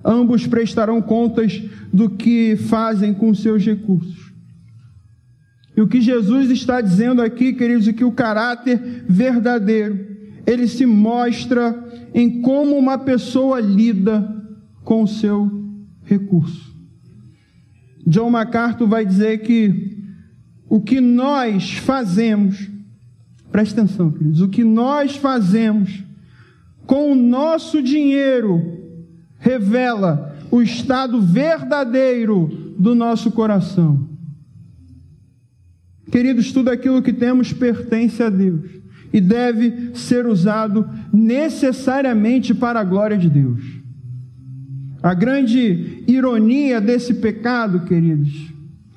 ambos 0.04 0.48
prestarão 0.48 1.02
contas 1.02 1.62
do 1.94 2.10
que 2.10 2.56
fazem 2.56 3.14
com 3.14 3.34
seus 3.34 3.66
recursos. 3.66 4.32
E 5.76 5.82
o 5.82 5.88
que 5.88 6.02
Jesus 6.02 6.50
está 6.50 6.80
dizendo 6.82 7.22
aqui, 7.22 7.54
queridos, 7.54 7.88
é 7.88 7.94
que 7.94 8.06
o 8.06 8.12
caráter 8.12 9.06
verdadeiro, 9.08 10.00
ele 10.48 10.68
se 10.68 10.86
mostra 10.86 11.76
em 12.14 12.42
como 12.42 12.76
uma 12.76 12.98
pessoa 12.98 13.60
lida 13.60 14.34
com 14.84 15.04
o 15.04 15.08
seu 15.08 15.52
recurso. 16.04 16.74
John 18.08 18.30
MacArthur 18.30 18.88
vai 18.88 19.06
dizer 19.06 19.40
que 19.40 19.98
o 20.70 20.82
que 20.82 21.00
nós 21.00 21.78
fazemos, 21.78 22.70
presta 23.52 23.82
atenção, 23.82 24.12
queridos, 24.12 24.42
o 24.42 24.50
que 24.50 24.64
nós 24.64 25.16
fazemos 25.16 26.04
com 26.86 27.12
o 27.12 27.16
nosso 27.16 27.82
dinheiro 27.82 28.78
revela 29.40 30.36
o 30.50 30.62
estado 30.62 31.22
verdadeiro 31.22 32.76
do 32.78 32.96
nosso 32.96 33.32
coração. 33.32 34.08
Queridos, 36.12 36.52
tudo 36.52 36.70
aquilo 36.70 37.02
que 37.02 37.12
temos 37.12 37.52
pertence 37.52 38.24
a 38.24 38.30
Deus 38.30 38.70
e 39.12 39.20
deve 39.20 39.92
ser 39.94 40.26
usado 40.26 40.90
necessariamente 41.12 42.54
para 42.54 42.80
a 42.80 42.84
glória 42.84 43.18
de 43.18 43.30
Deus. 43.30 43.62
A 45.04 45.14
grande 45.14 46.04
ironia 46.08 46.82
desse 46.82 47.14
pecado, 47.16 47.82
queridos, 47.82 48.47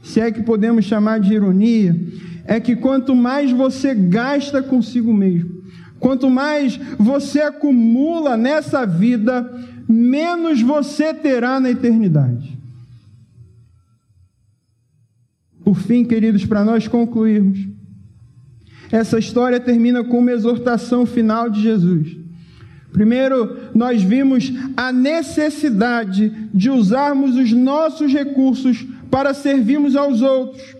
se 0.02 0.20
é 0.20 0.30
que 0.30 0.42
podemos 0.42 0.84
chamar 0.84 1.20
de 1.20 1.34
ironia, 1.34 1.98
é 2.44 2.58
que 2.58 2.74
quanto 2.74 3.14
mais 3.14 3.50
você 3.50 3.94
gasta 3.94 4.62
consigo 4.62 5.12
mesmo, 5.12 5.62
quanto 5.98 6.30
mais 6.30 6.78
você 6.98 7.40
acumula 7.40 8.36
nessa 8.36 8.86
vida, 8.86 9.48
menos 9.88 10.60
você 10.62 11.12
terá 11.12 11.60
na 11.60 11.70
eternidade. 11.70 12.58
Por 15.62 15.76
fim, 15.76 16.04
queridos, 16.04 16.44
para 16.44 16.64
nós 16.64 16.88
concluirmos, 16.88 17.58
essa 18.90 19.18
história 19.18 19.60
termina 19.60 20.02
com 20.02 20.18
uma 20.18 20.32
exortação 20.32 21.06
final 21.06 21.48
de 21.48 21.62
Jesus. 21.62 22.16
Primeiro, 22.92 23.56
nós 23.72 24.02
vimos 24.02 24.52
a 24.76 24.92
necessidade 24.92 26.48
de 26.52 26.70
usarmos 26.70 27.36
os 27.36 27.52
nossos 27.52 28.12
recursos 28.12 28.84
para 29.10 29.34
servirmos 29.34 29.96
aos 29.96 30.22
outros. 30.22 30.76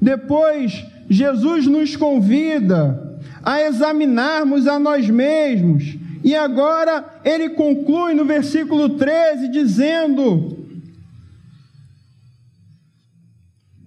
Depois, 0.00 0.84
Jesus 1.08 1.66
nos 1.66 1.94
convida 1.94 3.20
a 3.42 3.60
examinarmos 3.60 4.66
a 4.66 4.78
nós 4.78 5.08
mesmos. 5.08 5.96
E 6.24 6.34
agora 6.34 7.20
ele 7.24 7.50
conclui 7.50 8.14
no 8.14 8.24
versículo 8.24 8.90
13 8.90 9.48
dizendo: 9.48 10.58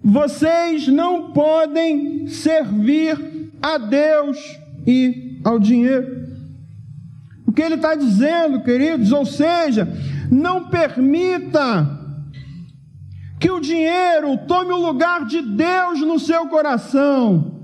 Vocês 0.02 0.88
não 0.88 1.32
podem 1.32 2.28
servir 2.28 3.50
a 3.60 3.78
Deus 3.78 4.38
e 4.86 5.40
ao 5.42 5.58
dinheiro. 5.58 6.26
O 7.46 7.52
que 7.52 7.62
ele 7.62 7.76
está 7.76 7.94
dizendo, 7.94 8.62
queridos, 8.62 9.12
ou 9.12 9.24
seja, 9.24 9.88
não 10.30 10.68
permita 10.68 12.05
que 13.38 13.50
o 13.50 13.60
dinheiro 13.60 14.38
tome 14.46 14.72
o 14.72 14.86
lugar 14.86 15.26
de 15.26 15.42
Deus 15.42 16.00
no 16.00 16.18
seu 16.18 16.48
coração. 16.48 17.56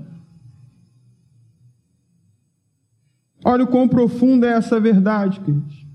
Olha 3.43 3.63
o 3.63 3.67
quão 3.67 3.87
profunda 3.87 4.47
é 4.47 4.53
essa 4.53 4.79
verdade, 4.79 5.39
queridos. 5.39 5.85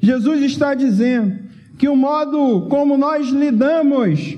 Jesus 0.00 0.42
está 0.42 0.74
dizendo 0.74 1.48
que 1.78 1.88
o 1.88 1.96
modo 1.96 2.66
como 2.68 2.96
nós 2.96 3.28
lidamos 3.28 4.36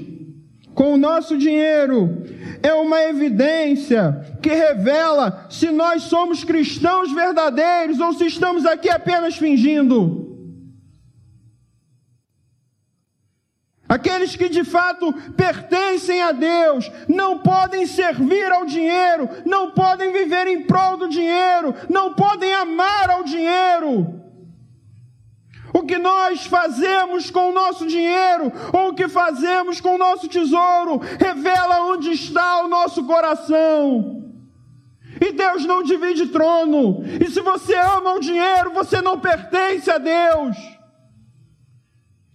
com 0.75 0.95
o 0.95 0.99
nosso 0.99 1.39
dinheiro 1.39 2.23
é 2.63 2.73
uma 2.75 3.03
evidência 3.05 4.39
que 4.43 4.51
revela 4.51 5.47
se 5.49 5.71
nós 5.71 6.03
somos 6.03 6.45
cristãos 6.45 7.13
verdadeiros 7.13 7.99
ou 7.99 8.13
se 8.13 8.27
estamos 8.27 8.67
aqui 8.67 8.91
apenas 8.91 9.37
fingindo. 9.37 10.30
Aqueles 13.91 14.37
que 14.37 14.49
de 14.49 14.63
fato 14.63 15.13
pertencem 15.37 16.23
a 16.23 16.31
Deus 16.31 16.89
não 17.09 17.41
podem 17.41 17.85
servir 17.87 18.53
ao 18.53 18.65
dinheiro, 18.65 19.29
não 19.45 19.73
podem 19.73 20.13
viver 20.13 20.47
em 20.47 20.63
prol 20.63 20.97
do 20.97 21.09
dinheiro, 21.09 21.75
não 21.89 22.15
podem 22.15 22.55
amar 22.55 23.11
ao 23.11 23.25
dinheiro. 23.25 24.23
O 25.75 25.83
que 25.83 25.99
nós 25.99 26.47
fazemos 26.47 27.33
com 27.33 27.51
o 27.51 27.53
nosso 27.53 27.85
dinheiro, 27.85 28.53
ou 28.73 28.91
o 28.91 28.95
que 28.95 29.09
fazemos 29.09 29.81
com 29.81 29.97
o 29.97 29.99
nosso 29.99 30.29
tesouro, 30.29 31.01
revela 31.19 31.83
onde 31.87 32.13
está 32.13 32.63
o 32.63 32.69
nosso 32.69 33.05
coração. 33.05 34.23
E 35.21 35.33
Deus 35.33 35.65
não 35.65 35.83
divide 35.83 36.29
trono. 36.29 37.03
E 37.21 37.29
se 37.29 37.41
você 37.41 37.75
ama 37.75 38.13
o 38.13 38.21
dinheiro, 38.21 38.71
você 38.71 39.03
não 39.03 39.19
pertence 39.19 39.91
a 39.91 39.99
Deus. 39.99 40.80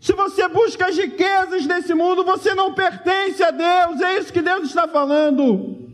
Se 0.05 0.13
você 0.13 0.47
busca 0.47 0.85
as 0.85 0.95
riquezas 0.95 1.65
desse 1.65 1.91
mundo, 1.95 2.23
você 2.23 2.53
não 2.53 2.75
pertence 2.75 3.41
a 3.41 3.49
Deus. 3.49 3.99
É 3.99 4.19
isso 4.19 4.31
que 4.31 4.39
Deus 4.39 4.67
está 4.67 4.87
falando. 4.87 5.89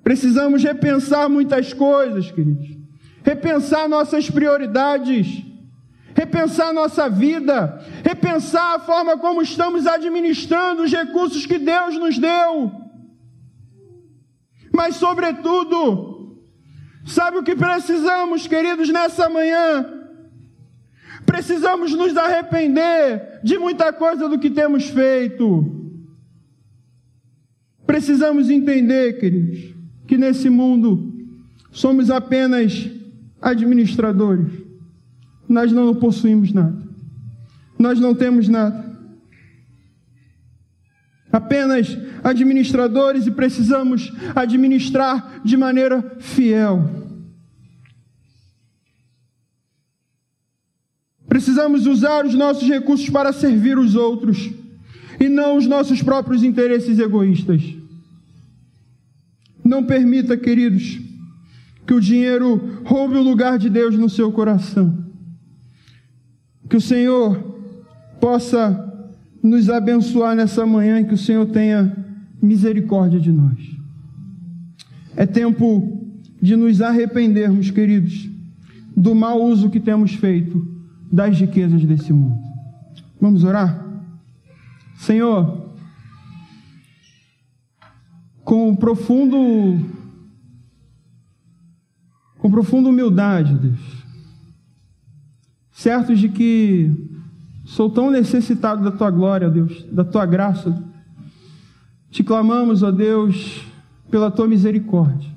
Precisamos 0.00 0.62
repensar 0.62 1.28
muitas 1.28 1.72
coisas, 1.72 2.30
queridos. 2.30 2.68
Repensar 3.24 3.88
nossas 3.88 4.30
prioridades. 4.30 5.42
Repensar 6.14 6.72
nossa 6.72 7.08
vida. 7.08 7.84
Repensar 8.04 8.76
a 8.76 8.78
forma 8.78 9.18
como 9.18 9.42
estamos 9.42 9.88
administrando 9.88 10.84
os 10.84 10.92
recursos 10.92 11.44
que 11.44 11.58
Deus 11.58 11.98
nos 11.98 12.16
deu. 12.16 12.70
Mas, 14.72 14.94
sobretudo, 14.94 16.38
sabe 17.04 17.38
o 17.38 17.42
que 17.42 17.56
precisamos, 17.56 18.46
queridos, 18.46 18.88
nessa 18.88 19.28
manhã? 19.28 20.03
Precisamos 21.34 21.92
nos 21.92 22.16
arrepender 22.16 23.40
de 23.42 23.58
muita 23.58 23.92
coisa 23.92 24.28
do 24.28 24.38
que 24.38 24.48
temos 24.48 24.84
feito. 24.84 25.92
Precisamos 27.84 28.48
entender, 28.48 29.18
queridos, 29.18 29.74
que 30.06 30.16
nesse 30.16 30.48
mundo 30.48 31.12
somos 31.72 32.08
apenas 32.08 32.88
administradores. 33.42 34.46
Nós 35.48 35.72
não 35.72 35.92
possuímos 35.96 36.52
nada. 36.52 36.80
Nós 37.76 37.98
não 37.98 38.14
temos 38.14 38.48
nada. 38.48 38.96
Apenas 41.32 41.98
administradores 42.22 43.26
e 43.26 43.32
precisamos 43.32 44.12
administrar 44.36 45.40
de 45.44 45.56
maneira 45.56 46.14
fiel. 46.20 47.03
Precisamos 51.34 51.84
usar 51.88 52.24
os 52.24 52.32
nossos 52.32 52.68
recursos 52.68 53.10
para 53.10 53.32
servir 53.32 53.76
os 53.76 53.96
outros 53.96 54.52
e 55.18 55.28
não 55.28 55.56
os 55.56 55.66
nossos 55.66 56.00
próprios 56.00 56.44
interesses 56.44 57.00
egoístas. 57.00 57.60
Não 59.64 59.82
permita, 59.82 60.36
queridos, 60.36 61.00
que 61.84 61.92
o 61.92 62.00
dinheiro 62.00 62.78
roube 62.84 63.16
o 63.16 63.22
lugar 63.22 63.58
de 63.58 63.68
Deus 63.68 63.98
no 63.98 64.08
seu 64.08 64.30
coração. 64.30 64.96
Que 66.70 66.76
o 66.76 66.80
Senhor 66.80 67.36
possa 68.20 69.10
nos 69.42 69.68
abençoar 69.68 70.36
nessa 70.36 70.64
manhã 70.64 71.00
e 71.00 71.04
que 71.04 71.14
o 71.14 71.18
Senhor 71.18 71.46
tenha 71.46 71.96
misericórdia 72.40 73.18
de 73.18 73.32
nós. 73.32 73.58
É 75.16 75.26
tempo 75.26 76.00
de 76.40 76.54
nos 76.54 76.80
arrependermos, 76.80 77.72
queridos, 77.72 78.30
do 78.96 79.16
mau 79.16 79.42
uso 79.42 79.68
que 79.68 79.80
temos 79.80 80.14
feito 80.14 80.73
das 81.10 81.38
riquezas 81.38 81.84
desse 81.84 82.12
mundo. 82.12 82.38
Vamos 83.20 83.44
orar? 83.44 83.84
Senhor, 84.96 85.70
com 88.44 88.74
profundo 88.76 89.80
com 92.44 92.50
profunda 92.50 92.90
humildade, 92.90 93.54
Deus, 93.54 94.04
certos 95.70 96.18
de 96.18 96.28
que 96.28 96.92
sou 97.64 97.88
tão 97.88 98.10
necessitado 98.10 98.84
da 98.84 98.90
tua 98.90 99.10
glória, 99.10 99.48
Deus, 99.48 99.82
da 99.90 100.04
tua 100.04 100.26
graça, 100.26 100.84
te 102.10 102.22
clamamos, 102.22 102.82
ó 102.82 102.90
Deus, 102.90 103.64
pela 104.10 104.30
tua 104.30 104.46
misericórdia. 104.46 105.33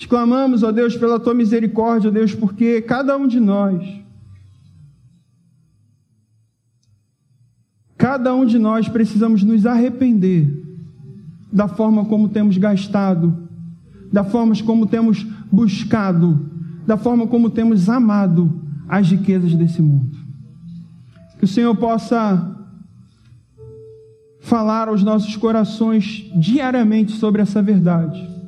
Te 0.00 0.08
clamamos, 0.08 0.62
ó 0.62 0.72
Deus, 0.72 0.96
pela 0.96 1.20
tua 1.20 1.34
misericórdia, 1.34 2.08
ó 2.08 2.10
Deus, 2.10 2.34
porque 2.34 2.80
cada 2.80 3.18
um 3.18 3.28
de 3.28 3.38
nós, 3.38 3.86
cada 7.98 8.34
um 8.34 8.46
de 8.46 8.58
nós 8.58 8.88
precisamos 8.88 9.42
nos 9.42 9.66
arrepender 9.66 10.48
da 11.52 11.68
forma 11.68 12.06
como 12.06 12.30
temos 12.30 12.56
gastado, 12.56 13.46
da 14.10 14.24
forma 14.24 14.54
como 14.64 14.86
temos 14.86 15.22
buscado, 15.52 16.48
da 16.86 16.96
forma 16.96 17.26
como 17.26 17.50
temos 17.50 17.86
amado 17.90 18.58
as 18.88 19.10
riquezas 19.10 19.54
desse 19.54 19.82
mundo. 19.82 20.16
Que 21.38 21.44
o 21.44 21.48
Senhor 21.48 21.76
possa 21.76 22.56
falar 24.40 24.88
aos 24.88 25.02
nossos 25.02 25.36
corações 25.36 26.26
diariamente 26.34 27.12
sobre 27.12 27.42
essa 27.42 27.60
verdade. 27.60 28.39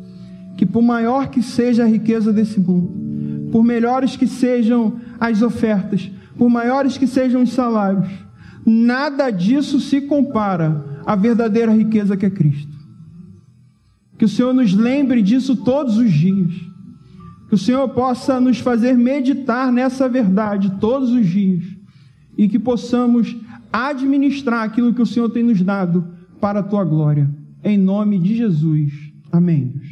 Que 0.63 0.67
por 0.67 0.81
maior 0.81 1.29
que 1.29 1.43
seja 1.43 1.83
a 1.83 1.89
riqueza 1.89 2.33
desse 2.33 2.61
mundo, 2.61 3.51
por 3.51 3.65
melhores 3.65 4.17
que 4.17 4.29
sejam 4.29 4.97
as 5.19 5.43
ofertas, 5.43 6.09
por 6.39 6.49
maiores 6.49 6.97
que 6.97 7.05
sejam 7.05 7.43
os 7.43 7.51
salários, 7.51 8.07
nada 8.65 9.29
disso 9.31 9.81
se 9.81 10.03
compara 10.03 11.03
à 11.05 11.17
verdadeira 11.17 11.73
riqueza 11.73 12.17
que 12.17 12.27
é 12.27 12.31
Cristo. 12.31 12.77
Que 14.17 14.25
o 14.25 14.29
Senhor 14.29 14.55
nos 14.55 14.73
lembre 14.73 15.21
disso 15.21 15.57
todos 15.57 15.97
os 15.97 16.13
dias. 16.13 16.53
Que 17.49 17.57
o 17.57 17.59
Senhor 17.59 17.89
possa 17.89 18.39
nos 18.39 18.61
fazer 18.61 18.97
meditar 18.97 19.73
nessa 19.73 20.09
verdade 20.09 20.79
todos 20.79 21.11
os 21.11 21.27
dias 21.27 21.65
e 22.39 22.47
que 22.49 22.61
possamos 22.61 23.37
administrar 23.73 24.63
aquilo 24.63 24.95
que 24.95 25.03
o 25.03 25.07
Senhor 25.07 25.29
tem 25.29 25.43
nos 25.43 25.61
dado 25.61 26.07
para 26.41 26.61
a 26.61 26.63
tua 26.63 26.85
glória. 26.85 27.29
Em 27.65 27.77
nome 27.77 28.17
de 28.17 28.37
Jesus. 28.37 28.93
Amém. 29.33 29.92